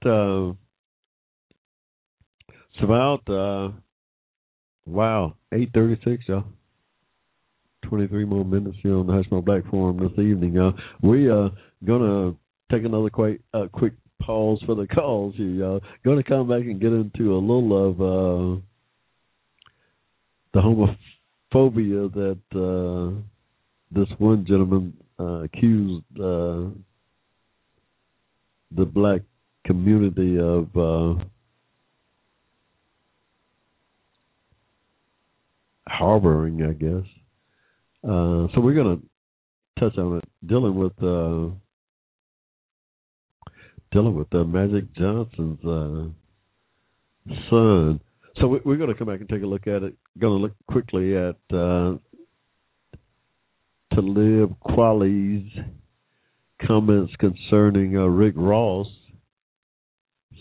it's 2.74 2.82
about 2.82 3.22
wow, 4.84 5.36
eight 5.54 5.70
thirty 5.72 5.98
six, 6.04 6.24
y'all. 6.28 6.44
Twenty 7.88 8.06
three 8.06 8.24
more 8.24 8.44
minutes 8.44 8.76
here 8.82 8.96
on 8.96 9.06
the 9.06 9.12
Hushmo 9.12 9.44
Black 9.44 9.64
Forum 9.70 9.98
this 9.98 10.18
evening. 10.18 10.58
Uh, 10.58 10.72
we 11.02 11.28
are 11.28 11.50
gonna 11.84 12.34
take 12.70 12.84
another 12.84 13.10
quick 13.10 13.40
uh, 13.52 13.66
quick 13.72 13.92
pause 14.20 14.62
for 14.64 14.74
the 14.74 14.86
calls 14.86 15.34
here, 15.36 15.46
y'all. 15.46 15.80
Gonna 16.04 16.22
come 16.22 16.48
back 16.48 16.62
and 16.62 16.80
get 16.80 16.92
into 16.92 17.34
a 17.34 17.38
little 17.38 17.88
of 17.88 18.00
uh 18.00 18.60
the 20.54 20.60
homophobia 20.60 22.12
that 22.14 22.38
uh 22.54 23.20
this 23.90 24.08
one 24.18 24.46
gentleman 24.46 24.96
uh, 25.20 25.42
accused 25.42 26.04
uh 26.18 26.70
the 28.76 28.84
black 28.84 29.20
community 29.66 30.38
of 30.38 30.68
harboring, 35.86 36.62
I 36.62 36.72
guess. 36.72 37.23
Uh, 38.04 38.48
so 38.54 38.60
we're 38.60 38.74
going 38.74 38.98
to 38.98 39.80
touch 39.80 39.96
on 39.96 40.18
it, 40.18 40.24
dealing 40.46 40.74
with 40.74 40.92
uh, 41.02 41.48
dealing 43.92 44.14
with 44.14 44.26
uh, 44.34 44.44
Magic 44.44 44.92
Johnson's 44.94 45.64
uh, 45.64 47.32
son. 47.48 48.00
So 48.40 48.48
we, 48.48 48.60
we're 48.64 48.76
going 48.76 48.90
to 48.90 48.94
come 48.94 49.06
back 49.06 49.20
and 49.20 49.28
take 49.28 49.42
a 49.42 49.46
look 49.46 49.66
at 49.66 49.82
it. 49.82 49.94
Going 50.18 50.38
to 50.38 50.42
look 50.42 50.52
quickly 50.68 51.16
at 51.16 51.36
uh, 51.56 51.94
Talib 53.94 54.54
Kweli's 54.66 55.50
comments 56.66 57.12
concerning 57.18 57.96
uh, 57.96 58.02
Rick 58.02 58.34
Ross, 58.36 58.88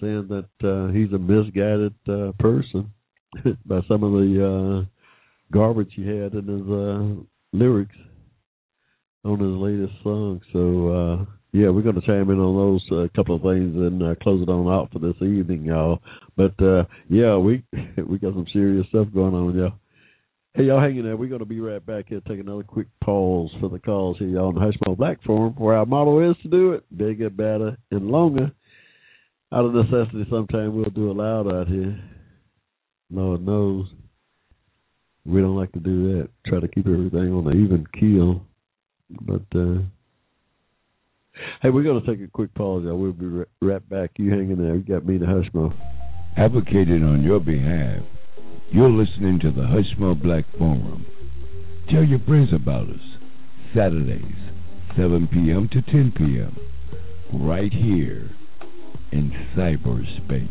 saying 0.02 0.28
that 0.30 0.68
uh, 0.68 0.92
he's 0.92 1.14
a 1.14 1.20
misguided 1.20 1.94
uh, 2.10 2.32
person 2.40 2.92
by 3.66 3.80
some 3.88 4.04
of 4.04 4.12
the 4.12 4.88
garbage 5.52 5.92
he 5.96 6.06
had 6.06 6.34
in 6.34 6.48
his 6.48 7.28
lyrics 7.54 7.96
on 9.24 9.40
his 9.40 9.58
latest 9.58 9.94
song. 10.04 10.42
So 10.52 10.88
uh, 10.90 11.26
yeah, 11.54 11.70
we're 11.70 11.84
going 11.84 12.02
to 12.02 12.02
chime 12.02 12.30
in 12.32 12.40
on 12.40 12.56
those 12.56 12.92
uh, 12.92 13.08
couple 13.16 13.36
of 13.36 13.44
things 13.44 13.76
and 13.76 14.02
uh, 14.02 14.16
close 14.22 14.42
it 14.42 14.50
on 14.50 14.68
out 14.68 14.92
for 14.92 15.00
this 15.00 15.16
evening, 15.22 15.66
y'all. 15.66 16.00
But 16.36 16.60
uh, 16.62 16.86
yeah, 17.10 17.38
we 17.38 17.64
we 18.08 18.18
got 18.18 18.34
some 18.34 18.48
serious 18.52 18.88
stuff 18.90 19.08
going 19.14 19.36
on, 19.36 19.56
y'all. 19.56 19.74
Hey, 20.56 20.66
y'all 20.66 20.82
hanging 20.82 21.04
there. 21.04 21.18
We're 21.18 21.30
going 21.30 21.40
to 21.40 21.46
be 21.46 21.60
right 21.60 21.84
back 21.84 22.10
here. 22.10 22.22
Take 22.28 22.40
another 22.40 22.64
quick 22.64 22.88
pause 23.04 23.50
for 23.60 23.70
the 23.70 23.80
calls 23.80 24.18
here 24.20 24.28
y'all, 24.28 24.50
on 24.50 24.56
the 24.56 24.62
Hushmo 24.62 24.96
Black 24.98 25.24
Forum, 25.24 25.54
where 25.58 25.76
our 25.76 25.86
motto 25.86 26.30
is 26.30 26.38
to 26.44 26.48
do 26.48 26.74
it 26.74 26.84
bigger, 26.96 27.30
better, 27.30 27.78
and 27.92 28.08
longer. 28.08 28.52
Out 29.52 29.66
of 29.66 29.74
necessity, 29.74 30.26
sometime 30.30 30.76
we'll 30.76 30.90
do 30.90 31.12
it 31.12 31.18
loud 31.18 31.48
out 31.48 31.68
here. 31.68 32.00
Lord 33.12 33.46
knows. 33.46 33.86
We 35.26 35.42
don't 35.42 35.56
like 35.56 35.72
to 35.74 35.80
do 35.80 36.18
that. 36.18 36.30
Try 36.48 36.60
to 36.60 36.68
keep 36.68 36.88
everything 36.88 37.34
on 37.34 37.46
the 37.46 37.52
even 37.52 37.86
keel. 38.00 38.42
But, 39.10 39.46
uh, 39.58 39.80
hey, 41.62 41.70
we're 41.70 41.84
going 41.84 42.04
to 42.04 42.08
take 42.08 42.26
a 42.26 42.30
quick 42.30 42.54
pause, 42.56 42.84
y'all. 42.86 42.98
We'll 42.98 43.14
be 43.14 43.46
right 43.62 43.90
back. 43.90 44.12
You 44.18 44.32
hanging 44.32 44.58
there. 44.58 44.76
You 44.76 44.82
got 44.84 45.06
me 45.06 45.18
to 45.20 45.26
Hushmo. 45.26 45.74
Advocated 46.36 47.04
on 47.04 47.24
your 47.24 47.40
behalf 47.40 48.04
you're 48.74 48.90
listening 48.90 49.40
to 49.42 49.52
the 49.52 49.62
Hushmo 49.62 50.20
Black 50.20 50.46
Forum. 50.58 51.06
Tell 51.92 52.04
your 52.04 52.18
friends 52.26 52.50
about 52.52 52.90
us. 52.90 53.20
Saturdays, 53.76 54.24
7 54.98 55.30
p.m. 55.32 55.70
to 55.72 55.82
10 55.84 56.12
p.m. 56.18 56.58
Right 57.32 57.72
here 57.72 58.32
in 59.12 59.32
cyberspace. 59.56 60.50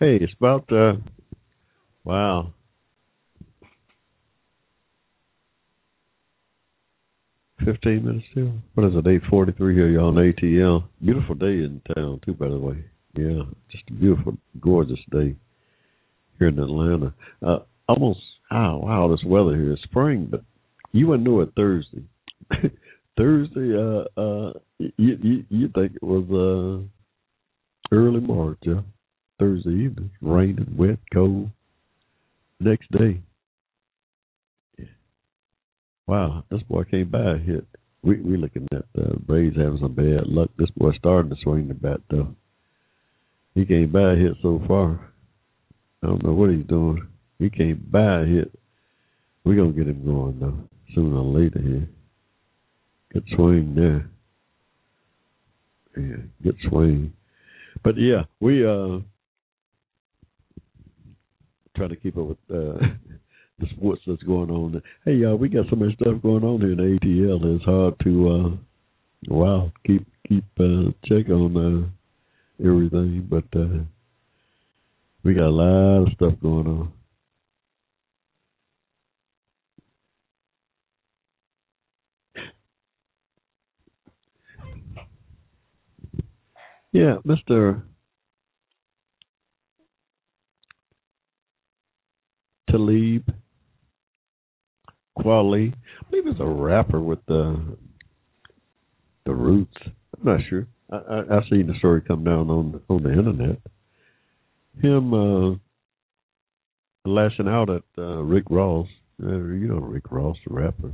Hey, 0.00 0.16
it's 0.18 0.32
about 0.40 0.64
uh 0.72 0.94
wow. 2.04 2.54
Fifteen 7.62 8.06
minutes 8.06 8.24
still. 8.30 8.54
What 8.72 8.86
is 8.86 8.94
it? 8.96 9.06
Eight 9.06 9.20
forty 9.28 9.52
three 9.52 9.74
here, 9.74 9.90
y'all 9.90 10.08
on 10.08 10.14
ATL. 10.14 10.84
Beautiful 11.04 11.34
day 11.34 11.48
in 11.48 11.82
town 11.94 12.18
too, 12.24 12.32
by 12.32 12.48
the 12.48 12.56
way. 12.56 12.82
Yeah, 13.14 13.42
just 13.70 13.84
a 13.90 13.92
beautiful, 13.92 14.38
gorgeous 14.58 14.98
day 15.10 15.36
here 16.38 16.48
in 16.48 16.58
Atlanta. 16.58 17.12
Uh, 17.46 17.58
almost, 17.86 18.20
oh 18.50 18.78
wow, 18.78 19.14
this 19.14 19.22
weather 19.26 19.54
here 19.54 19.74
is 19.74 19.80
spring, 19.82 20.28
but 20.30 20.42
you 20.92 21.08
wouldn't 21.08 21.28
know 21.28 21.42
it 21.42 21.50
Thursday. 21.54 22.04
Thursday, 23.18 23.76
uh, 23.76 24.18
uh, 24.18 24.52
you 24.78 25.18
you 25.22 25.44
you 25.50 25.68
think 25.74 25.92
it 25.94 26.02
was 26.02 26.24
uh 26.30 27.94
early 27.94 28.20
March, 28.20 28.60
yeah. 28.62 28.80
Thursday 29.40 29.70
evening, 29.70 30.10
raining, 30.20 30.74
wet, 30.76 30.98
cold. 31.14 31.50
Next 32.60 32.92
day, 32.92 33.22
wow, 36.06 36.44
this 36.50 36.62
boy 36.64 36.84
came 36.84 37.10
by 37.10 37.38
hit. 37.38 37.66
We 38.02 38.20
we 38.20 38.36
looking 38.36 38.68
at 38.70 38.84
the 38.94 39.16
Braves 39.18 39.56
having 39.56 39.78
some 39.80 39.94
bad 39.94 40.26
luck. 40.26 40.50
This 40.58 40.68
boy 40.76 40.92
starting 40.98 41.30
to 41.30 41.36
swing 41.42 41.68
the 41.68 41.74
bat 41.74 42.00
though. 42.10 42.34
He 43.54 43.64
came 43.64 43.90
by 43.90 44.14
hit 44.14 44.32
so 44.42 44.62
far. 44.68 45.10
I 46.02 46.08
don't 46.08 46.22
know 46.22 46.32
what 46.32 46.50
he's 46.50 46.66
doing. 46.66 47.08
He 47.38 47.48
came 47.48 47.82
by 47.90 48.26
hit. 48.26 48.52
We 49.44 49.56
gonna 49.56 49.72
get 49.72 49.88
him 49.88 50.04
going 50.04 50.38
though 50.38 50.68
sooner 50.94 51.16
or 51.16 51.24
later 51.24 51.60
here. 51.60 51.88
Good 53.14 53.24
swing 53.34 53.74
there. 53.74 54.10
Yeah, 55.96 56.22
good 56.42 56.56
swing. 56.68 57.14
But 57.82 57.96
yeah, 57.96 58.24
we 58.38 58.66
uh 58.66 58.98
try 61.80 61.88
to 61.88 61.96
keep 61.96 62.18
up 62.18 62.26
with 62.26 62.38
uh 62.50 62.78
the 63.58 63.66
sports 63.76 64.02
that's 64.06 64.22
going 64.24 64.50
on. 64.50 64.82
Hey 65.06 65.14
y'all, 65.14 65.36
we 65.36 65.48
got 65.48 65.64
so 65.70 65.76
much 65.76 65.94
stuff 65.94 66.20
going 66.22 66.44
on 66.44 66.60
here 66.60 66.72
in 66.72 66.98
ATL. 66.98 67.56
It's 67.56 67.64
hard 67.64 67.94
to 68.04 68.28
uh 68.28 69.34
wow, 69.34 69.72
keep 69.86 70.06
keep 70.28 70.44
uh 70.58 70.92
check 71.06 71.30
on 71.30 71.56
uh 71.56 72.66
everything, 72.68 73.26
but 73.30 73.44
uh 73.58 73.82
we 75.24 75.32
got 75.32 75.46
a 75.46 75.48
lot 75.48 76.06
of 76.06 76.12
stuff 76.12 76.34
going 76.42 76.66
on. 76.66 76.92
Yeah, 86.92 87.16
Mr. 87.24 87.82
Talib 92.70 93.32
Kweli. 95.18 95.72
I 95.72 96.10
believe 96.10 96.24
he's 96.26 96.40
a 96.40 96.46
rapper 96.46 97.00
with 97.00 97.24
the 97.26 97.76
the 99.26 99.34
roots. 99.34 99.76
I'm 99.84 100.24
not 100.24 100.40
sure. 100.48 100.66
I, 100.90 100.96
I 100.96 101.38
I 101.38 101.40
seen 101.50 101.66
the 101.66 101.74
story 101.78 102.00
come 102.00 102.24
down 102.24 102.50
on 102.50 102.80
on 102.88 103.02
the 103.02 103.10
internet. 103.10 103.58
Him 104.80 105.14
uh 105.14 105.56
lashing 107.04 107.48
out 107.48 107.70
at 107.70 107.82
uh, 107.98 108.22
Rick 108.22 108.44
Ross. 108.50 108.86
Uh, 109.22 109.28
you 109.28 109.68
know 109.68 109.76
Rick 109.76 110.10
Ross, 110.10 110.36
the 110.46 110.54
rapper. 110.54 110.92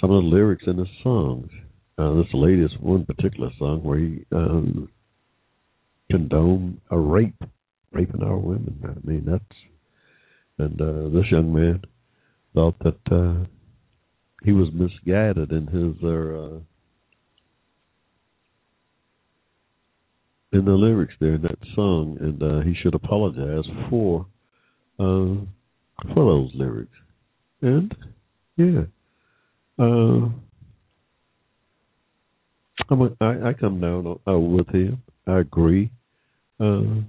Some 0.00 0.10
of 0.10 0.22
the 0.22 0.28
lyrics 0.28 0.64
in 0.66 0.76
the 0.76 0.86
songs. 1.02 1.50
Uh, 1.98 2.14
this 2.16 2.26
latest 2.34 2.78
one 2.80 3.06
particular 3.06 3.50
song 3.58 3.82
where 3.82 3.98
he 3.98 4.24
um, 4.30 4.90
condoned 6.10 6.78
a 6.90 6.98
rape, 6.98 7.42
raping 7.92 8.22
our 8.22 8.36
women. 8.36 8.78
I 8.84 9.06
mean 9.08 9.24
that's 9.26 9.44
and 10.58 10.80
uh, 10.80 11.08
this 11.16 11.30
young 11.30 11.52
man 11.52 11.82
thought 12.54 12.78
that 12.80 13.12
uh, 13.12 13.44
he 14.42 14.52
was 14.52 14.68
misguided 14.72 15.52
in 15.52 15.66
his 15.66 16.02
uh, 16.02 16.60
in 20.52 20.64
the 20.64 20.72
lyrics 20.72 21.14
there 21.20 21.34
in 21.34 21.42
that 21.42 21.58
song, 21.74 22.16
and 22.20 22.42
uh, 22.42 22.60
he 22.60 22.74
should 22.74 22.94
apologize 22.94 23.64
for 23.90 24.26
uh, 24.98 25.34
for 26.14 26.24
those 26.24 26.50
lyrics. 26.54 26.96
And 27.60 27.94
yeah, 28.56 28.82
uh, 29.78 30.28
I'm 32.88 33.00
a, 33.02 33.10
I, 33.20 33.48
I 33.48 33.52
come 33.52 33.80
down 33.80 34.18
uh, 34.26 34.38
with 34.38 34.68
him. 34.68 35.02
I 35.26 35.40
agree. 35.40 35.90
Uh, 36.60 37.02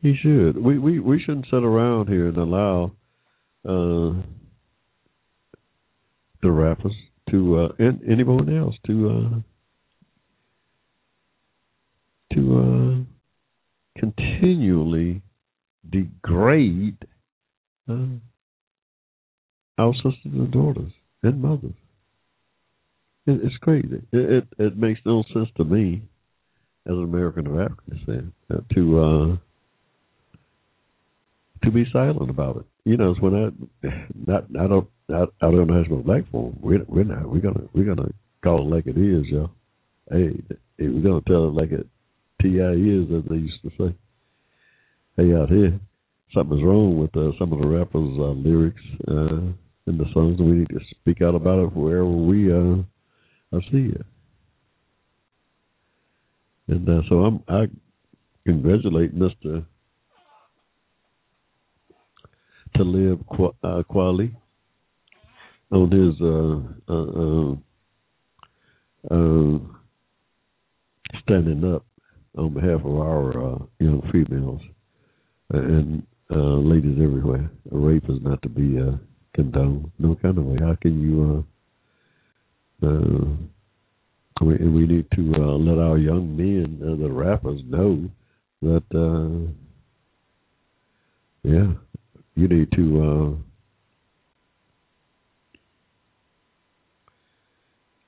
he 0.00 0.14
should. 0.20 0.56
We 0.56 0.78
we 0.78 0.98
we 1.00 1.20
shouldn't 1.20 1.46
sit 1.46 1.64
around 1.64 2.08
here 2.08 2.28
and 2.28 2.36
allow 2.36 2.92
uh, 3.68 4.22
the 6.42 6.50
rappers 6.50 6.94
to 7.30 7.60
uh, 7.60 7.68
and 7.78 8.00
anyone 8.08 8.56
else 8.56 8.76
to 8.86 9.10
uh, 9.10 9.38
to 12.34 12.58
uh, 12.58 14.00
continually 14.00 15.22
degrade 15.88 16.98
uh, 17.88 18.06
our 19.78 19.94
sisters 19.94 20.14
and 20.24 20.50
daughters 20.52 20.92
and 21.22 21.42
mothers. 21.42 21.74
It, 23.26 23.40
it's 23.42 23.56
crazy. 23.56 24.02
It, 24.12 24.30
it, 24.30 24.44
it 24.58 24.76
makes 24.76 25.00
no 25.04 25.24
sense 25.34 25.48
to 25.56 25.64
me 25.64 26.02
as 26.86 26.92
an 26.92 27.02
American 27.02 27.46
of 27.46 27.58
African 27.58 27.98
descent 27.98 28.34
to 28.74 29.00
uh, 29.00 29.47
to 31.70 31.84
be 31.84 31.90
silent 31.92 32.30
about 32.30 32.56
it. 32.56 32.64
You 32.84 32.96
know, 32.96 33.10
it's 33.10 33.20
when 33.20 33.34
I 33.34 33.88
not 34.26 34.44
I 34.58 34.66
don't 34.66 34.88
I, 35.10 35.22
I 35.40 35.50
don't 35.50 35.66
know 35.66 35.78
National 35.78 36.02
Black 36.02 36.30
Forum. 36.30 36.58
We're 36.60 36.84
we're 36.86 37.04
not 37.04 37.28
we're 37.28 37.40
gonna 37.40 37.64
we're 37.72 37.92
gonna 37.94 38.08
call 38.42 38.66
it 38.66 38.74
like 38.74 38.86
it 38.86 38.98
is, 38.98 39.26
y'all. 39.26 39.50
Hey, 40.10 40.40
we're 40.78 41.02
gonna 41.02 41.22
tell 41.26 41.48
it 41.48 41.54
like 41.54 41.72
it 41.72 41.86
ti 42.40 42.58
is, 42.58 43.08
as 43.12 43.28
they 43.28 43.36
used 43.36 43.62
to 43.62 43.70
say. 43.78 43.94
Hey, 45.16 45.34
out 45.34 45.50
here, 45.50 45.78
something's 46.34 46.62
wrong 46.62 46.98
with 46.98 47.16
uh, 47.16 47.36
some 47.38 47.52
of 47.52 47.60
the 47.60 47.66
rappers' 47.66 48.18
uh, 48.18 48.30
lyrics 48.30 48.82
uh, 49.08 49.52
in 49.88 49.96
the 49.96 50.04
songs, 50.12 50.38
we 50.38 50.52
need 50.52 50.68
to 50.68 50.80
speak 50.90 51.22
out 51.22 51.34
about 51.34 51.64
it 51.64 51.74
wherever 51.74 52.06
we 52.06 52.52
uh, 52.52 52.82
I 53.52 53.60
see 53.72 53.92
it. 53.94 54.06
And 56.68 56.88
uh, 56.88 57.00
so 57.08 57.24
I'm 57.24 57.42
I 57.48 57.66
congratulate 58.44 59.14
Mister 59.14 59.64
Talib 62.78 63.26
Kweli 63.26 64.32
on 65.72 65.90
his 65.90 66.14
uh, 66.22 66.60
uh, 66.92 67.52
uh, 69.10 69.58
standing 71.22 71.74
up 71.74 71.84
on 72.36 72.54
behalf 72.54 72.84
of 72.84 72.94
our 72.96 73.30
uh, 73.30 73.58
young 73.80 74.00
females 74.12 74.60
and 75.50 76.06
uh, 76.30 76.34
ladies 76.36 76.98
everywhere. 77.02 77.50
Rape 77.68 78.08
is 78.08 78.22
not 78.22 78.40
to 78.42 78.48
be 78.48 78.78
uh, 78.78 78.92
condoned, 79.34 79.90
no 79.98 80.14
kind 80.22 80.38
of 80.38 80.44
way. 80.44 80.58
How 80.60 80.76
can 80.80 81.00
you? 81.00 81.44
We, 84.40 84.54
we 84.56 84.86
need 84.86 85.10
to 85.16 85.20
let 85.20 85.78
our 85.82 85.98
young 85.98 86.36
men, 86.36 86.78
the 86.80 87.10
rappers, 87.10 87.60
know 87.66 88.08
that. 88.62 88.84
Yeah, 91.42 91.72
you 92.38 92.46
need 92.46 92.70
to 92.70 93.36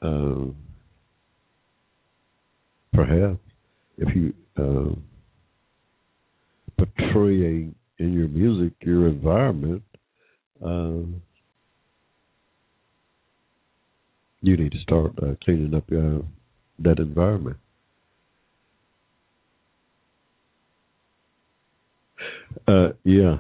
uh, 0.02 0.07
uh, 0.07 0.44
perhaps 2.93 3.40
if 3.98 4.15
you 4.15 4.32
uh, 4.57 4.94
portray 6.78 7.69
in 7.98 8.12
your 8.12 8.28
music 8.28 8.73
your 8.82 9.09
environment, 9.09 9.82
uh, 10.65 11.02
you 14.43 14.57
need 14.57 14.70
to 14.70 14.78
start 14.82 15.12
uh, 15.20 15.35
cleaning 15.44 15.74
up 15.74 15.85
uh, 15.90 16.24
that 16.78 17.01
environment. 17.01 17.57
Uh, 22.69 22.90
yeah, 23.02 23.39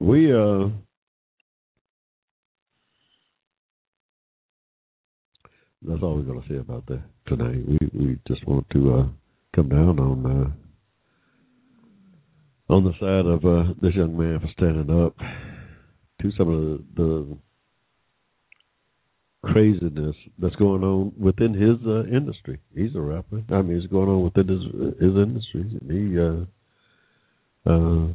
we 0.00 0.32
uh 0.32 0.68
that's 5.82 6.02
all 6.02 6.16
we're 6.16 6.22
going 6.22 6.42
to 6.42 6.48
say 6.48 6.56
about 6.56 6.86
that 6.86 7.02
tonight. 7.26 7.60
We 7.66 7.78
we 7.92 8.18
just 8.28 8.46
want 8.46 8.68
to 8.70 8.94
uh, 8.94 9.06
come 9.54 9.68
down 9.68 9.98
on 9.98 10.26
uh, 10.26 10.50
on 12.72 12.84
the 12.84 12.92
side 13.00 13.26
of 13.26 13.44
uh, 13.44 13.72
this 13.80 13.94
young 13.94 14.16
man 14.16 14.40
for 14.40 14.48
standing 14.56 15.04
up 15.04 15.16
to 16.22 16.30
some 16.36 16.48
of 16.48 16.60
the, 16.60 16.84
the 17.02 17.38
craziness 19.52 20.16
that's 20.38 20.54
going 20.56 20.84
on 20.84 21.12
within 21.18 21.54
his 21.54 21.78
uh, 21.86 22.04
industry. 22.14 22.60
He's 22.74 22.94
a 22.94 23.00
rapper. 23.00 23.42
I 23.50 23.62
mean, 23.62 23.78
it's 23.78 23.86
going 23.86 24.08
on 24.08 24.22
within 24.22 24.48
his 24.48 24.62
his 25.00 25.16
industry. 25.16 25.80
He 25.88 26.18
uh, 26.18 26.44
uh, 27.70 28.12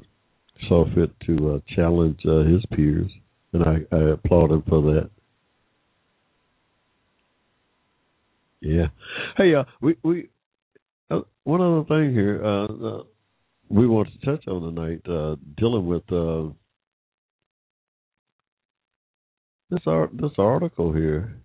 saw 0.68 0.86
fit 0.94 1.11
to 1.27 1.56
uh, 1.56 1.76
challenge 1.76 2.19
uh, 2.26 2.44
his 2.44 2.64
peers, 2.76 3.11
and 3.53 3.64
I, 3.64 3.95
I 3.95 4.11
applaud 4.11 4.52
him 4.52 4.64
for 4.68 4.82
that. 4.94 5.10
Yeah. 8.61 8.88
Hey, 9.38 9.53
uh, 9.53 9.64
we 9.82 9.95
we 10.03 10.30
uh, 11.11 11.22
one 11.44 11.61
other 11.61 11.84
thing 11.84 12.14
here. 12.14 12.44
Uh, 12.44 13.03
we 13.69 13.88
want 13.88 14.10
to 14.11 14.26
touch 14.26 14.48
on 14.48 14.61
tonight, 14.61 15.02
uh, 15.07 15.36
dealing 15.57 15.86
with 15.86 16.03
uh, 16.11 16.52
this 19.69 19.82
art 19.86 20.11
this 20.14 20.32
article 20.38 20.94
here. 20.94 21.38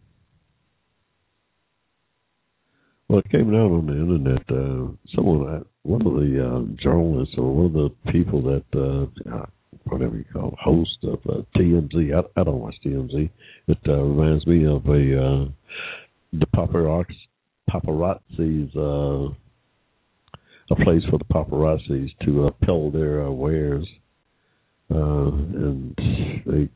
Well, 3.11 3.19
it 3.19 3.31
came 3.33 3.53
out 3.57 3.73
on 3.73 3.87
the 3.87 3.95
internet. 3.95 4.43
Uh, 4.49 4.95
someone, 5.17 5.49
uh, 5.53 5.65
one 5.83 6.07
of 6.07 6.13
the 6.15 6.47
uh, 6.47 6.81
journalists 6.81 7.35
or 7.37 7.53
one 7.53 7.67
of 7.67 7.73
the 7.73 8.13
people 8.13 8.41
that, 8.43 8.63
uh, 8.73 9.47
whatever 9.83 10.17
you 10.17 10.25
call, 10.33 10.51
it, 10.51 10.59
host 10.61 10.97
of 11.03 11.19
uh, 11.29 11.43
TMZ. 11.57 12.15
I, 12.15 12.41
I 12.41 12.45
don't 12.45 12.61
watch 12.61 12.77
TMZ. 12.87 13.29
It 13.67 13.79
uh, 13.89 14.01
reminds 14.01 14.47
me 14.47 14.65
of 14.65 14.87
a 14.87 14.91
uh, 14.91 15.45
the 16.35 16.47
paparazzi 16.55 17.17
paparazzi's 17.69 18.77
uh, 18.77 19.35
a 20.71 20.77
place 20.77 21.03
for 21.11 21.19
the 21.19 21.25
paparazzis 21.25 22.11
to 22.25 22.47
uh, 22.47 22.51
peddle 22.61 22.93
their 22.93 23.27
uh, 23.27 23.31
wares, 23.33 23.89
uh, 24.95 25.33
and 25.33 25.97
they 26.47 26.69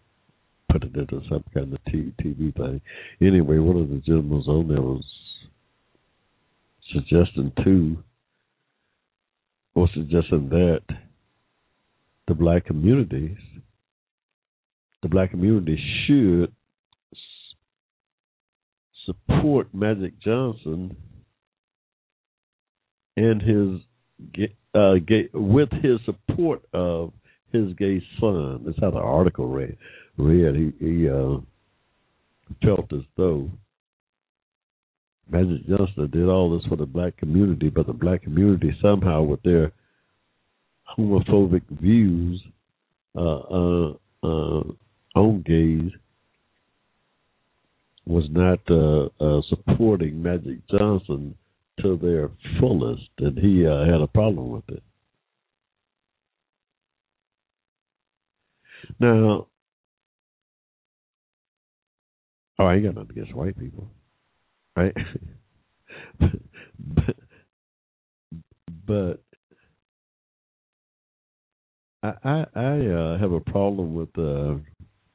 put 0.68 0.82
it 0.82 0.96
into 0.96 1.20
some 1.30 1.44
kind 1.54 1.72
of 1.72 1.78
TV 1.92 2.52
thing. 2.56 2.80
Anyway, 3.20 3.58
one 3.58 3.76
of 3.76 3.88
the 3.88 4.02
gentlemen 4.04 4.42
on 4.48 4.66
there 4.66 4.82
was 4.82 5.04
suggesting 6.92 7.52
too, 7.64 8.02
or 9.74 9.88
suggesting 9.94 10.48
that 10.50 10.82
the 12.28 12.34
black 12.34 12.64
communities, 12.64 13.36
the 15.02 15.08
black 15.08 15.30
community 15.30 15.78
should 16.06 16.52
support 19.04 19.68
Magic 19.74 20.18
Johnson 20.20 20.96
and 23.16 23.42
his 23.42 23.80
uh, 24.74 24.94
gay, 25.06 25.28
with 25.32 25.70
his 25.82 25.98
support 26.04 26.62
of 26.72 27.12
his 27.52 27.72
gay 27.74 28.02
son. 28.20 28.62
That's 28.64 28.78
how 28.80 28.90
the 28.90 28.98
article 28.98 29.46
read. 29.46 29.76
Read 30.16 30.54
he, 30.54 30.72
he 30.84 31.08
uh, 31.08 31.36
felt 32.62 32.92
as 32.92 33.02
though 33.16 33.50
Magic 35.30 35.66
Johnson 35.66 36.10
did 36.12 36.28
all 36.28 36.56
this 36.56 36.66
for 36.68 36.76
the 36.76 36.86
black 36.86 37.16
community, 37.16 37.70
but 37.70 37.86
the 37.86 37.92
black 37.92 38.22
community 38.22 38.76
somehow, 38.82 39.22
with 39.22 39.42
their 39.42 39.72
homophobic 40.96 41.62
views 41.70 42.42
uh, 43.16 43.20
uh, 43.20 43.92
uh, 44.22 44.62
on 45.16 45.42
gays, 45.46 45.90
was 48.06 48.24
not 48.30 48.60
uh, 48.70 49.08
uh, 49.24 49.40
supporting 49.48 50.22
Magic 50.22 50.58
Johnson 50.68 51.34
to 51.80 51.96
their 51.96 52.30
fullest, 52.60 53.08
and 53.18 53.38
he 53.38 53.62
had 53.62 54.00
a 54.00 54.06
problem 54.06 54.50
with 54.50 54.68
it. 54.68 54.82
Now, 59.00 59.46
oh, 62.58 62.64
I 62.64 62.74
ain't 62.74 62.84
got 62.84 62.94
nothing 62.94 63.10
against 63.10 63.34
white 63.34 63.58
people, 63.58 63.88
right? 64.76 64.94
but, 66.18 67.16
but 68.86 69.22
I 72.02 72.12
I, 72.24 72.46
I 72.54 72.86
uh, 72.86 73.18
have 73.18 73.32
a 73.32 73.40
problem 73.40 73.94
with 73.94 74.10
uh, 74.18 74.56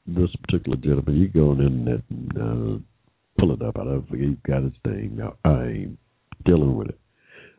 this 0.07 0.29
particular 0.47 0.77
gentleman. 0.77 1.17
You 1.19 1.27
go 1.27 1.51
on 1.51 1.57
the 1.57 1.65
internet 1.65 2.03
and 2.09 2.31
uh, 2.37 2.79
pull 3.39 3.53
it 3.53 3.61
up. 3.61 3.77
I 3.79 3.83
don't 3.83 4.07
forget 4.09 4.29
he 4.29 4.37
got 4.45 4.63
his 4.63 4.73
name. 4.85 5.17
Now 5.17 5.35
I 5.45 5.63
ain't 5.63 5.99
dealing 6.45 6.75
with 6.75 6.89
it. 6.89 6.99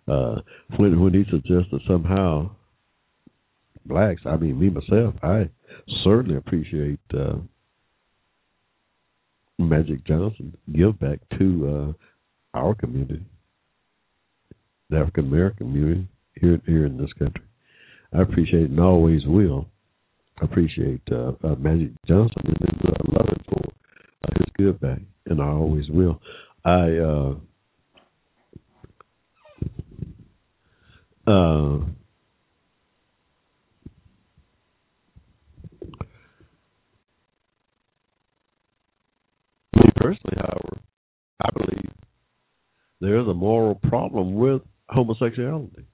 Uh, 0.09 0.41
when 0.77 1.01
when 1.01 1.15
he 1.15 1.25
suggests 1.31 1.71
that 1.71 1.81
somehow 1.87 2.51
blacks, 3.87 4.23
I 4.27 4.37
mean 4.37 4.59
me 4.59 4.71
myself, 4.71 5.15
I 5.23 5.49
certainly 6.03 6.37
appreciate 6.37 7.01
uh, 7.15 7.37
Magic 9.69 10.05
Johnson 10.07 10.57
give 10.73 10.99
back 10.99 11.21
to 11.39 11.95
uh, 12.55 12.59
our 12.59 12.75
community, 12.75 13.25
the 14.89 14.99
African 14.99 15.27
American 15.27 15.73
community 15.73 16.09
here 16.35 16.61
here 16.67 16.87
in 16.87 16.97
this 16.97 17.13
country. 17.19 17.45
I 18.13 18.23
appreciate 18.23 18.71
and 18.71 18.81
always 18.81 19.25
will 19.27 19.67
appreciate 20.43 21.03
uh, 21.13 21.33
uh, 21.45 21.55
Magic 21.57 21.91
Johnson 22.07 22.43
and 22.45 22.57
his 22.61 22.81
uh, 22.87 23.13
love 23.13 23.29
for 23.49 23.63
uh, 24.25 24.39
his 24.39 24.49
good 24.57 24.81
back, 24.81 25.01
and 25.27 25.41
I 25.41 25.49
always 25.49 25.89
will. 25.91 26.21
I 26.65 26.97
uh, 26.99 27.35
uh, 31.31 31.79
I 41.41 41.51
believe 41.57 41.91
there 43.01 43.21
is 43.21 43.27
a 43.29 43.35
moral 43.35 43.75
problem 43.75 44.35
with 44.35 44.63
homosexuality. 44.89 45.85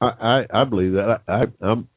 I, 0.00 0.06
I, 0.06 0.46
I 0.62 0.64
believe 0.64 0.92
that. 0.92 1.22
I, 1.28 1.32
I, 1.32 1.44
I'm 1.60 1.88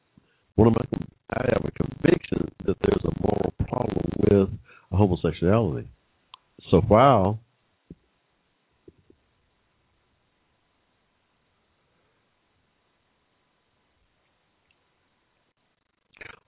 one 0.56 0.68
of 0.68 0.74
my. 0.74 0.98
I 1.30 1.44
have 1.52 1.64
a 1.64 1.70
conviction 1.72 2.48
that 2.66 2.76
there's 2.80 3.04
a 3.04 3.22
moral 3.22 3.52
problem 3.68 4.10
with 4.30 4.48
homosexuality. 4.92 5.88
So 6.70 6.80
while 6.80 7.40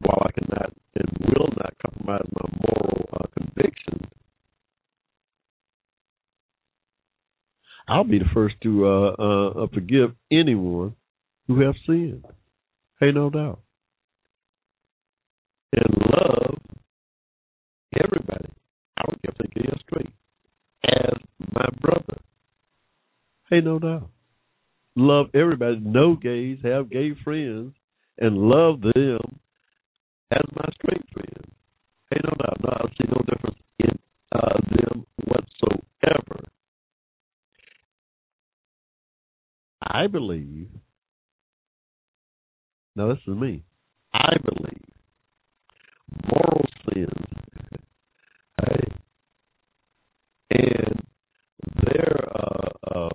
while 0.01 0.23
I 0.27 0.33
cannot 0.33 0.73
and 0.97 1.09
will 1.21 1.49
not 1.57 1.75
compromise 1.85 2.29
my 2.33 2.49
moral 2.65 3.09
uh, 3.15 3.20
conviction, 3.61 4.09
I'll 7.89 8.05
be 8.05 8.19
the 8.19 8.25
first 8.33 8.55
to 8.63 8.87
uh, 8.87 9.11
uh, 9.11 9.67
forgive 9.73 10.13
anyone 10.31 10.95
who 11.49 11.61
have 11.63 11.75
sinned. 11.87 12.25
Hey, 13.01 13.11
no 13.11 13.31
doubt. 13.31 13.61
And 15.73 15.97
love 16.13 16.59
everybody. 17.95 18.49
I 18.97 19.03
don't 19.03 19.23
care 19.23 19.33
if 19.33 19.39
they 19.39 19.61
gay 19.61 19.69
or 19.69 19.79
straight. 19.89 20.13
As 20.85 21.19
my 21.53 21.67
brother. 21.81 22.21
Hey, 23.49 23.61
no 23.61 23.79
doubt. 23.79 24.09
Love 24.95 25.27
everybody. 25.35 25.81
No 25.81 26.15
gays, 26.15 26.59
have 26.63 26.91
gay 26.91 27.13
friends, 27.25 27.73
and 28.19 28.37
love 28.37 28.81
them 28.81 29.41
as 30.31 30.43
my 30.55 30.69
straight 30.75 31.05
friends. 31.13 31.50
Hey, 32.11 32.21
no 32.25 32.31
doubt. 32.39 32.59
No, 32.63 32.71
I 32.71 32.89
see 32.91 33.09
no 33.09 33.23
difference 33.29 33.59
in 33.79 33.99
uh, 34.33 34.59
them 34.71 35.07
whatsoever. 35.27 36.45
I 39.83 40.07
believe 40.07 40.69
now, 42.97 43.09
this 43.09 43.19
is 43.27 43.35
me. 43.35 43.63
I 44.13 44.37
believe 44.45 44.83
moral 46.27 46.67
sins, 46.85 47.09
hey, 48.61 48.85
and 50.51 51.07
their 51.85 52.29
uh, 52.35 52.69
uh, 52.95 53.09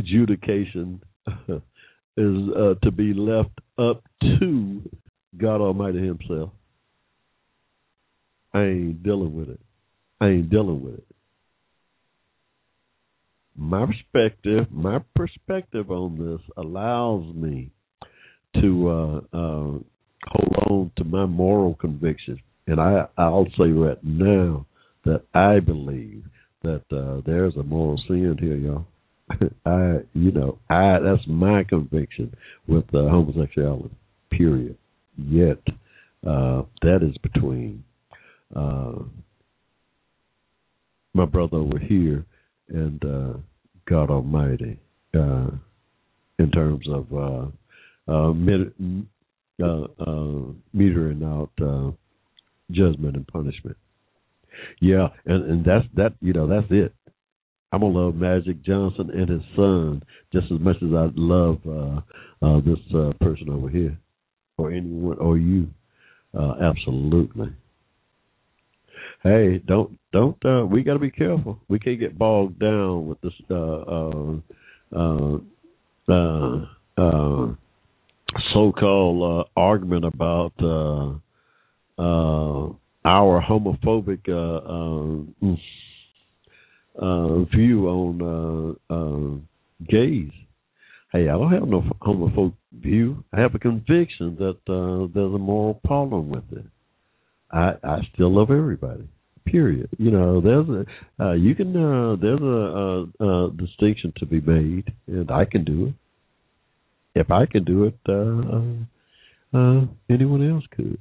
adjudication 0.00 1.00
is 1.48 2.36
uh, 2.56 2.74
to 2.82 2.90
be 2.90 3.14
left 3.14 3.58
up 3.78 4.02
to 4.20 4.82
God 5.36 5.60
Almighty 5.60 6.04
Himself. 6.04 6.50
I 8.52 8.62
ain't 8.62 9.02
dealing 9.02 9.34
with 9.34 9.48
it. 9.48 9.60
I 10.20 10.28
ain't 10.28 10.50
dealing 10.50 10.82
with 10.82 10.94
it. 10.94 11.04
My 13.56 13.86
perspective, 13.86 14.66
my 14.70 15.00
perspective 15.16 15.90
on 15.90 16.16
this 16.16 16.40
allows 16.56 17.34
me 17.34 17.70
to 18.60 18.88
uh, 18.88 19.16
uh, 19.36 19.78
hold 20.26 20.54
on 20.68 20.92
to 20.96 21.04
my 21.04 21.26
moral 21.26 21.74
convictions, 21.74 22.38
and 22.66 22.80
I 22.80 23.06
I'll 23.16 23.48
say 23.58 23.70
right 23.70 24.02
now 24.02 24.66
that 25.04 25.22
I 25.34 25.60
believe 25.60 26.24
that 26.62 26.82
uh, 26.92 27.20
there's 27.26 27.56
a 27.56 27.62
moral 27.62 28.00
sin 28.06 28.36
here, 28.40 28.56
y'all. 28.56 28.86
I 29.66 30.04
you 30.14 30.30
know 30.30 30.58
I 30.70 30.98
that's 31.00 31.26
my 31.26 31.64
conviction 31.64 32.34
with 32.66 32.84
uh, 32.94 33.08
homosexuality. 33.08 33.94
Period. 34.30 34.76
Yet 35.16 35.62
uh, 36.26 36.62
that 36.82 37.00
is 37.02 37.16
between 37.18 37.84
uh, 38.54 38.92
my 41.14 41.24
brother 41.24 41.56
over 41.58 41.78
here 41.78 42.24
and 42.68 43.04
uh, 43.04 43.32
God 43.88 44.10
Almighty 44.10 44.78
uh, 45.14 45.50
in 46.38 46.50
terms 46.52 46.86
of 46.88 47.12
uh, 47.12 47.46
uh, 48.10 48.32
metering 48.32 49.06
out 51.24 51.50
judgment 52.70 53.16
and 53.16 53.26
punishment. 53.26 53.76
Yeah, 54.80 55.08
and 55.26 55.50
and 55.50 55.64
that's 55.64 55.86
that. 55.94 56.14
You 56.20 56.32
know, 56.32 56.46
that's 56.46 56.70
it. 56.70 56.94
I'm 57.72 57.80
gonna 57.80 57.98
love 57.98 58.14
Magic 58.14 58.62
Johnson 58.62 59.10
and 59.10 59.28
his 59.28 59.42
son 59.54 60.02
just 60.32 60.50
as 60.50 60.58
much 60.60 60.76
as 60.76 60.94
I 60.94 61.10
love 61.14 61.60
this 62.64 62.78
person 63.20 63.50
over 63.50 63.68
here, 63.68 63.98
or 64.56 64.72
anyone, 64.72 65.18
or 65.18 65.36
you. 65.38 65.68
Absolutely. 66.34 67.52
Hey, 69.22 69.58
don't 69.66 69.98
don't. 70.12 70.36
Uh, 70.44 70.64
we 70.64 70.82
got 70.84 70.92
to 70.92 70.98
be 71.00 71.10
careful. 71.10 71.58
We 71.68 71.78
can't 71.80 71.98
get 71.98 72.16
bogged 72.16 72.60
down 72.60 73.08
with 73.08 73.20
this 73.20 73.32
uh, 73.50 73.82
uh, 74.94 75.38
uh, 76.08 77.54
so-called 78.54 79.48
argument 79.56 80.04
about 80.04 80.52
our 81.98 83.42
homophobic 83.42 84.28
uh, 87.00 87.44
view 87.56 87.88
on 87.88 89.46
gays. 89.88 90.30
Hey, 91.12 91.28
I 91.28 91.32
don't 91.32 91.52
have 91.52 91.66
no 91.66 91.82
homophobic 92.02 92.54
view. 92.72 93.24
I 93.32 93.40
have 93.40 93.54
a 93.54 93.58
conviction 93.58 94.36
that 94.36 94.58
uh, 94.72 95.08
there's 95.12 95.34
a 95.34 95.38
moral 95.38 95.80
problem 95.84 96.28
with 96.30 96.44
it. 96.52 96.66
I 97.50 97.74
I 97.82 97.98
still 98.14 98.34
love 98.34 98.50
everybody. 98.50 99.08
Period. 99.46 99.88
You 99.98 100.10
know, 100.10 100.40
there's 100.40 100.68
a 100.68 101.24
uh, 101.24 101.32
you 101.32 101.54
can 101.54 101.74
uh, 101.76 102.16
there's 102.20 102.40
a, 102.40 103.24
a, 103.24 103.46
a 103.46 103.50
distinction 103.52 104.12
to 104.18 104.26
be 104.26 104.40
made, 104.40 104.92
and 105.06 105.30
I 105.30 105.44
can 105.44 105.64
do 105.64 105.86
it. 105.86 105.94
If 107.20 107.30
I 107.30 107.46
can 107.46 107.64
do 107.64 107.84
it, 107.84 107.98
uh, 108.08 109.56
uh, 109.56 109.86
anyone 110.10 110.48
else 110.48 110.64
could 110.70 110.98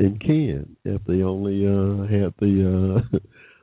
and 0.00 0.18
can 0.20 0.76
if 0.84 1.02
they 1.06 1.22
only 1.22 1.66
uh, 1.66 2.06
have 2.08 2.32
the 2.40 3.04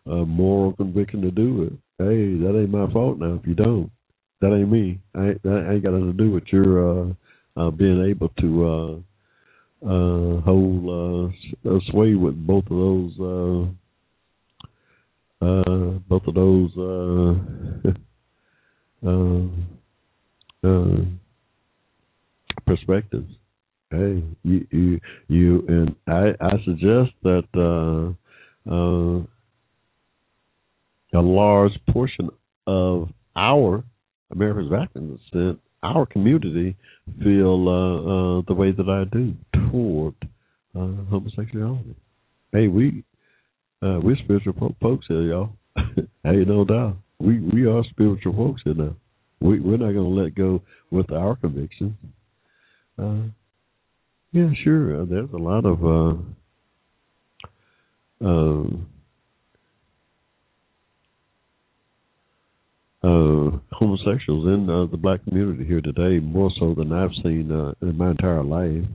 uh, 0.08 0.12
uh, 0.12 0.26
moral 0.26 0.74
conviction 0.74 1.22
to 1.22 1.32
do 1.32 1.64
it. 1.64 1.74
Hey, 1.98 2.38
that 2.44 2.58
ain't 2.58 2.70
my 2.70 2.90
fault 2.92 3.18
now. 3.18 3.40
If 3.42 3.48
you 3.48 3.56
don't, 3.56 3.92
that 4.42 4.54
ain't 4.54 4.72
me. 4.72 5.00
I 5.16 5.30
ain't, 5.30 5.44
that 5.44 5.70
ain't 5.72 5.84
got 5.84 5.94
nothing 5.94 6.16
to 6.16 6.24
do 6.24 6.32
with 6.32 6.44
your 6.52 7.10
uh, 7.10 7.14
uh, 7.58 7.72
being 7.72 8.06
able 8.08 8.30
to 8.40 8.66
uh, 8.68 8.96
uh, 9.84 10.42
hold 10.42 11.34
uh, 11.66 11.80
sway 11.92 12.16
with 12.16 12.36
both 12.46 12.66
of 12.66 12.78
those. 12.78 13.20
Uh, 13.20 13.72
uh, 15.40 16.00
both 16.10 16.24
of 16.28 16.34
those 16.34 16.72
uh, 16.78 17.36
uh, 19.08 19.44
uh, 20.68 21.06
perspectives. 22.66 23.32
Hey, 23.92 24.24
you, 24.44 24.68
you, 24.72 25.00
you, 25.28 25.66
and 25.68 25.96
I, 26.08 26.34
I 26.42 26.58
suggest 26.66 27.12
that 27.24 27.48
uh, 27.56 28.14
uh, 28.70 29.20
a 31.18 31.22
large 31.22 31.72
portion 31.90 32.30
of 32.66 33.10
our 33.36 33.84
Americans 34.32 34.68
of 34.68 34.74
African 34.74 35.18
descent, 35.32 35.60
our 35.96 36.06
community, 36.06 36.76
feel 37.24 37.68
uh, 37.70 38.40
uh, 38.40 38.42
the 38.48 38.54
way 38.54 38.72
that 38.72 38.90
I 38.90 39.04
do 39.16 39.34
toward 39.70 40.16
uh, 40.76 41.04
homosexuality. 41.10 41.96
Hey, 42.52 42.68
we 42.68 43.04
uh, 43.82 44.00
we're 44.02 44.18
spiritual 44.24 44.76
folks 44.82 45.06
here, 45.08 45.22
y'all. 45.22 45.50
hey, 46.24 46.44
no 46.46 46.66
doubt. 46.66 46.98
We 47.20 47.40
we 47.40 47.66
are 47.66 47.84
spiritual 47.90 48.34
folks 48.34 48.62
here 48.64 48.74
now. 48.74 48.96
We 49.40 49.60
we're 49.60 49.78
not 49.78 49.94
going 49.94 50.16
to 50.16 50.22
let 50.24 50.36
go 50.36 50.62
with 50.92 51.12
our 51.12 51.36
convictions. 51.36 51.96
Uh, 52.98 53.30
yeah, 54.32 54.50
sure. 54.64 55.02
Uh, 55.02 55.06
there's 55.06 55.32
a 55.34 55.38
lot 55.38 55.66
of 55.66 55.84
uh, 55.86 56.16
um, 58.26 58.88
uh, 63.08 63.58
homosexuals 63.72 64.48
in 64.48 64.70
uh, 64.70 64.86
the 64.92 64.98
black 64.98 65.24
community 65.24 65.66
here 65.66 65.82
today, 65.82 66.20
more 66.20 66.52
so 66.60 66.74
than 66.74 66.92
I've 66.92 67.14
seen 67.24 67.52
uh, 67.52 67.74
in 67.82 67.98
my 67.98 68.12
entire 68.12 68.44
life. 68.44 68.86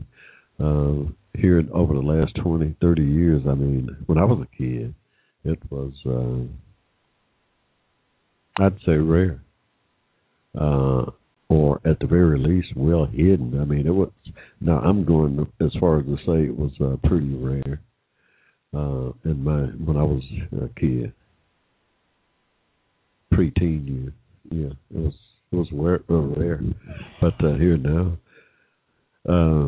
Uh, 0.60 1.10
here 1.34 1.58
in, 1.58 1.70
over 1.72 1.94
the 1.94 2.00
last 2.00 2.34
20, 2.42 2.76
30 2.80 3.02
years, 3.02 3.42
I 3.48 3.54
mean, 3.54 3.88
when 4.06 4.18
I 4.18 4.24
was 4.24 4.44
a 4.44 4.56
kid, 4.56 4.94
it 5.44 5.58
was, 5.70 5.92
uh, 6.06 6.44
I'd 8.62 8.78
say 8.84 8.92
rare. 8.92 9.40
Uh, 10.58 11.06
or 11.48 11.80
at 11.84 11.98
the 12.00 12.06
very 12.06 12.38
least, 12.38 12.68
well 12.76 13.06
hidden. 13.06 13.58
I 13.60 13.64
mean, 13.64 13.86
it 13.86 13.94
was, 13.94 14.10
now 14.60 14.78
I'm 14.80 15.04
going 15.04 15.46
as 15.60 15.70
far 15.80 16.00
as 16.00 16.06
to 16.06 16.16
say 16.26 16.44
it 16.44 16.56
was 16.56 16.72
uh, 16.80 16.96
pretty 17.08 17.34
rare 17.34 17.80
uh, 18.74 19.12
in 19.24 19.42
my, 19.42 19.62
when 19.84 19.96
I 19.96 20.02
was 20.02 20.22
a 20.52 20.68
kid. 20.78 21.12
Pre-teen 23.32 23.86
years, 23.86 24.12
yeah, 24.50 24.98
it 24.98 25.04
was 25.04 25.14
it 25.52 25.56
was 25.56 25.68
rare, 25.72 26.00
rare. 26.08 26.60
but 27.20 27.34
uh, 27.44 27.54
here 27.54 27.76
now, 27.76 28.16
uh, 29.28 29.66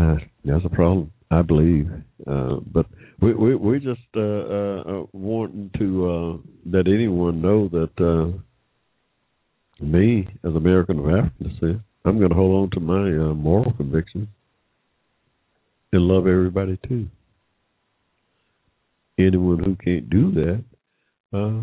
uh, 0.00 0.16
that's 0.44 0.64
a 0.64 0.68
problem, 0.70 1.10
I 1.30 1.42
believe. 1.42 1.90
Uh, 2.26 2.56
but 2.72 2.86
we 3.20 3.34
we 3.34 3.54
we 3.54 3.78
just 3.78 4.00
uh, 4.16 4.20
uh, 4.20 4.82
uh, 4.86 5.06
wanting 5.12 5.70
to 5.78 6.10
uh, 6.10 6.36
let 6.70 6.86
anyone 6.86 7.40
know 7.40 7.68
that 7.68 8.00
uh, 8.00 8.36
me, 9.84 10.28
as 10.44 10.54
American 10.54 10.98
of 10.98 11.06
African 11.06 11.48
descent, 11.48 11.82
I'm 12.04 12.18
going 12.18 12.30
to 12.30 12.36
hold 12.36 12.64
on 12.64 12.70
to 12.72 12.80
my 12.80 13.30
uh, 13.30 13.34
moral 13.34 13.72
convictions 13.72 14.28
and 15.92 16.02
love 16.02 16.26
everybody 16.26 16.78
too. 16.88 17.06
Anyone 19.18 19.60
who 19.60 19.76
can't 19.76 20.10
do 20.10 20.32
that, 20.32 20.64
uh, 21.32 21.62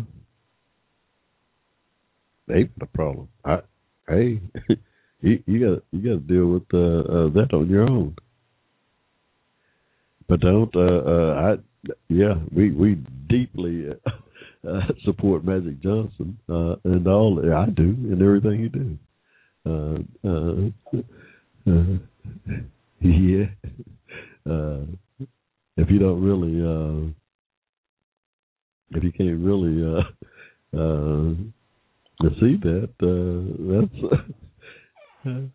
they 2.48 2.68
a 2.80 2.86
problem. 2.86 3.28
I, 3.44 3.60
hey, 4.08 4.40
you, 5.20 5.42
you 5.46 5.74
got 5.74 5.84
you 5.92 6.02
got 6.02 6.26
to 6.26 6.34
deal 6.34 6.46
with 6.46 6.64
uh, 6.74 6.78
uh, 6.78 7.28
that 7.30 7.52
on 7.52 7.68
your 7.68 7.88
own. 7.88 8.16
But 10.28 10.40
don't. 10.40 10.74
Uh, 10.74 10.80
uh, 10.80 11.34
I 11.34 11.56
yeah, 12.08 12.34
we 12.54 12.70
we 12.70 12.98
deeply 13.28 13.88
uh, 14.66 14.80
support 15.04 15.44
Magic 15.44 15.80
Johnson 15.80 16.38
uh, 16.48 16.76
and 16.84 17.06
all. 17.06 17.40
I 17.54 17.66
do 17.70 17.82
and 17.82 18.22
everything 18.22 18.60
you 18.60 18.68
do. 18.68 18.98
Uh, 19.64 19.98
uh, 20.28 21.00
uh, 21.70 21.98
yeah. 23.00 23.46
Uh, 24.48 24.84
if 25.76 25.90
you 25.90 25.98
don't 25.98 26.22
really, 26.22 26.60
uh, 26.60 27.12
if 28.90 29.02
you 29.02 29.12
can't 29.12 29.40
really 29.40 29.82
uh, 29.84 30.78
uh, 30.78 31.34
see 32.40 32.56
that, 32.62 32.90
uh, 33.02 33.42
that's 35.24 35.24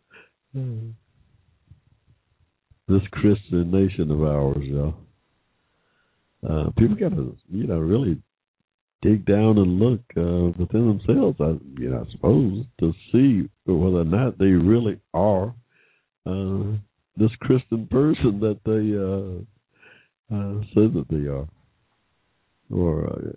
this 2.87 3.01
Christian 3.11 3.71
nation 3.71 4.11
of 4.11 4.23
ours, 4.23 4.57
y'all. 4.61 4.93
Uh, 6.47 6.69
people 6.77 6.95
got 6.95 7.09
to, 7.09 7.35
you 7.49 7.67
know, 7.67 7.79
really 7.79 8.21
dig 9.01 9.25
down 9.25 9.57
and 9.57 9.79
look 9.79 9.99
uh, 10.15 10.51
within 10.57 10.87
themselves. 10.87 11.35
I, 11.39 11.57
you 11.79 11.89
know, 11.89 12.05
I 12.07 12.11
suppose 12.11 12.63
to 12.79 12.93
see 13.11 13.49
whether 13.65 13.97
or 13.97 14.05
not 14.05 14.37
they 14.37 14.45
really 14.45 15.01
are 15.13 15.53
uh, 16.25 16.77
this 17.17 17.35
Christian 17.41 17.87
person 17.87 18.39
that 18.39 18.61
they 18.65 18.95
uh, 18.97 19.41
uh, 20.35 20.61
say 20.73 20.87
that 20.93 21.05
they 21.09 21.27
are, 21.27 21.47
or 22.71 23.35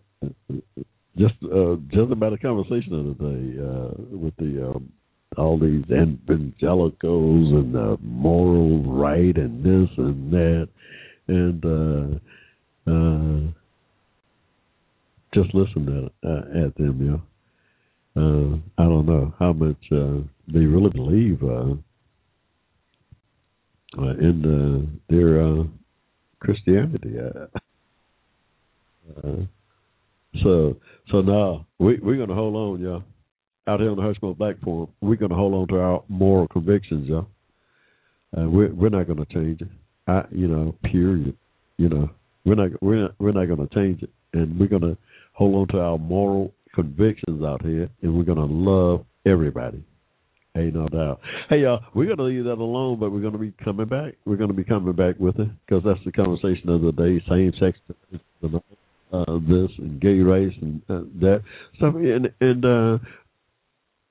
just 1.16 1.34
uh, 1.44 1.76
just 1.90 2.12
about 2.12 2.32
a 2.32 2.38
conversation 2.38 3.16
the 3.18 3.24
day 3.24 3.58
uh, 3.60 4.16
with 4.16 4.36
the 4.36 4.70
um, 4.70 4.92
all 5.36 5.58
these 5.58 5.84
evangelicals 5.84 7.52
and 7.52 7.74
the 7.74 7.98
moral 8.02 8.82
right 8.84 9.36
and 9.36 9.62
this 9.64 9.88
and 9.96 10.32
that, 10.32 10.68
and 11.28 11.64
uh, 11.64 12.90
uh, 12.90 13.52
just 15.34 15.54
listen 15.54 15.86
to 15.86 16.28
uh, 16.28 16.66
at 16.66 16.74
them, 16.76 17.00
you 17.00 17.10
know. 17.10 17.22
Uh, 18.16 18.56
I 18.82 18.84
don't 18.86 19.06
know 19.06 19.32
how 19.38 19.52
much 19.52 19.76
uh, 19.92 20.18
they 20.52 20.66
really 20.66 20.90
believe 20.90 21.42
uh, 21.44 21.74
uh, 23.98 24.14
in 24.18 24.44
uh, 24.44 24.86
their 25.08 25.40
uh, 25.40 25.64
Christianity. 26.40 27.14
Uh, 27.18 27.46
uh, 29.22 29.36
so, 30.42 30.76
so 31.10 31.20
now 31.20 31.66
we 31.78 31.98
we're 31.98 32.18
gonna 32.18 32.34
hold 32.34 32.54
on, 32.56 32.80
y'all 32.80 33.02
out 33.70 33.80
here 33.80 33.90
on 33.90 33.96
the 33.96 34.02
Hushmo 34.02 34.36
Black 34.36 34.60
Forum, 34.62 34.88
we're 35.00 35.16
to 35.30 35.36
hold 35.36 35.54
on 35.54 35.68
to 35.68 35.78
our 35.80 36.02
moral 36.08 36.48
convictions, 36.48 37.08
y'all. 37.08 37.28
Uh, 38.36 38.48
we're 38.48 38.72
we're 38.72 38.88
not 38.88 39.06
to 39.24 39.32
change 39.32 39.60
it. 39.60 39.68
I, 40.06 40.24
you 40.32 40.48
know, 40.48 40.74
period. 40.84 41.36
You 41.76 41.88
know, 41.88 42.10
We're 42.44 42.56
not 42.56 42.82
we're 42.82 43.02
not, 43.02 43.14
we're 43.18 43.32
not 43.32 43.46
to 43.68 43.74
change 43.74 44.02
it, 44.02 44.10
and 44.32 44.58
we're 44.58 44.66
to 44.82 44.96
hold 45.32 45.54
on 45.54 45.68
to 45.68 45.80
our 45.80 45.98
moral 45.98 46.52
convictions 46.74 47.42
out 47.44 47.64
here, 47.64 47.88
and 48.02 48.16
we're 48.16 48.24
to 48.38 48.44
love 48.44 49.04
everybody. 49.26 49.82
Ain't 50.56 50.74
no 50.74 50.88
doubt. 50.88 51.20
Hey, 51.48 51.60
y'all, 51.60 51.80
we're 51.94 52.06
going 52.06 52.18
to 52.18 52.24
leave 52.24 52.44
that 52.44 52.58
alone, 52.58 52.98
but 52.98 53.12
we're 53.12 53.20
going 53.20 53.34
to 53.34 53.38
be 53.38 53.52
coming 53.62 53.86
back. 53.86 54.14
We're 54.24 54.36
going 54.36 54.50
to 54.50 54.54
be 54.54 54.64
coming 54.64 54.92
back 54.94 55.14
with 55.20 55.38
it 55.38 55.48
because 55.64 55.84
that's 55.84 56.00
the 56.04 56.10
conversation 56.10 56.68
of 56.70 56.82
the 56.82 56.90
day: 56.90 57.22
same 57.28 57.52
sex, 57.60 57.78
uh, 59.12 59.38
this 59.48 59.70
and 59.78 60.00
gay 60.00 60.18
rights 60.20 60.54
and 60.60 60.82
uh, 60.88 61.02
that 61.20 61.42
stuff. 61.76 61.94
And 61.94 62.32
and 62.40 62.64
uh, 62.64 62.98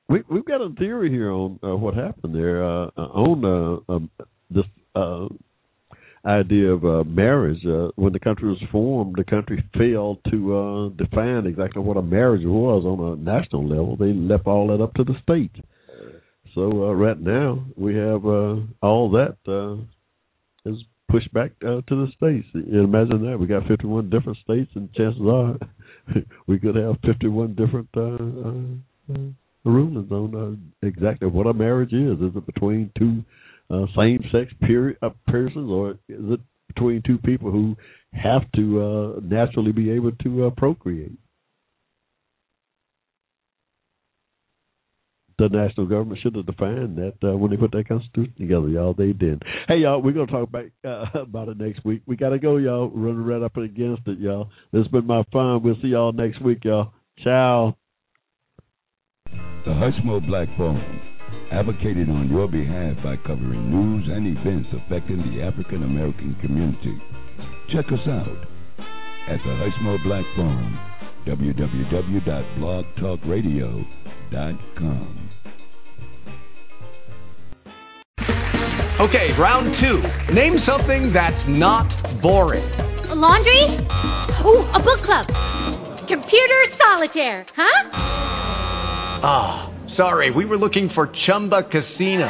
we 0.07 0.23
we've 0.29 0.45
got 0.45 0.61
a 0.61 0.69
theory 0.77 1.09
here 1.09 1.31
on 1.31 1.59
uh, 1.63 1.75
what 1.75 1.93
happened 1.93 2.35
there 2.35 2.63
uh, 2.63 2.89
on 2.97 3.45
uh, 3.45 3.93
um, 3.93 4.09
this 4.49 4.65
uh, 4.95 5.27
idea 6.25 6.71
of 6.71 6.83
uh, 6.83 7.03
marriage. 7.05 7.63
Uh, 7.65 7.89
when 7.95 8.13
the 8.13 8.19
country 8.19 8.49
was 8.49 8.61
formed, 8.71 9.15
the 9.17 9.23
country 9.23 9.63
failed 9.77 10.19
to 10.29 10.57
uh, 10.57 10.89
define 10.89 11.45
exactly 11.45 11.81
what 11.81 11.97
a 11.97 12.01
marriage 12.01 12.45
was 12.45 12.83
on 12.85 13.13
a 13.13 13.15
national 13.15 13.67
level. 13.67 13.95
They 13.95 14.13
left 14.13 14.47
all 14.47 14.67
that 14.67 14.83
up 14.83 14.93
to 14.95 15.03
the 15.03 15.15
states. 15.21 15.55
So 16.55 16.89
uh, 16.89 16.93
right 16.93 17.19
now 17.19 17.63
we 17.77 17.95
have 17.95 18.25
uh, 18.25 18.55
all 18.81 19.11
that 19.11 19.37
uh, 19.47 19.75
is 20.69 20.77
pushed 21.09 21.31
back 21.33 21.51
uh, 21.63 21.81
to 21.87 22.05
the 22.05 22.07
states. 22.15 22.47
You 22.53 22.83
imagine 22.83 23.25
that 23.29 23.37
we 23.39 23.47
got 23.47 23.67
51 23.67 24.09
different 24.09 24.37
states, 24.43 24.71
and 24.75 24.91
chances 24.93 25.21
are 25.21 25.57
we 26.47 26.59
could 26.59 26.75
have 26.75 26.97
51 27.05 27.55
different 27.55 27.89
uh, 27.95 28.01
uh, 28.01 29.13
uh, 29.13 29.31
rulings 29.65 30.11
on 30.11 30.35
uh, 30.83 30.87
exactly 30.87 31.27
what 31.27 31.47
a 31.47 31.53
marriage 31.53 31.93
is. 31.93 32.19
Is 32.19 32.35
it 32.35 32.45
between 32.45 32.91
two 32.97 33.23
uh, 33.69 33.85
same-sex 33.95 34.51
period, 34.61 34.97
uh, 35.01 35.09
persons, 35.27 35.69
or 35.69 35.91
is 35.91 36.31
it 36.31 36.39
between 36.67 37.01
two 37.05 37.17
people 37.19 37.51
who 37.51 37.75
have 38.13 38.49
to 38.55 38.81
uh, 38.81 39.19
naturally 39.23 39.71
be 39.71 39.91
able 39.91 40.11
to 40.23 40.47
uh, 40.47 40.49
procreate? 40.51 41.11
The 45.39 45.49
national 45.49 45.87
government 45.87 46.19
should 46.21 46.35
have 46.35 46.45
defined 46.45 46.97
that 46.97 47.15
uh, 47.23 47.35
when 47.37 47.49
they 47.51 47.57
put 47.57 47.71
that 47.71 47.87
constitution 47.87 48.33
together, 48.37 48.67
y'all. 48.67 48.93
They 48.93 49.13
did. 49.13 49.41
Hey, 49.67 49.77
y'all, 49.77 50.01
we're 50.01 50.11
gonna 50.11 50.27
talk 50.27 50.51
back, 50.51 50.65
uh, 50.85 51.05
about 51.21 51.47
it 51.49 51.57
next 51.57 51.83
week. 51.85 52.01
We 52.05 52.15
gotta 52.15 52.37
go, 52.39 52.57
y'all. 52.57 52.89
Running 52.89 53.23
right 53.23 53.41
up 53.41 53.57
against 53.57 54.07
it, 54.07 54.19
y'all. 54.19 54.49
This 54.71 54.83
has 54.83 54.91
been 54.91 55.07
my 55.07 55.23
fun. 55.31 55.63
We'll 55.63 55.77
see 55.81 55.87
y'all 55.89 56.11
next 56.11 56.41
week, 56.41 56.59
y'all. 56.63 56.93
Ciao. 57.23 57.75
The 59.65 59.71
Hushmo 59.71 60.25
Black 60.25 60.47
Forum, 60.57 61.01
advocated 61.51 62.09
on 62.09 62.29
your 62.29 62.47
behalf 62.47 62.95
by 63.03 63.17
covering 63.27 63.69
news 63.69 64.07
and 64.09 64.25
events 64.37 64.69
affecting 64.73 65.17
the 65.17 65.41
African 65.43 65.83
American 65.83 66.37
community. 66.41 66.97
Check 67.73 67.87
us 67.87 68.07
out 68.07 68.47
at 69.29 69.39
the 69.43 69.49
Hushmo 69.49 70.01
Black 70.03 70.23
Forum, 70.35 70.79
www.blogtalkradio.com. 71.27 73.98
Okay, 78.99 79.33
round 79.39 79.75
two. 79.75 80.03
Name 80.33 80.59
something 80.59 81.13
that's 81.13 81.47
not 81.47 81.87
boring. 82.21 82.69
A 83.09 83.15
laundry? 83.15 83.63
Ooh, 84.45 84.67
a 84.73 84.79
book 84.83 85.01
club. 85.03 85.25
Computer 86.07 86.65
solitaire, 86.77 87.45
huh? 87.55 87.89
Ah, 89.23 89.71
sorry, 89.87 90.31
we 90.31 90.45
were 90.45 90.57
looking 90.57 90.89
for 90.89 91.07
Chumba 91.07 91.63
Casino. 91.63 92.29